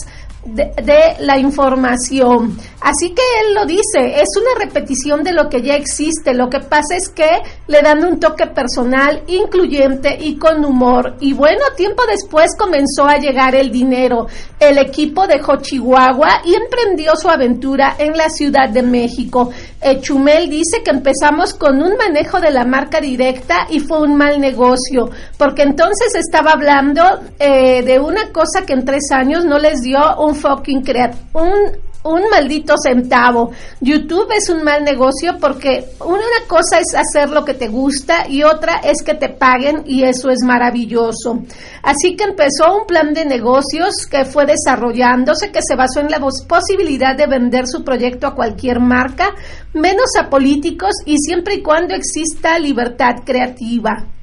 de, 0.54 1.16
la 1.20 1.38
información. 1.38 2.58
Así 2.82 3.10
que 3.10 3.22
él 3.42 3.54
lo 3.54 3.66
dice, 3.66 4.22
es 4.22 4.30
una 4.40 4.66
repetición 4.66 5.24
de 5.24 5.34
lo 5.34 5.50
que 5.50 5.62
ya 5.62 5.76
existe. 5.76 6.34
Lo 6.34 6.50
que 6.50 6.60
pasa 6.60 6.96
es 6.96 7.10
que 7.10 7.28
le 7.68 7.82
dan 7.82 8.04
un 8.06 8.20
toque 8.20 8.48
personal, 8.48 9.24
incluyente 9.28 10.18
y 10.20 10.38
con 10.38 10.64
humor. 10.64 11.16
Y 11.20 11.34
bueno, 11.34 11.62
tiempo 11.76 12.04
después 12.08 12.52
comenzó 12.58 13.06
a 13.06 13.18
llegar 13.18 13.56
el 13.56 13.72
dinero. 13.72 14.28
El 14.60 14.78
equipo 14.78 15.28
dejó 15.28 15.58
Chihuahua 15.58 16.42
y 16.46 16.56
emprendió 16.56 17.16
su 17.16 17.30
aventura 17.30 17.96
en 17.98 18.16
la 18.16 18.30
Ciudad 18.30 18.70
de 18.70 18.84
México. 18.84 19.52
Chumel 20.02 20.50
dice 20.50 20.82
que 20.84 20.92
empezamos 20.92 21.54
con 21.54 21.82
un 21.82 21.96
manejo 21.98 22.40
de 22.40 22.52
la 22.52 22.66
marca 22.66 23.00
directa 23.00 23.68
y 23.70 23.80
fue 23.80 24.02
un 24.02 24.16
mal 24.16 24.40
negocio, 24.40 25.10
porque 25.38 25.64
entonces 25.64 26.16
estaba 26.16 26.52
hablando 26.52 27.04
eh, 27.40 27.84
de 27.84 28.00
una 28.00 28.32
cosa 28.32 28.66
que 28.66 28.74
en 28.74 28.86
tres 28.86 29.12
años 29.12 29.46
no 29.46 29.58
les 29.60 29.82
dio 29.82 30.00
un 30.20 30.36
fucking 30.36 30.84
creat 30.84 31.16
un 31.34 31.87
un 32.04 32.24
maldito 32.30 32.76
centavo. 32.82 33.52
YouTube 33.82 34.32
es 34.36 34.50
un 34.50 34.64
mal 34.64 34.84
negocio 34.84 35.38
porque 35.40 35.86
una 36.00 36.48
cosa 36.48 36.80
es 36.80 36.96
hacer 36.96 37.30
lo 37.30 37.44
que 37.44 37.54
te 37.54 37.68
gusta 37.68 38.28
y 38.30 38.44
otra 38.44 38.78
es 38.78 39.04
que 39.04 39.14
te 39.14 39.30
paguen 39.30 39.84
y 39.86 40.04
eso 40.04 40.30
es 40.30 40.40
maravilloso. 40.44 41.44
Así 41.84 42.16
que 42.16 42.26
empezó 42.26 42.76
un 42.76 42.86
plan 42.86 43.14
de 43.14 43.26
negocios 43.26 44.06
que 44.10 44.26
fue 44.26 44.46
desarrollándose, 44.46 45.52
que 45.52 45.62
se 45.62 45.76
basó 45.76 46.00
en 46.00 46.10
la 46.10 46.20
posibilidad 46.20 47.16
de 47.16 47.28
vender 47.28 47.68
su 47.68 47.84
proyecto 47.84 48.28
a 48.28 48.36
cualquier 48.36 48.80
marca, 48.80 49.34
menos 49.74 50.16
a 50.20 50.30
políticos 50.30 50.92
y 51.06 51.18
siempre 51.18 51.56
y 51.56 51.62
cuando 51.62 51.96
exista 51.96 52.60
libertad 52.60 53.18
creativa. 53.26 54.17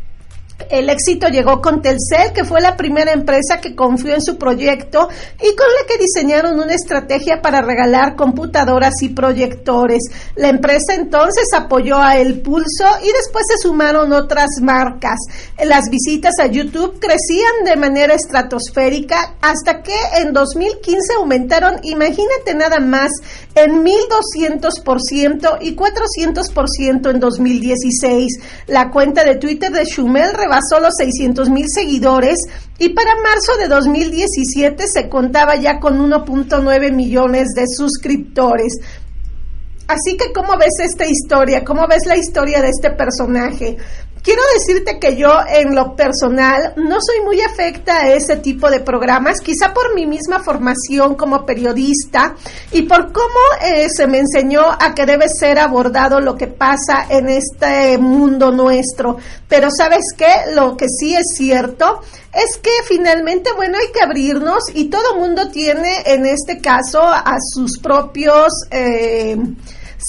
El 0.70 0.88
éxito 0.88 1.28
llegó 1.28 1.60
con 1.60 1.82
Telcel, 1.82 2.32
que 2.32 2.44
fue 2.44 2.60
la 2.60 2.76
primera 2.76 3.12
empresa 3.12 3.60
que 3.60 3.74
confió 3.74 4.14
en 4.14 4.22
su 4.22 4.38
proyecto 4.38 5.08
y 5.42 5.56
con 5.56 5.66
la 5.66 5.86
que 5.86 5.98
diseñaron 5.98 6.60
una 6.60 6.74
estrategia 6.74 7.42
para 7.42 7.60
regalar 7.60 8.14
computadoras 8.14 8.94
y 9.02 9.08
proyectores. 9.08 10.02
La 10.36 10.48
empresa 10.48 10.94
entonces 10.94 11.46
apoyó 11.56 11.98
a 11.98 12.18
El 12.18 12.40
Pulso 12.40 12.86
y 13.02 13.06
después 13.06 13.44
se 13.48 13.66
sumaron 13.66 14.12
otras 14.12 14.48
marcas. 14.62 15.18
Las 15.64 15.90
visitas 15.90 16.34
a 16.40 16.46
YouTube 16.46 17.00
crecían 17.00 17.64
de 17.64 17.76
manera 17.76 18.14
estratosférica 18.14 19.34
hasta 19.40 19.82
que 19.82 19.96
en 20.18 20.32
2015 20.32 21.14
aumentaron, 21.18 21.80
imagínate 21.82 22.54
nada 22.54 22.78
más, 22.78 23.10
en 23.56 23.84
1200% 23.84 25.58
y 25.60 25.74
400% 25.74 27.10
en 27.10 27.20
2016. 27.20 28.38
La 28.68 28.90
cuenta 28.90 29.24
de 29.24 29.36
Twitter 29.36 29.72
de 29.72 29.84
Schumel 29.84 30.32
rebasó 30.44 30.80
los 30.80 30.94
600 30.98 31.50
mil 31.50 31.66
seguidores 31.68 32.36
y 32.78 32.90
para 32.90 33.14
marzo 33.22 33.56
de 33.58 33.68
2017 33.68 34.84
se 34.86 35.08
contaba 35.08 35.56
ya 35.56 35.80
con 35.80 35.98
1.9 35.98 36.92
millones 36.92 37.48
de 37.54 37.64
suscriptores. 37.66 38.74
Así 39.86 40.16
que, 40.16 40.32
¿cómo 40.32 40.56
ves 40.56 40.80
esta 40.80 41.06
historia? 41.06 41.64
¿Cómo 41.64 41.86
ves 41.86 42.06
la 42.06 42.16
historia 42.16 42.62
de 42.62 42.68
este 42.68 42.90
personaje? 42.90 43.76
Quiero 44.24 44.40
decirte 44.54 44.98
que 44.98 45.16
yo 45.16 45.28
en 45.46 45.74
lo 45.74 45.94
personal 45.94 46.72
no 46.76 46.96
soy 46.98 47.22
muy 47.26 47.42
afecta 47.42 47.98
a 47.98 48.08
ese 48.08 48.36
tipo 48.36 48.70
de 48.70 48.80
programas, 48.80 49.42
quizá 49.42 49.74
por 49.74 49.94
mi 49.94 50.06
misma 50.06 50.42
formación 50.42 51.14
como 51.14 51.44
periodista 51.44 52.34
y 52.72 52.84
por 52.84 53.12
cómo 53.12 53.38
eh, 53.62 53.86
se 53.94 54.06
me 54.06 54.20
enseñó 54.20 54.62
a 54.62 54.94
que 54.94 55.04
debe 55.04 55.28
ser 55.28 55.58
abordado 55.58 56.20
lo 56.20 56.36
que 56.36 56.46
pasa 56.46 57.04
en 57.10 57.28
este 57.28 57.98
mundo 57.98 58.50
nuestro. 58.50 59.18
Pero 59.46 59.68
sabes 59.70 60.06
qué, 60.16 60.54
lo 60.54 60.74
que 60.74 60.86
sí 60.88 61.14
es 61.14 61.34
cierto 61.36 62.00
es 62.32 62.56
que 62.56 62.70
finalmente, 62.88 63.50
bueno, 63.54 63.76
hay 63.76 63.92
que 63.92 64.02
abrirnos 64.02 64.64
y 64.72 64.86
todo 64.86 65.16
mundo 65.16 65.50
tiene 65.50 66.02
en 66.06 66.24
este 66.24 66.62
caso 66.62 67.02
a 67.02 67.36
sus 67.52 67.78
propios... 67.78 68.54
Eh, 68.70 69.36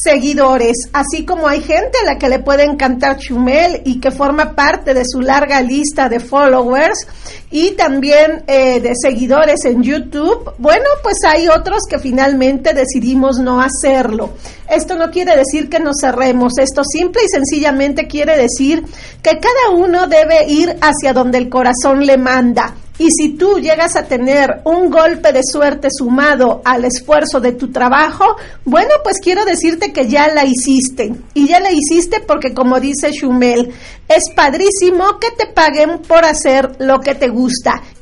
seguidores, 0.04 0.90
así 0.94 1.26
como 1.26 1.48
hay 1.48 1.62
gente 1.62 1.98
a 2.02 2.06
la 2.06 2.18
que 2.18 2.30
le 2.30 2.40
puede 2.40 2.64
encantar 2.64 3.18
Chumel 3.18 3.82
y 3.86 4.00
que 4.00 4.12
forma 4.12 4.56
parte 4.56 4.94
de 4.94 5.04
su 5.06 5.22
larga 5.22 5.62
lista 5.62 6.10
de 6.10 6.20
followers 6.20 7.08
y 7.52 7.72
también 7.72 8.44
eh, 8.48 8.80
de 8.80 8.94
seguidores 9.00 9.66
en 9.66 9.84
YouTube, 9.84 10.54
bueno, 10.58 10.86
pues 11.04 11.18
hay 11.28 11.48
otros 11.48 11.82
que 11.90 12.00
finalmente 12.00 12.74
decidimos 12.74 13.38
no 13.38 13.62
hacerlo. 13.62 14.34
Esto 14.70 14.96
no 14.96 15.12
quiere 15.12 15.38
decir 15.38 15.70
que 15.70 15.80
nos 15.80 15.98
cerremos, 16.02 16.58
esto 16.58 16.84
simple 16.84 17.22
y 17.24 17.30
sencillamente 17.30 18.08
quiere 18.08 18.38
decir 18.38 18.84
que 19.22 19.40
cada 19.40 19.76
uno 19.76 20.08
debe 20.08 20.46
ir 20.48 20.76
hacia 20.82 21.14
donde 21.14 21.38
el 21.38 21.50
corazón 21.50 22.06
le 22.06 22.18
manda. 22.18 22.76
Y 22.98 23.10
si 23.12 23.34
tú 23.34 23.60
llegas 23.60 23.98
a 23.98 24.04
tener 24.04 24.62
un 24.64 24.90
golpe 24.90 25.34
de 25.34 25.42
suerte 25.44 25.90
sumado 25.92 26.62
al 26.64 26.86
esfuerzo 26.86 27.42
de 27.42 27.52
tu 27.52 27.70
trabajo, 27.72 28.38
bueno, 28.64 28.92
pues 29.04 29.20
quiero 29.22 29.44
decirte 29.44 29.92
que 29.92 30.08
ya 30.08 30.30
la 30.30 30.46
hiciste. 30.46 31.14
Y 31.34 31.48
ya 31.48 31.60
la 31.60 31.72
hiciste 31.72 32.22
porque, 32.22 32.54
como 32.54 32.80
dice 32.80 33.12
Shumel, 33.12 33.74
es 34.08 34.24
padrísimo 34.34 35.20
que 35.20 35.32
te 35.32 35.52
paguen 35.52 36.00
por 36.08 36.24
hacer 36.24 36.78
lo 36.80 37.02
que 37.02 37.16
te 37.16 37.28
gusta. 37.28 37.45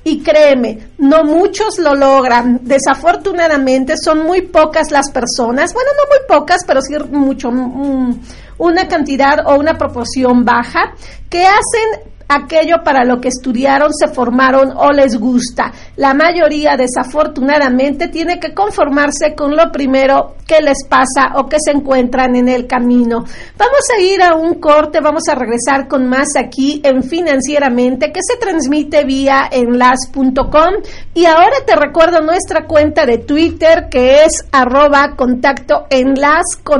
Y 0.03 0.21
créeme, 0.21 0.89
no 0.97 1.23
muchos 1.23 1.79
lo 1.79 1.95
logran. 1.95 2.59
Desafortunadamente 2.63 3.95
son 3.97 4.23
muy 4.25 4.41
pocas 4.41 4.91
las 4.91 5.11
personas, 5.11 5.73
bueno, 5.73 5.89
no 5.97 6.07
muy 6.09 6.27
pocas, 6.27 6.61
pero 6.65 6.81
sí 6.81 6.93
mucho, 7.11 7.51
mm, 7.51 8.19
una 8.59 8.87
cantidad 8.87 9.45
o 9.45 9.55
una 9.55 9.73
proporción 9.77 10.45
baja, 10.45 10.93
que 11.29 11.45
hacen 11.45 12.12
aquello 12.28 12.84
para 12.84 13.05
lo 13.05 13.19
que 13.19 13.30
estudiaron, 13.30 13.93
se 13.93 14.07
formaron 14.07 14.71
o 14.76 14.91
les 14.91 15.17
gusta. 15.17 15.71
La 15.97 16.13
mayoría, 16.13 16.78
desafortunadamente, 16.78 18.07
tiene 18.07 18.39
que 18.39 18.53
conformarse 18.53 19.36
con 19.36 19.55
lo 19.55 19.71
primero 19.71 20.36
que 20.47 20.61
les 20.61 20.86
pasa 20.88 21.34
o 21.36 21.47
que 21.47 21.57
se 21.63 21.71
encuentran 21.71 22.36
en 22.36 22.49
el 22.49 22.67
camino. 22.67 23.24
Vamos 23.57 23.88
a 23.95 24.01
ir 24.01 24.21
a 24.21 24.36
un 24.36 24.55
corte, 24.55 24.99
vamos 24.99 25.24
a 25.30 25.36
regresar 25.36 25.88
con 25.88 26.07
más 26.07 26.36
aquí 26.38 26.82
en 26.84 27.03
Financieramente, 27.03 28.11
que 28.11 28.21
se 28.21 28.38
transmite 28.38 29.03
vía 29.03 29.49
enlas.com. 29.51 30.74
Y 31.13 31.26
ahora 31.26 31.57
te 31.65 31.76
recuerdo 31.76 32.21
nuestra 32.21 32.65
cuenta 32.65 33.05
de 33.05 33.19
Twitter, 33.19 33.88
que 33.89 34.24
es 34.24 34.45
arroba 34.51 35.15
con 35.15 35.41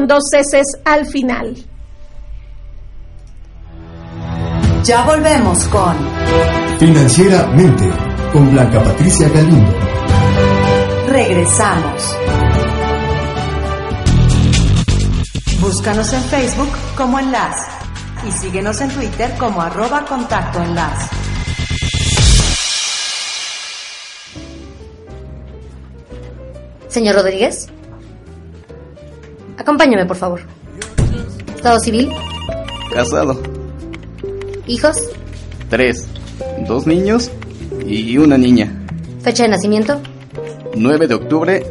dos 0.08 0.24
S 0.34 0.62
al 0.86 1.06
final. 1.06 1.73
Ya 4.84 5.06
volvemos 5.06 5.66
con 5.70 5.96
Financieramente 6.78 7.90
con 8.34 8.52
Blanca 8.52 8.84
Patricia 8.84 9.30
Galindo. 9.30 9.74
Regresamos. 11.08 12.18
Búscanos 15.62 16.12
en 16.12 16.22
Facebook 16.24 16.68
como 16.98 17.18
Enlace 17.18 17.66
y 18.28 18.32
síguenos 18.34 18.82
en 18.82 18.90
Twitter 18.90 19.34
como 19.38 19.62
arroba 19.62 20.04
contacto 20.04 20.62
enlace. 20.62 21.16
Señor 26.90 27.16
Rodríguez, 27.16 27.70
acompáñame, 29.58 30.06
por 30.06 30.18
favor. 30.18 30.42
Estado 31.56 31.80
civil. 31.80 32.12
Casado. 32.94 33.53
¿Hijos? 34.68 34.97
Tres. 35.70 36.07
Dos 36.68 36.88
niños 36.88 37.32
y 37.86 38.18
una 38.18 38.38
niña. 38.38 38.86
¿Fecha 39.22 39.43
de 39.43 39.49
nacimiento? 39.49 40.01
9 40.76 41.07
de 41.07 41.14
octubre 41.16 41.64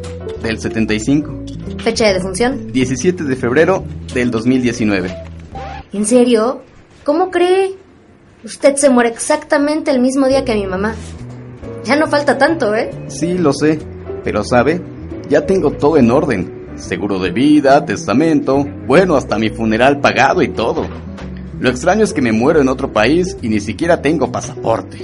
del 0.42 0.58
75. 0.58 1.44
¿Fecha 1.78 2.06
de 2.08 2.14
defunción? 2.14 2.70
17 2.72 3.24
de 3.24 3.36
febrero 3.36 3.84
del 4.14 4.30
2019. 4.30 5.14
¿En 5.92 6.04
serio? 6.04 6.62
¿Cómo 7.04 7.30
cree? 7.30 7.74
Usted 8.44 8.76
se 8.76 8.90
muere 8.90 9.10
exactamente 9.10 9.90
el 9.90 10.00
mismo 10.00 10.26
día 10.28 10.44
que 10.44 10.54
mi 10.54 10.66
mamá. 10.66 10.94
Ya 11.84 11.96
no 11.96 12.06
falta 12.08 12.38
tanto, 12.38 12.74
¿eh? 12.74 12.90
Sí, 13.08 13.38
lo 13.38 13.52
sé. 13.52 13.78
Pero 14.24 14.44
sabe, 14.44 14.80
ya 15.28 15.46
tengo 15.46 15.72
todo 15.72 15.96
en 15.96 16.10
orden. 16.10 16.62
Seguro 16.76 17.18
de 17.18 17.30
vida, 17.30 17.84
testamento, 17.84 18.64
bueno, 18.86 19.16
hasta 19.16 19.38
mi 19.38 19.50
funeral 19.50 20.00
pagado 20.00 20.42
y 20.42 20.48
todo. 20.48 20.86
Lo 21.62 21.70
extraño 21.70 22.02
es 22.02 22.12
que 22.12 22.20
me 22.20 22.32
muero 22.32 22.60
en 22.60 22.68
otro 22.68 22.92
país 22.92 23.36
y 23.40 23.48
ni 23.48 23.60
siquiera 23.60 24.02
tengo 24.02 24.32
pasaporte. 24.32 24.98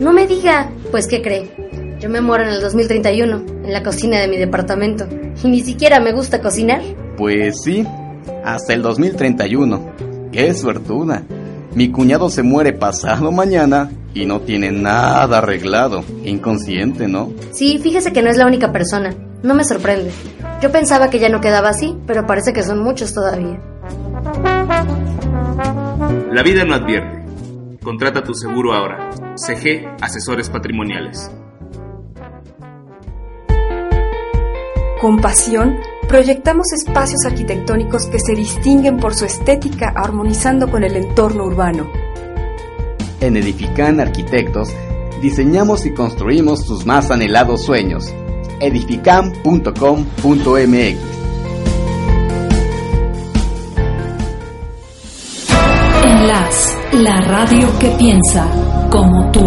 No 0.00 0.12
me 0.12 0.26
diga. 0.26 0.70
Pues, 0.90 1.06
¿qué 1.06 1.22
cree? 1.22 1.50
Yo 1.98 2.10
me 2.10 2.20
muero 2.20 2.44
en 2.44 2.50
el 2.50 2.60
2031, 2.60 3.42
en 3.64 3.72
la 3.72 3.82
cocina 3.82 4.20
de 4.20 4.28
mi 4.28 4.36
departamento. 4.36 5.06
Y 5.42 5.48
ni 5.48 5.60
siquiera 5.62 6.00
me 6.00 6.12
gusta 6.12 6.42
cocinar. 6.42 6.82
Pues 7.16 7.62
sí, 7.62 7.86
hasta 8.44 8.74
el 8.74 8.82
2031. 8.82 9.92
¡Qué 10.30 10.52
suertuda! 10.52 11.22
Mi 11.74 11.90
cuñado 11.90 12.28
se 12.28 12.42
muere 12.42 12.74
pasado 12.74 13.32
mañana 13.32 13.90
y 14.12 14.26
no 14.26 14.42
tiene 14.42 14.72
nada 14.72 15.38
arreglado. 15.38 16.04
Inconsciente, 16.22 17.08
¿no? 17.08 17.32
Sí, 17.50 17.78
fíjese 17.82 18.12
que 18.12 18.20
no 18.20 18.28
es 18.28 18.36
la 18.36 18.46
única 18.46 18.72
persona. 18.72 19.14
No 19.42 19.54
me 19.54 19.64
sorprende. 19.64 20.10
Yo 20.60 20.70
pensaba 20.70 21.08
que 21.08 21.18
ya 21.18 21.30
no 21.30 21.40
quedaba 21.40 21.70
así, 21.70 21.96
pero 22.06 22.26
parece 22.26 22.52
que 22.52 22.62
son 22.62 22.82
muchos 22.82 23.14
todavía. 23.14 23.58
La 26.34 26.42
vida 26.42 26.64
no 26.64 26.74
advierte. 26.74 27.22
Contrata 27.80 28.24
tu 28.24 28.34
seguro 28.34 28.74
ahora. 28.74 29.08
CG 29.36 29.86
Asesores 30.00 30.50
Patrimoniales. 30.50 31.30
Con 35.00 35.20
pasión, 35.20 35.76
proyectamos 36.08 36.72
espacios 36.72 37.24
arquitectónicos 37.24 38.06
que 38.06 38.18
se 38.18 38.34
distinguen 38.34 38.96
por 38.96 39.14
su 39.14 39.26
estética 39.26 39.92
armonizando 39.94 40.68
con 40.68 40.82
el 40.82 40.96
entorno 40.96 41.44
urbano. 41.44 41.88
En 43.20 43.36
Edifican 43.36 44.00
Arquitectos, 44.00 44.70
diseñamos 45.22 45.86
y 45.86 45.94
construimos 45.94 46.66
tus 46.66 46.84
más 46.84 47.12
anhelados 47.12 47.64
sueños. 47.64 48.12
edifican.com.mx 48.58 51.23
la 56.26 57.20
radio 57.20 57.68
que 57.78 57.90
piensa 57.98 58.48
como 58.90 59.30
tú. 59.30 59.46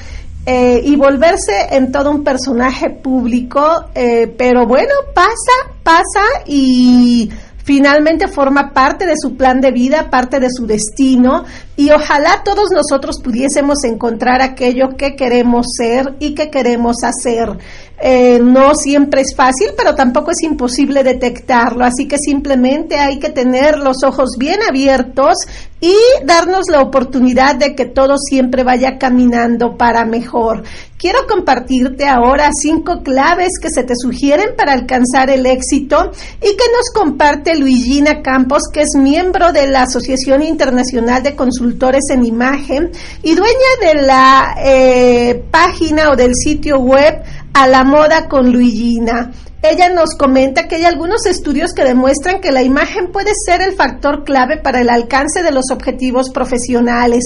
Eh, 0.49 0.81
y 0.85 0.95
volverse 0.95 1.67
en 1.73 1.91
todo 1.91 2.13
un 2.13 2.23
personaje 2.23 2.89
público, 2.91 3.87
eh, 3.93 4.33
pero 4.39 4.65
bueno, 4.65 4.93
pasa, 5.13 5.75
pasa 5.83 6.23
y 6.47 7.29
finalmente 7.65 8.29
forma 8.29 8.73
parte 8.73 9.07
de 9.07 9.15
su 9.21 9.37
plan 9.37 9.61
de 9.61 9.73
vida, 9.73 10.09
parte 10.09 10.39
de 10.39 10.47
su 10.49 10.65
destino 10.65 11.45
y 11.77 11.91
ojalá 11.91 12.43
todos 12.43 12.71
nosotros 12.71 13.21
pudiésemos 13.23 13.85
encontrar 13.85 14.41
aquello 14.41 14.97
que 14.97 15.15
queremos 15.15 15.67
ser 15.77 16.15
y 16.19 16.35
que 16.35 16.51
queremos 16.51 16.97
hacer. 17.05 17.59
Eh, 17.99 18.41
no 18.43 18.75
siempre 18.75 19.23
es 19.23 19.35
fácil, 19.35 19.69
pero 19.77 19.95
tampoco 19.95 20.31
es 20.31 20.43
imposible 20.43 21.03
detectarlo, 21.03 21.85
así 21.85 22.07
que 22.07 22.19
simplemente 22.19 22.99
hay 22.99 23.19
que 23.19 23.31
tener 23.31 23.79
los 23.79 24.03
ojos 24.05 24.33
bien 24.39 24.61
abiertos 24.69 25.37
y 25.81 25.95
darnos 26.25 26.69
la 26.71 26.81
oportunidad 26.81 27.57
de 27.57 27.75
que 27.75 27.87
todo 27.87 28.17
siempre 28.19 28.65
vaya 28.65 28.99
caminando 28.99 29.77
para 29.77 30.05
mejor. 30.05 30.63
Quiero 30.99 31.27
compartirte 31.29 32.07
ahora 32.07 32.51
cinco 32.53 33.03
claves 33.03 33.53
que 33.61 33.69
se 33.71 33.83
te 33.83 33.95
sugieren 33.95 34.57
para 34.57 34.73
alcanzar 34.73 35.29
el 35.29 35.45
éxito 35.45 36.11
y 36.39 36.57
que 36.57 36.65
nos 36.75 36.91
comparte 36.95 37.55
Luigina 37.55 38.23
Campos, 38.23 38.63
que 38.73 38.81
es 38.81 38.95
miembro 38.99 39.53
de 39.53 39.69
la 39.69 39.83
Asociación 39.83 40.43
Internacional 40.43 41.23
de 41.23 41.37
Consultores 41.37 41.66
en 42.11 42.25
Imagen 42.25 42.91
y 43.23 43.35
dueña 43.35 43.53
de 43.81 43.95
la 44.03 44.57
eh, 44.63 45.43
página 45.51 46.11
o 46.11 46.17
del 46.17 46.33
sitio 46.35 46.79
web 46.79 47.23
A 47.59 47.67
la 47.67 47.85
Moda 47.85 48.29
con 48.29 48.53
Luigina. 48.53 49.33
ella 49.63 49.89
nos 49.89 50.15
comenta 50.15 50.69
que 50.69 50.77
hay 50.77 50.85
algunos 50.85 51.25
estudios 51.25 51.73
que 51.73 51.85
demuestran 51.85 52.43
que 52.43 52.53
la 52.53 52.63
imagen 52.63 53.11
puede 53.11 53.31
ser 53.47 53.63
el 53.63 53.75
factor 53.75 54.25
clave 54.25 54.59
para 54.59 54.83
el 54.83 54.91
alcance 54.91 55.43
de 55.43 55.53
los 55.53 55.71
objetivos 55.73 56.29
profesionales 56.29 57.25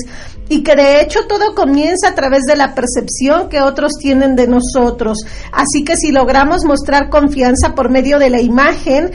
y 0.49 0.63
que 0.63 0.77
de 0.77 1.01
hecho 1.01 1.27
todo 1.27 1.57
comienza 1.57 2.11
a 2.11 2.15
través 2.15 2.45
de 2.45 2.55
la 2.55 2.77
percepción 2.77 3.49
que 3.49 3.61
otros 3.61 3.95
tienen 4.01 4.37
de 4.37 4.47
nosotros. 4.47 5.19
Así 5.51 5.83
que 5.85 5.97
si 5.97 6.13
logramos 6.13 6.65
mostrar 6.65 7.11
confianza 7.11 7.75
por 7.75 7.91
medio 7.91 8.21
de 8.21 8.31
la 8.31 8.41
imagen, 8.41 9.11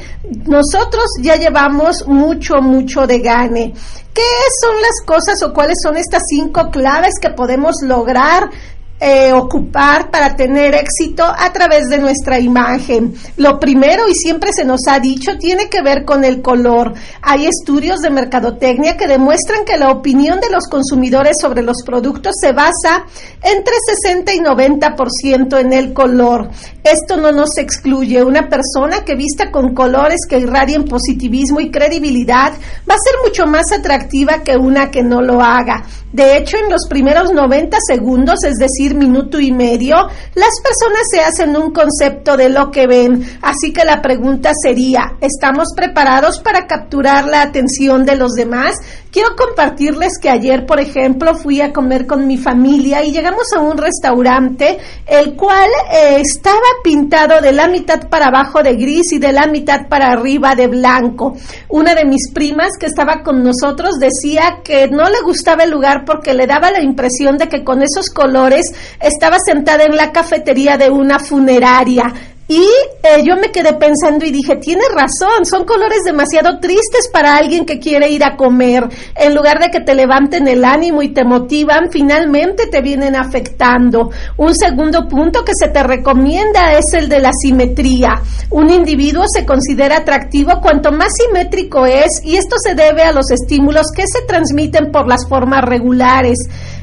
nosotros 0.45 1.05
ya 1.21 1.37
llevamos 1.37 2.05
mucho, 2.07 2.55
mucho 2.55 3.07
de 3.07 3.19
gane. 3.19 3.73
¿Qué 4.13 4.21
son 4.61 4.75
las 4.81 5.05
cosas 5.05 5.43
o 5.43 5.53
cuáles 5.53 5.77
son 5.81 5.97
estas 5.97 6.23
cinco 6.29 6.69
claves 6.71 7.15
que 7.21 7.31
podemos 7.31 7.75
lograr 7.83 8.49
eh, 8.97 9.33
ocupar 9.33 10.09
para 10.09 10.37
tener 10.37 10.73
éxito 10.73 11.25
a 11.25 11.51
través 11.51 11.89
de 11.89 11.97
nuestra 11.97 12.39
imagen. 12.39 13.13
Lo 13.35 13.59
primero, 13.59 14.07
y 14.07 14.15
siempre 14.15 14.51
se 14.53 14.63
nos 14.63 14.87
ha 14.87 14.99
dicho, 14.99 15.37
tiene 15.37 15.67
que 15.67 15.81
ver 15.81 16.05
con 16.05 16.23
el 16.23 16.41
color. 16.41 16.93
Hay 17.21 17.45
estudios 17.45 17.99
de 17.99 18.09
mercadotecnia 18.09 18.95
que 18.95 19.07
demuestran 19.07 19.65
que 19.65 19.77
la 19.77 19.91
opinión 19.91 20.39
de 20.39 20.49
los 20.49 20.67
consumidores 20.67 21.35
sobre 21.41 21.61
los 21.61 21.83
productos 21.85 22.35
se 22.39 22.53
basa 22.53 23.05
entre 23.43 23.73
60 24.01 24.33
y 24.33 24.39
90% 24.39 25.59
en 25.59 25.73
el 25.73 25.91
color. 25.91 26.49
Esto 26.81 27.17
no 27.17 27.33
nos 27.33 27.57
excluye. 27.57 28.23
Una 28.23 28.47
persona 28.47 29.03
que 29.03 29.15
vista 29.15 29.51
con 29.51 29.73
colores 29.73 30.19
que 30.29 30.39
irradien 30.39 30.85
positivismo 30.85 31.59
y 31.59 31.69
credibilidad 31.69 32.53
va 32.89 32.95
a 32.95 32.97
ser 32.97 33.15
mucho 33.25 33.45
más 33.45 33.73
atractiva 33.73 34.41
que 34.43 34.55
una 34.55 34.89
que 34.89 35.03
no 35.03 35.21
lo 35.21 35.41
haga. 35.41 35.83
De 36.13 36.37
hecho, 36.37 36.55
en 36.57 36.71
los 36.71 36.87
primeros 36.87 37.33
90 37.33 37.77
segundos, 37.85 38.39
es 38.45 38.55
decir, 38.55 38.84
minuto 38.93 39.39
y 39.39 39.51
medio, 39.51 39.95
las 40.35 40.61
personas 40.61 41.01
se 41.09 41.21
hacen 41.21 41.57
un 41.57 41.71
concepto 41.71 42.37
de 42.37 42.49
lo 42.49 42.69
que 42.69 42.85
ven. 42.85 43.25
Así 43.41 43.73
que 43.73 43.83
la 43.83 44.03
pregunta 44.03 44.51
sería, 44.61 45.13
¿estamos 45.19 45.69
preparados 45.75 46.39
para 46.39 46.67
capturar 46.67 47.25
la 47.25 47.41
atención 47.41 48.05
de 48.05 48.17
los 48.17 48.33
demás? 48.33 48.75
Quiero 49.11 49.35
compartirles 49.37 50.19
que 50.21 50.29
ayer, 50.29 50.65
por 50.65 50.79
ejemplo, 50.79 51.35
fui 51.35 51.61
a 51.61 51.71
comer 51.71 52.05
con 52.05 52.27
mi 52.27 52.37
familia 52.37 53.01
y 53.01 53.13
llegamos 53.13 53.53
a 53.55 53.61
un 53.61 53.77
restaurante 53.77 54.77
el 55.07 55.35
cual 55.37 55.69
eh, 55.89 56.17
estaba 56.19 56.59
pintado 56.83 57.39
de 57.39 57.53
la 57.53 57.69
mitad 57.69 58.09
para 58.09 58.27
abajo 58.27 58.61
de 58.61 58.75
gris 58.75 59.13
y 59.13 59.19
de 59.19 59.31
la 59.31 59.47
mitad 59.47 59.87
para 59.87 60.11
arriba 60.11 60.53
de 60.55 60.67
blanco. 60.67 61.37
Una 61.69 61.95
de 61.95 62.03
mis 62.03 62.29
primas 62.33 62.71
que 62.77 62.87
estaba 62.87 63.23
con 63.23 63.41
nosotros 63.41 63.95
decía 63.99 64.59
que 64.63 64.89
no 64.89 65.09
le 65.09 65.21
gustaba 65.21 65.63
el 65.63 65.71
lugar 65.71 66.03
porque 66.05 66.33
le 66.33 66.45
daba 66.45 66.71
la 66.71 66.81
impresión 66.81 67.37
de 67.37 67.47
que 67.47 67.63
con 67.63 67.81
esos 67.81 68.09
colores 68.09 68.65
estaba 68.99 69.37
sentada 69.45 69.83
en 69.83 69.95
la 69.95 70.11
cafetería 70.11 70.77
de 70.77 70.89
una 70.89 71.19
funeraria. 71.19 72.13
Y 72.47 72.61
eh, 73.01 73.23
yo 73.23 73.37
me 73.37 73.51
quedé 73.51 73.73
pensando 73.73 74.23
y 74.23 74.29
dije, 74.29 74.57
tiene 74.57 74.83
razón, 74.93 75.45
son 75.45 75.65
colores 75.65 76.01
demasiado 76.05 76.59
tristes 76.59 77.09
para 77.11 77.37
alguien 77.37 77.65
que 77.65 77.79
quiere 77.79 78.11
ir 78.11 78.23
a 78.23 78.35
comer. 78.35 78.87
En 79.15 79.33
lugar 79.33 79.59
de 79.59 79.71
que 79.71 79.79
te 79.79 79.95
levanten 79.95 80.47
el 80.47 80.63
ánimo 80.63 81.01
y 81.01 81.11
te 81.11 81.23
motivan, 81.23 81.89
finalmente 81.89 82.67
te 82.67 82.81
vienen 82.81 83.15
afectando. 83.15 84.11
Un 84.37 84.53
segundo 84.53 85.07
punto 85.07 85.43
que 85.43 85.53
se 85.59 85.69
te 85.69 85.81
recomienda 85.81 86.73
es 86.73 86.93
el 86.93 87.09
de 87.09 87.19
la 87.19 87.31
simetría. 87.33 88.21
Un 88.51 88.69
individuo 88.69 89.23
se 89.27 89.43
considera 89.43 89.97
atractivo 89.97 90.61
cuanto 90.61 90.91
más 90.91 91.13
simétrico 91.17 91.87
es 91.87 92.21
y 92.23 92.37
esto 92.37 92.57
se 92.59 92.75
debe 92.75 93.01
a 93.01 93.11
los 93.11 93.31
estímulos 93.31 93.87
que 93.95 94.03
se 94.05 94.21
transmiten 94.27 94.91
por 94.91 95.07
las 95.07 95.27
formas 95.27 95.63
regulares. 95.63 96.37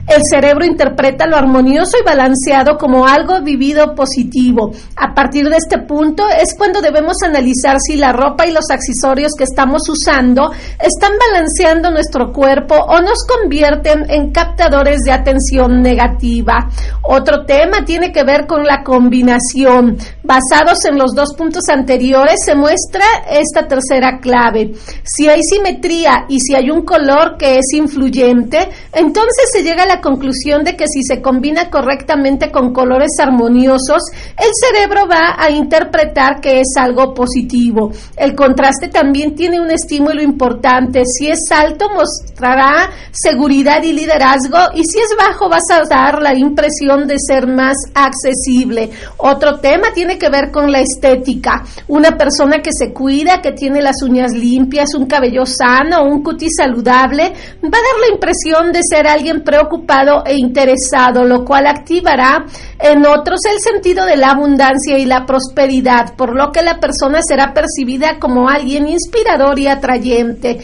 El 0.08 0.20
cerebro 0.28 0.64
interpreta 0.64 1.26
lo 1.26 1.36
armonioso 1.36 1.96
y 2.00 2.04
balanceado 2.04 2.76
como 2.76 3.06
algo 3.06 3.40
vivido 3.40 3.94
positivo. 3.94 4.72
A 4.96 5.14
partir 5.14 5.48
de 5.48 5.56
este 5.56 5.78
punto 5.78 6.24
es 6.28 6.54
cuando 6.58 6.80
debemos 6.80 7.16
analizar 7.24 7.76
si 7.80 7.96
la 7.96 8.12
ropa 8.12 8.46
y 8.46 8.52
los 8.52 8.70
accesorios 8.70 9.32
que 9.38 9.44
estamos 9.44 9.88
usando 9.88 10.50
están 10.80 11.12
balanceando 11.18 11.90
nuestro 11.90 12.32
cuerpo 12.32 12.74
o 12.74 13.00
nos 13.00 13.24
convierten 13.26 14.10
en 14.10 14.32
captadores 14.32 15.02
de 15.04 15.12
atención 15.12 15.80
negativa. 15.80 16.68
Otro 17.02 17.44
tema 17.46 17.84
tiene 17.84 18.12
que 18.12 18.24
ver 18.24 18.46
con 18.46 18.64
la 18.64 18.82
combinación. 18.82 19.98
Basados 20.24 20.84
en 20.84 20.98
los 20.98 21.14
dos 21.14 21.34
puntos 21.36 21.68
anteriores 21.68 22.36
se 22.44 22.54
muestra 22.54 23.04
esta 23.30 23.68
tercera 23.68 24.18
clave. 24.20 24.72
Si 25.04 25.28
hay 25.28 25.42
simetría 25.42 26.26
y 26.28 26.40
si 26.40 26.54
hay 26.54 26.70
un 26.70 26.84
color 26.84 27.36
que 27.38 27.58
es 27.58 27.72
influyente, 27.72 28.68
entonces 28.92 29.50
se 29.52 29.62
llega 29.62 29.84
a 29.84 29.86
la 29.86 29.91
conclusión 30.00 30.64
de 30.64 30.76
que 30.76 30.86
si 30.88 31.02
se 31.02 31.20
combina 31.20 31.70
correctamente 31.70 32.50
con 32.50 32.72
colores 32.72 33.10
armoniosos, 33.20 34.02
el 34.36 34.50
cerebro 34.54 35.06
va 35.10 35.36
a 35.38 35.50
interpretar 35.50 36.40
que 36.40 36.60
es 36.60 36.74
algo 36.78 37.14
positivo. 37.14 37.92
El 38.16 38.34
contraste 38.34 38.88
también 38.88 39.34
tiene 39.34 39.60
un 39.60 39.70
estímulo 39.70 40.22
importante. 40.22 41.02
Si 41.04 41.28
es 41.28 41.40
alto, 41.50 41.88
mostrará 41.90 42.90
seguridad 43.10 43.82
y 43.82 43.92
liderazgo, 43.92 44.58
y 44.74 44.84
si 44.84 44.98
es 44.98 45.14
bajo, 45.18 45.48
vas 45.48 45.68
a 45.70 45.82
dar 45.88 46.22
la 46.22 46.34
impresión 46.38 47.06
de 47.06 47.16
ser 47.18 47.46
más 47.46 47.76
accesible. 47.94 48.90
Otro 49.18 49.58
tema 49.58 49.88
tiene 49.94 50.18
que 50.18 50.30
ver 50.30 50.50
con 50.50 50.70
la 50.70 50.80
estética. 50.80 51.64
Una 51.88 52.16
persona 52.16 52.60
que 52.62 52.70
se 52.72 52.92
cuida, 52.92 53.42
que 53.42 53.52
tiene 53.52 53.82
las 53.82 54.02
uñas 54.02 54.32
limpias, 54.32 54.94
un 54.94 55.06
cabello 55.06 55.44
sano, 55.44 56.04
un 56.04 56.22
cutis 56.22 56.52
saludable, 56.56 57.24
va 57.62 57.78
a 57.78 57.88
dar 57.88 58.00
la 58.00 58.14
impresión 58.14 58.72
de 58.72 58.80
ser 58.88 59.06
alguien 59.06 59.42
preocupado 59.42 59.81
e 60.26 60.36
interesado, 60.36 61.24
lo 61.24 61.44
cual 61.44 61.66
activará 61.66 62.44
en 62.78 63.06
otros 63.06 63.40
el 63.52 63.60
sentido 63.60 64.06
de 64.06 64.16
la 64.16 64.30
abundancia 64.30 64.98
y 64.98 65.04
la 65.04 65.26
prosperidad, 65.26 66.14
por 66.16 66.34
lo 66.34 66.52
que 66.52 66.62
la 66.62 66.78
persona 66.78 67.20
será 67.22 67.52
percibida 67.52 68.18
como 68.18 68.48
alguien 68.48 68.88
inspirador 68.88 69.58
y 69.58 69.66
atrayente. 69.66 70.60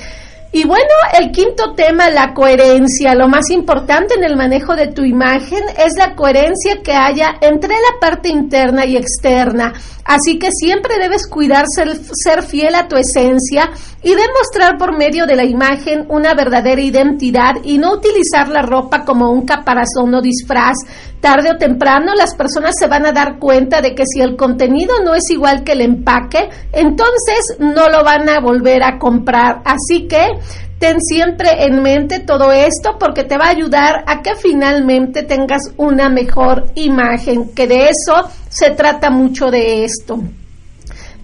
Y 0.51 0.65
bueno, 0.65 0.95
el 1.19 1.31
quinto 1.31 1.75
tema, 1.75 2.09
la 2.09 2.33
coherencia. 2.33 3.15
Lo 3.15 3.29
más 3.29 3.51
importante 3.51 4.15
en 4.15 4.25
el 4.25 4.35
manejo 4.35 4.75
de 4.77 4.89
tu 4.89 5.05
imagen 5.05 5.63
es 5.77 5.93
la 5.99 6.15
coherencia 6.15 6.81
que 6.83 6.93
haya 6.93 7.37
entre 7.43 7.75
la 7.75 8.01
parte 8.01 8.31
interna 8.31 8.87
y 8.87 8.97
externa. 8.97 9.75
Así 10.09 10.39
que 10.39 10.49
siempre 10.51 10.99
debes 10.99 11.27
cuidar 11.27 11.67
ser, 11.69 12.43
fiel 12.43 12.75
a 12.77 12.89
tu 12.89 12.97
esencia 12.97 13.69
y 14.03 14.09
demostrar 14.09 14.79
por 14.79 14.97
medio 14.97 15.27
de 15.27 15.37
la 15.37 15.45
imagen 15.45 16.07
una 16.09 16.33
verdadera 16.33 16.81
identidad 16.81 17.57
y 17.63 17.77
no 17.77 17.93
utilizar 17.93 18.49
la 18.49 18.63
ropa 18.63 19.05
como 19.05 19.31
un 19.31 19.45
caparazón 19.45 20.15
o 20.15 20.23
disfraz. 20.23 20.79
Tarde 21.21 21.51
o 21.51 21.57
temprano 21.59 22.15
las 22.15 22.35
personas 22.35 22.75
se 22.79 22.87
van 22.87 23.05
a 23.07 23.13
dar 23.13 23.39
cuenta 23.39 23.81
de 23.81 23.95
que 23.95 24.05
si 24.07 24.21
el 24.21 24.37
contenido 24.37 24.95
no 25.05 25.15
es 25.15 25.29
igual 25.31 25.65
que 25.65 25.73
el 25.73 25.81
empaque, 25.81 26.49
entonces 26.73 27.57
no 27.59 27.89
lo 27.89 28.05
van 28.05 28.29
a 28.29 28.41
volver 28.41 28.83
a 28.85 28.99
comprar. 28.99 29.63
Así 29.65 30.07
que 30.07 30.39
ten 30.79 31.01
siempre 31.01 31.65
en 31.65 31.83
mente 31.83 32.21
todo 32.21 32.53
esto 32.53 32.99
porque 32.99 33.25
te 33.25 33.37
va 33.37 33.47
a 33.47 33.51
ayudar 33.51 34.05
a 34.07 34.23
que 34.23 34.37
finalmente 34.37 35.25
tengas 35.25 35.73
una 35.77 36.09
mejor 36.09 36.67
imagen, 36.77 37.53
que 37.53 37.67
de 37.67 37.89
eso 37.89 38.29
se 38.49 38.71
trata 38.71 39.11
mucho 39.11 39.51
de 39.51 39.85
esto. 39.85 40.21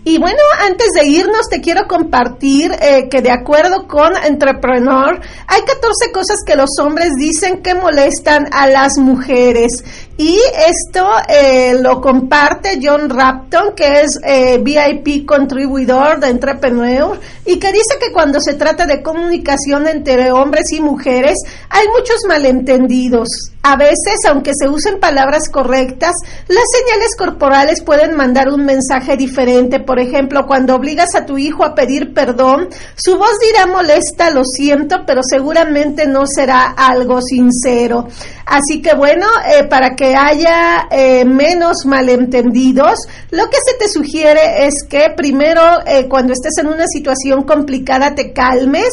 Y 0.06 0.18
bueno, 0.18 0.38
antes 0.60 0.88
de 0.94 1.06
irnos, 1.06 1.48
te 1.48 1.62
quiero 1.62 1.88
compartir 1.88 2.70
eh, 2.78 3.08
que 3.08 3.22
de 3.22 3.30
acuerdo 3.30 3.88
con 3.88 4.12
Entrepreneur, 4.14 5.18
hay 5.46 5.62
14 5.62 6.12
cosas 6.12 6.36
que 6.46 6.56
los 6.56 6.68
hombres 6.78 7.08
dicen 7.18 7.62
que 7.62 7.74
molestan 7.74 8.46
a 8.52 8.66
las 8.66 8.98
mujeres. 8.98 9.82
Y 10.16 10.38
esto 10.68 11.08
eh, 11.28 11.76
lo 11.80 12.00
comparte 12.00 12.78
John 12.80 13.10
Rapton, 13.10 13.74
que 13.74 14.02
es 14.02 14.20
eh, 14.24 14.58
VIP 14.62 15.26
contribuidor 15.26 16.20
de 16.20 16.28
Entrepreneur, 16.28 17.18
y 17.44 17.58
que 17.58 17.72
dice 17.72 17.96
que 18.00 18.12
cuando 18.12 18.40
se 18.40 18.54
trata 18.54 18.86
de 18.86 19.02
comunicación 19.02 19.88
entre 19.88 20.30
hombres 20.30 20.70
y 20.70 20.80
mujeres, 20.80 21.34
hay 21.68 21.88
muchos 21.88 22.18
malentendidos. 22.28 23.28
A 23.64 23.76
veces, 23.76 24.20
aunque 24.28 24.52
se 24.54 24.68
usen 24.68 25.00
palabras 25.00 25.48
correctas, 25.48 26.12
las 26.48 26.64
señales 26.78 27.16
corporales 27.16 27.82
pueden 27.82 28.14
mandar 28.14 28.50
un 28.50 28.64
mensaje 28.64 29.16
diferente. 29.16 29.80
Por 29.80 29.98
ejemplo, 29.98 30.46
cuando 30.46 30.76
obligas 30.76 31.14
a 31.14 31.26
tu 31.26 31.38
hijo 31.38 31.64
a 31.64 31.74
pedir 31.74 32.12
perdón, 32.12 32.68
su 32.94 33.16
voz 33.16 33.32
dirá 33.40 33.66
molesta, 33.66 34.30
lo 34.30 34.44
siento, 34.44 35.04
pero 35.06 35.22
seguramente 35.28 36.06
no 36.06 36.26
será 36.26 36.66
algo 36.76 37.20
sincero. 37.20 38.06
Así 38.46 38.82
que 38.82 38.94
bueno, 38.94 39.26
eh, 39.50 39.64
para 39.64 39.96
que 39.96 40.14
haya 40.14 40.86
eh, 40.90 41.24
menos 41.24 41.86
malentendidos, 41.86 42.98
lo 43.30 43.48
que 43.48 43.56
se 43.64 43.78
te 43.78 43.88
sugiere 43.88 44.66
es 44.66 44.74
que 44.88 45.10
primero, 45.16 45.62
eh, 45.86 46.08
cuando 46.08 46.34
estés 46.34 46.58
en 46.58 46.66
una 46.66 46.86
situación 46.86 47.44
complicada, 47.44 48.14
te 48.14 48.32
calmes 48.32 48.90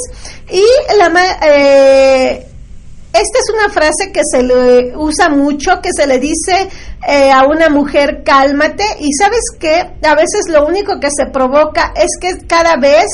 y 0.49 0.63
la 0.97 1.11
esta 3.13 3.39
es 3.39 3.49
una 3.53 3.67
frase 3.67 4.13
que 4.13 4.21
se 4.23 4.41
le 4.41 4.95
usa 4.95 5.27
mucho, 5.27 5.81
que 5.81 5.89
se 5.93 6.07
le 6.07 6.17
dice 6.17 6.69
a 7.33 7.45
una 7.45 7.67
mujer 7.67 8.21
cálmate 8.23 8.85
y 9.01 9.11
sabes 9.11 9.41
que 9.59 9.81
a 10.07 10.15
veces 10.15 10.47
lo 10.47 10.65
único 10.65 10.97
que 10.97 11.09
se 11.11 11.25
provoca 11.25 11.91
es 11.93 12.11
que 12.21 12.47
cada 12.47 12.77
vez 12.77 13.07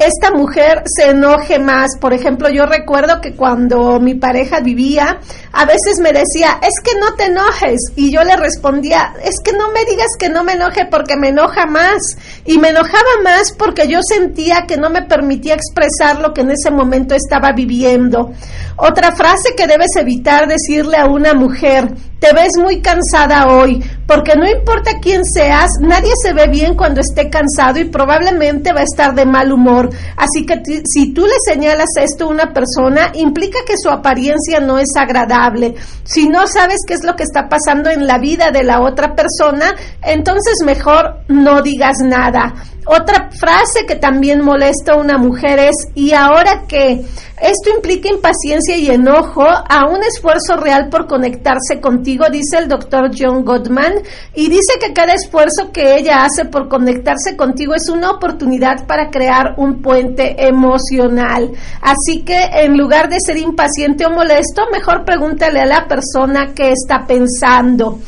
esta 0.00 0.32
mujer 0.32 0.82
se 0.86 1.10
enoje 1.10 1.58
más. 1.58 1.98
Por 2.00 2.12
ejemplo, 2.12 2.48
yo 2.48 2.66
recuerdo 2.66 3.20
que 3.20 3.34
cuando 3.36 4.00
mi 4.00 4.14
pareja 4.14 4.60
vivía, 4.60 5.20
a 5.52 5.64
veces 5.66 5.98
me 6.00 6.12
decía, 6.12 6.58
es 6.62 6.74
que 6.82 6.98
no 6.98 7.14
te 7.14 7.26
enojes. 7.26 7.80
Y 7.96 8.10
yo 8.10 8.24
le 8.24 8.36
respondía, 8.36 9.12
es 9.22 9.36
que 9.44 9.52
no 9.52 9.70
me 9.72 9.84
digas 9.84 10.08
que 10.18 10.30
no 10.30 10.42
me 10.42 10.54
enoje 10.54 10.86
porque 10.90 11.16
me 11.16 11.28
enoja 11.28 11.66
más. 11.66 12.16
Y 12.44 12.58
me 12.58 12.70
enojaba 12.70 13.22
más 13.22 13.52
porque 13.52 13.88
yo 13.88 14.00
sentía 14.02 14.64
que 14.66 14.76
no 14.78 14.90
me 14.90 15.02
permitía 15.02 15.54
expresar 15.54 16.20
lo 16.20 16.32
que 16.32 16.40
en 16.40 16.52
ese 16.52 16.70
momento 16.70 17.14
estaba 17.14 17.52
viviendo. 17.52 18.32
Otra 18.76 19.12
frase 19.12 19.54
que 19.54 19.66
debes 19.66 19.94
evitar 19.96 20.48
decirle 20.48 20.96
a 20.96 21.06
una 21.06 21.34
mujer, 21.34 21.88
te 22.20 22.34
ves 22.34 22.52
muy 22.58 22.82
cansada 22.82 23.48
hoy, 23.48 23.82
porque 24.06 24.36
no 24.36 24.46
importa 24.46 24.98
quién 25.00 25.24
seas, 25.24 25.70
nadie 25.80 26.12
se 26.22 26.34
ve 26.34 26.48
bien 26.48 26.74
cuando 26.74 27.00
esté 27.00 27.30
cansado 27.30 27.80
y 27.80 27.86
probablemente 27.86 28.74
va 28.74 28.80
a 28.80 28.84
estar 28.84 29.14
de 29.14 29.24
mal 29.24 29.50
humor. 29.50 29.88
Así 30.16 30.44
que 30.44 30.60
si 30.84 31.14
tú 31.14 31.22
le 31.22 31.36
señalas 31.46 31.88
esto 31.96 32.26
a 32.26 32.28
una 32.28 32.52
persona, 32.52 33.10
implica 33.14 33.60
que 33.66 33.74
su 33.82 33.88
apariencia 33.88 34.60
no 34.60 34.78
es 34.78 34.90
agradable. 34.96 35.74
Si 36.04 36.28
no 36.28 36.46
sabes 36.46 36.80
qué 36.86 36.94
es 36.94 37.04
lo 37.04 37.16
que 37.16 37.22
está 37.22 37.48
pasando 37.48 37.88
en 37.88 38.06
la 38.06 38.18
vida 38.18 38.50
de 38.50 38.64
la 38.64 38.80
otra 38.82 39.14
persona, 39.14 39.74
entonces 40.02 40.56
mejor 40.64 41.20
no 41.28 41.62
digas 41.62 41.96
nada. 42.04 42.52
Otra 42.86 43.30
frase 43.30 43.86
que 43.86 43.96
también 43.96 44.42
molesta 44.42 44.92
a 44.92 44.96
una 44.96 45.18
mujer 45.18 45.58
es, 45.58 45.88
¿y 45.94 46.12
ahora 46.12 46.64
qué? 46.66 47.04
Esto 47.40 47.70
implica 47.74 48.10
impaciencia 48.10 48.76
y 48.76 48.90
enojo 48.90 49.44
a 49.44 49.86
un 49.88 50.02
esfuerzo 50.02 50.56
real 50.56 50.88
por 50.90 51.06
conectarse 51.06 51.80
contigo, 51.80 52.26
dice 52.30 52.58
el 52.58 52.68
doctor 52.68 53.10
John 53.18 53.44
Gottman, 53.44 53.94
y 54.34 54.48
dice 54.48 54.74
que 54.78 54.92
cada 54.92 55.14
esfuerzo 55.14 55.72
que 55.72 55.96
ella 55.96 56.24
hace 56.24 56.44
por 56.44 56.68
conectarse 56.68 57.36
contigo 57.36 57.74
es 57.74 57.88
una 57.88 58.10
oportunidad 58.10 58.86
para 58.86 59.10
crear 59.10 59.54
un 59.56 59.80
puente 59.80 60.46
emocional. 60.46 61.50
Así 61.80 62.22
que 62.24 62.38
en 62.52 62.76
lugar 62.76 63.08
de 63.08 63.20
ser 63.24 63.38
impaciente 63.38 64.04
o 64.04 64.10
molesto, 64.10 64.64
mejor 64.70 65.04
pregúntale 65.04 65.60
a 65.60 65.66
la 65.66 65.88
persona 65.88 66.52
qué 66.54 66.72
está 66.72 67.06
pensando. 67.06 68.00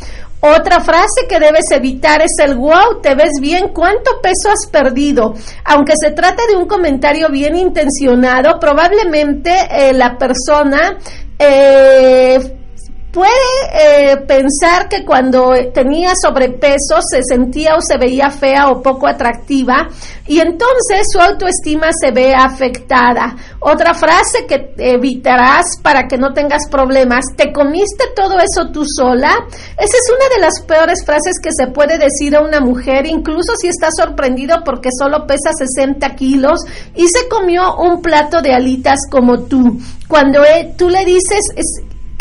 Otra 0.45 0.81
frase 0.81 1.29
que 1.29 1.39
debes 1.39 1.71
evitar 1.71 2.21
es 2.21 2.33
el 2.45 2.57
wow, 2.57 3.01
te 3.01 3.15
ves 3.15 3.31
bien, 3.41 3.69
¿cuánto 3.69 4.21
peso 4.21 4.51
has 4.51 4.69
perdido? 4.69 5.35
Aunque 5.65 5.93
se 5.97 6.11
trate 6.11 6.43
de 6.49 6.57
un 6.57 6.67
comentario 6.67 7.29
bien 7.29 7.55
intencionado, 7.55 8.59
probablemente 8.59 9.53
eh, 9.71 9.93
la 9.93 10.19
persona 10.19 10.99
eh, 11.39 12.62
puede 13.13 13.31
eh, 13.75 14.17
pensar 14.27 14.89
que 14.89 15.05
cuando 15.05 15.53
tenía 15.73 16.13
sobrepeso 16.21 17.01
se 17.03 17.23
sentía 17.23 17.77
o 17.77 17.81
se 17.83 17.99
veía 17.99 18.31
fea 18.31 18.71
o 18.71 18.83
poco 18.83 19.07
atractiva 19.07 19.89
y 20.27 20.41
entonces 20.41 21.07
su 21.13 21.21
autoestima 21.21 21.91
se 21.93 22.11
ve 22.11 22.35
afectada. 22.35 23.37
Otra 23.61 23.93
frase 23.93 24.47
que 24.49 24.73
evitarás 24.79 25.79
para 25.83 26.09
que 26.09 26.17
no 26.17 26.33
tengas 26.33 26.69
problemas, 26.71 27.25
¿te 27.37 27.53
comiste 27.53 28.05
todo 28.17 28.39
eso 28.39 28.71
tú 28.73 28.85
sola? 28.87 29.31
Esa 29.77 29.97
es 29.97 30.13
una 30.17 30.35
de 30.35 30.41
las 30.41 30.63
peores 30.67 31.05
frases 31.05 31.35
que 31.43 31.51
se 31.53 31.67
puede 31.67 31.99
decir 31.99 32.35
a 32.35 32.41
una 32.41 32.61
mujer, 32.61 33.07
incluso 33.07 33.55
si 33.61 33.69
está 33.69 33.89
sorprendido 33.95 34.63
porque 34.65 34.89
solo 34.99 35.27
pesa 35.27 35.51
60 35.53 36.15
kilos 36.15 36.61
y 36.95 37.09
se 37.09 37.29
comió 37.29 37.77
un 37.77 38.01
plato 38.01 38.41
de 38.41 38.55
alitas 38.55 39.01
como 39.11 39.45
tú. 39.45 39.79
Cuando 40.09 40.43
eh, 40.45 40.75
tú 40.79 40.89
le 40.89 41.05
dices, 41.05 41.41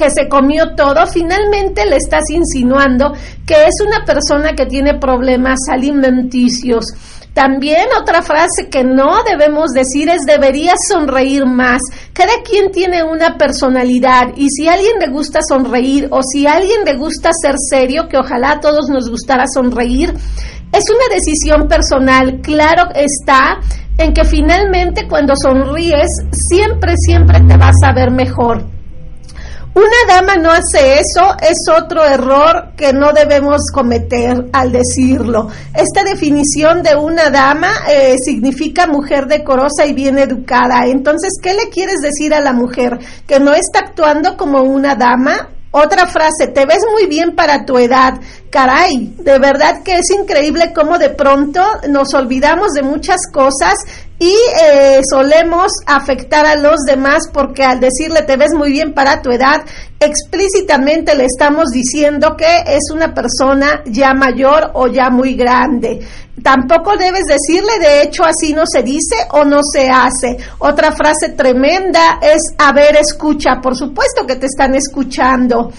que 0.01 0.09
se 0.09 0.27
comió 0.27 0.73
todo, 0.75 1.05
finalmente 1.05 1.85
le 1.85 1.97
estás 1.97 2.23
insinuando 2.31 3.13
que 3.45 3.53
es 3.53 3.85
una 3.85 4.03
persona 4.03 4.53
que 4.53 4.65
tiene 4.65 4.97
problemas 4.97 5.59
alimenticios. 5.69 6.85
También 7.35 7.85
otra 8.01 8.23
frase 8.23 8.67
que 8.71 8.83
no 8.83 9.23
debemos 9.23 9.69
decir 9.75 10.09
es 10.09 10.23
deberías 10.25 10.79
sonreír 10.89 11.45
más. 11.45 11.81
Cada 12.13 12.41
quien 12.43 12.71
tiene 12.71 13.03
una 13.03 13.37
personalidad 13.37 14.33
y 14.35 14.49
si 14.49 14.67
a 14.67 14.73
alguien 14.73 14.97
le 14.99 15.09
gusta 15.09 15.41
sonreír 15.47 16.07
o 16.09 16.21
si 16.23 16.47
a 16.47 16.53
alguien 16.53 16.83
le 16.83 16.97
gusta 16.97 17.29
ser 17.39 17.53
serio, 17.69 18.07
que 18.09 18.17
ojalá 18.17 18.53
a 18.53 18.59
todos 18.59 18.89
nos 18.89 19.07
gustara 19.07 19.45
sonreír, 19.53 20.09
es 20.09 20.83
una 20.89 21.15
decisión 21.15 21.67
personal. 21.67 22.39
Claro 22.41 22.89
está 22.95 23.59
en 23.99 24.13
que 24.13 24.25
finalmente 24.25 25.07
cuando 25.07 25.35
sonríes 25.35 26.09
siempre, 26.49 26.95
siempre 26.97 27.39
te 27.41 27.55
vas 27.55 27.75
a 27.85 27.93
ver 27.93 28.09
mejor. 28.09 28.80
Una 29.73 29.85
dama 30.05 30.35
no 30.35 30.51
hace 30.51 30.99
eso, 30.99 31.33
es 31.41 31.57
otro 31.73 32.03
error 32.03 32.73
que 32.75 32.91
no 32.91 33.13
debemos 33.13 33.61
cometer 33.73 34.49
al 34.51 34.69
decirlo. 34.69 35.47
Esta 35.73 36.03
definición 36.03 36.83
de 36.83 36.95
una 36.95 37.29
dama 37.29 37.71
eh, 37.89 38.17
significa 38.21 38.85
mujer 38.85 39.27
decorosa 39.27 39.85
y 39.85 39.93
bien 39.93 40.17
educada. 40.17 40.87
Entonces, 40.87 41.31
¿qué 41.41 41.53
le 41.53 41.69
quieres 41.69 42.01
decir 42.01 42.33
a 42.33 42.41
la 42.41 42.51
mujer? 42.51 42.99
¿Que 43.25 43.39
no 43.39 43.53
está 43.53 43.79
actuando 43.79 44.35
como 44.35 44.61
una 44.61 44.95
dama? 44.95 45.51
Otra 45.73 46.05
frase, 46.05 46.47
te 46.53 46.65
ves 46.65 46.83
muy 46.91 47.07
bien 47.07 47.33
para 47.33 47.63
tu 47.63 47.77
edad. 47.77 48.19
Caray, 48.49 49.15
de 49.17 49.39
verdad 49.39 49.83
que 49.83 49.99
es 49.99 50.09
increíble 50.09 50.73
cómo 50.75 50.97
de 50.97 51.11
pronto 51.11 51.63
nos 51.87 52.13
olvidamos 52.13 52.73
de 52.73 52.83
muchas 52.83 53.21
cosas 53.31 53.75
y 54.21 54.35
eh, 54.61 55.01
solemos 55.09 55.71
afectar 55.87 56.45
a 56.45 56.55
los 56.55 56.81
demás 56.85 57.23
porque 57.33 57.63
al 57.63 57.79
decirle 57.79 58.21
te 58.21 58.37
ves 58.37 58.53
muy 58.53 58.71
bien 58.71 58.93
para 58.93 59.23
tu 59.23 59.31
edad, 59.31 59.63
explícitamente 59.99 61.15
le 61.15 61.25
estamos 61.25 61.71
diciendo 61.71 62.37
que 62.37 62.59
es 62.67 62.91
una 62.93 63.15
persona 63.15 63.81
ya 63.87 64.13
mayor 64.13 64.69
o 64.75 64.85
ya 64.85 65.09
muy 65.09 65.33
grande. 65.33 66.05
Tampoco 66.43 66.97
debes 66.97 67.23
decirle, 67.25 67.79
de 67.79 68.03
hecho 68.03 68.23
así 68.23 68.53
no 68.53 68.61
se 68.71 68.83
dice 68.83 69.15
o 69.31 69.43
no 69.43 69.61
se 69.63 69.89
hace. 69.89 70.37
Otra 70.59 70.91
frase 70.91 71.29
tremenda 71.29 72.19
es, 72.21 72.41
a 72.59 72.73
ver, 72.73 72.97
escucha, 72.97 73.59
por 73.59 73.75
supuesto 73.75 74.27
que 74.27 74.35
te 74.35 74.45
están 74.45 74.75
escuchando. 74.75 75.71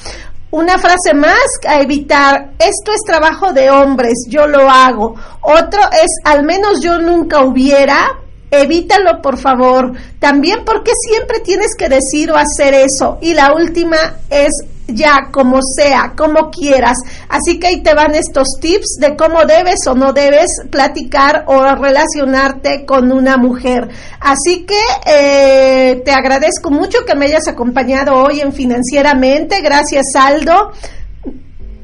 Una 0.50 0.78
frase 0.78 1.14
más 1.14 1.46
a 1.68 1.80
evitar, 1.80 2.54
esto 2.58 2.92
es 2.92 3.02
trabajo 3.06 3.52
de 3.52 3.70
hombres, 3.70 4.26
yo 4.28 4.48
lo 4.48 4.68
hago. 4.68 5.14
Otro 5.42 5.80
es, 5.92 6.10
al 6.24 6.44
menos 6.44 6.80
yo 6.82 6.98
nunca 6.98 7.44
hubiera, 7.44 8.18
evítalo 8.52 9.20
por 9.20 9.38
favor. 9.38 9.92
También 10.20 10.60
porque 10.64 10.92
siempre 11.08 11.40
tienes 11.40 11.74
que 11.76 11.88
decir 11.88 12.30
o 12.30 12.36
hacer 12.36 12.74
eso. 12.74 13.18
Y 13.20 13.34
la 13.34 13.54
última 13.54 13.96
es 14.30 14.52
ya 14.86 15.28
como 15.30 15.60
sea, 15.62 16.12
como 16.16 16.50
quieras. 16.50 16.98
Así 17.28 17.58
que 17.58 17.68
ahí 17.68 17.82
te 17.82 17.94
van 17.94 18.14
estos 18.14 18.46
tips 18.60 18.98
de 19.00 19.16
cómo 19.16 19.44
debes 19.44 19.86
o 19.86 19.94
no 19.94 20.12
debes 20.12 20.50
platicar 20.70 21.44
o 21.46 21.62
relacionarte 21.74 22.84
con 22.84 23.10
una 23.10 23.36
mujer. 23.36 23.88
Así 24.20 24.66
que 24.66 24.80
eh, 25.06 26.02
te 26.04 26.12
agradezco 26.12 26.70
mucho 26.70 27.04
que 27.06 27.14
me 27.14 27.26
hayas 27.26 27.48
acompañado 27.48 28.14
hoy 28.14 28.40
en 28.40 28.52
Financieramente. 28.52 29.60
Gracias, 29.62 30.06
Aldo. 30.14 30.72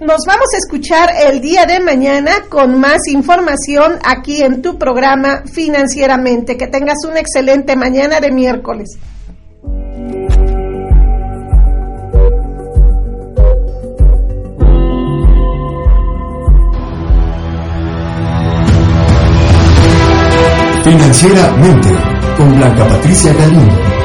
Nos 0.00 0.20
vamos 0.28 0.46
a 0.54 0.58
escuchar 0.58 1.10
el 1.26 1.40
día 1.40 1.66
de 1.66 1.80
mañana 1.80 2.30
con 2.48 2.78
más 2.78 2.98
información 3.08 3.98
aquí 4.04 4.42
en 4.42 4.62
tu 4.62 4.78
programa 4.78 5.42
Financieramente. 5.52 6.56
Que 6.56 6.68
tengas 6.68 6.98
una 7.04 7.18
excelente 7.18 7.74
mañana 7.74 8.20
de 8.20 8.30
miércoles. 8.30 8.96
Financieramente 20.84 21.88
con 22.36 22.56
Blanca 22.56 22.88
Patricia 22.88 23.32
Galindo. 23.34 23.97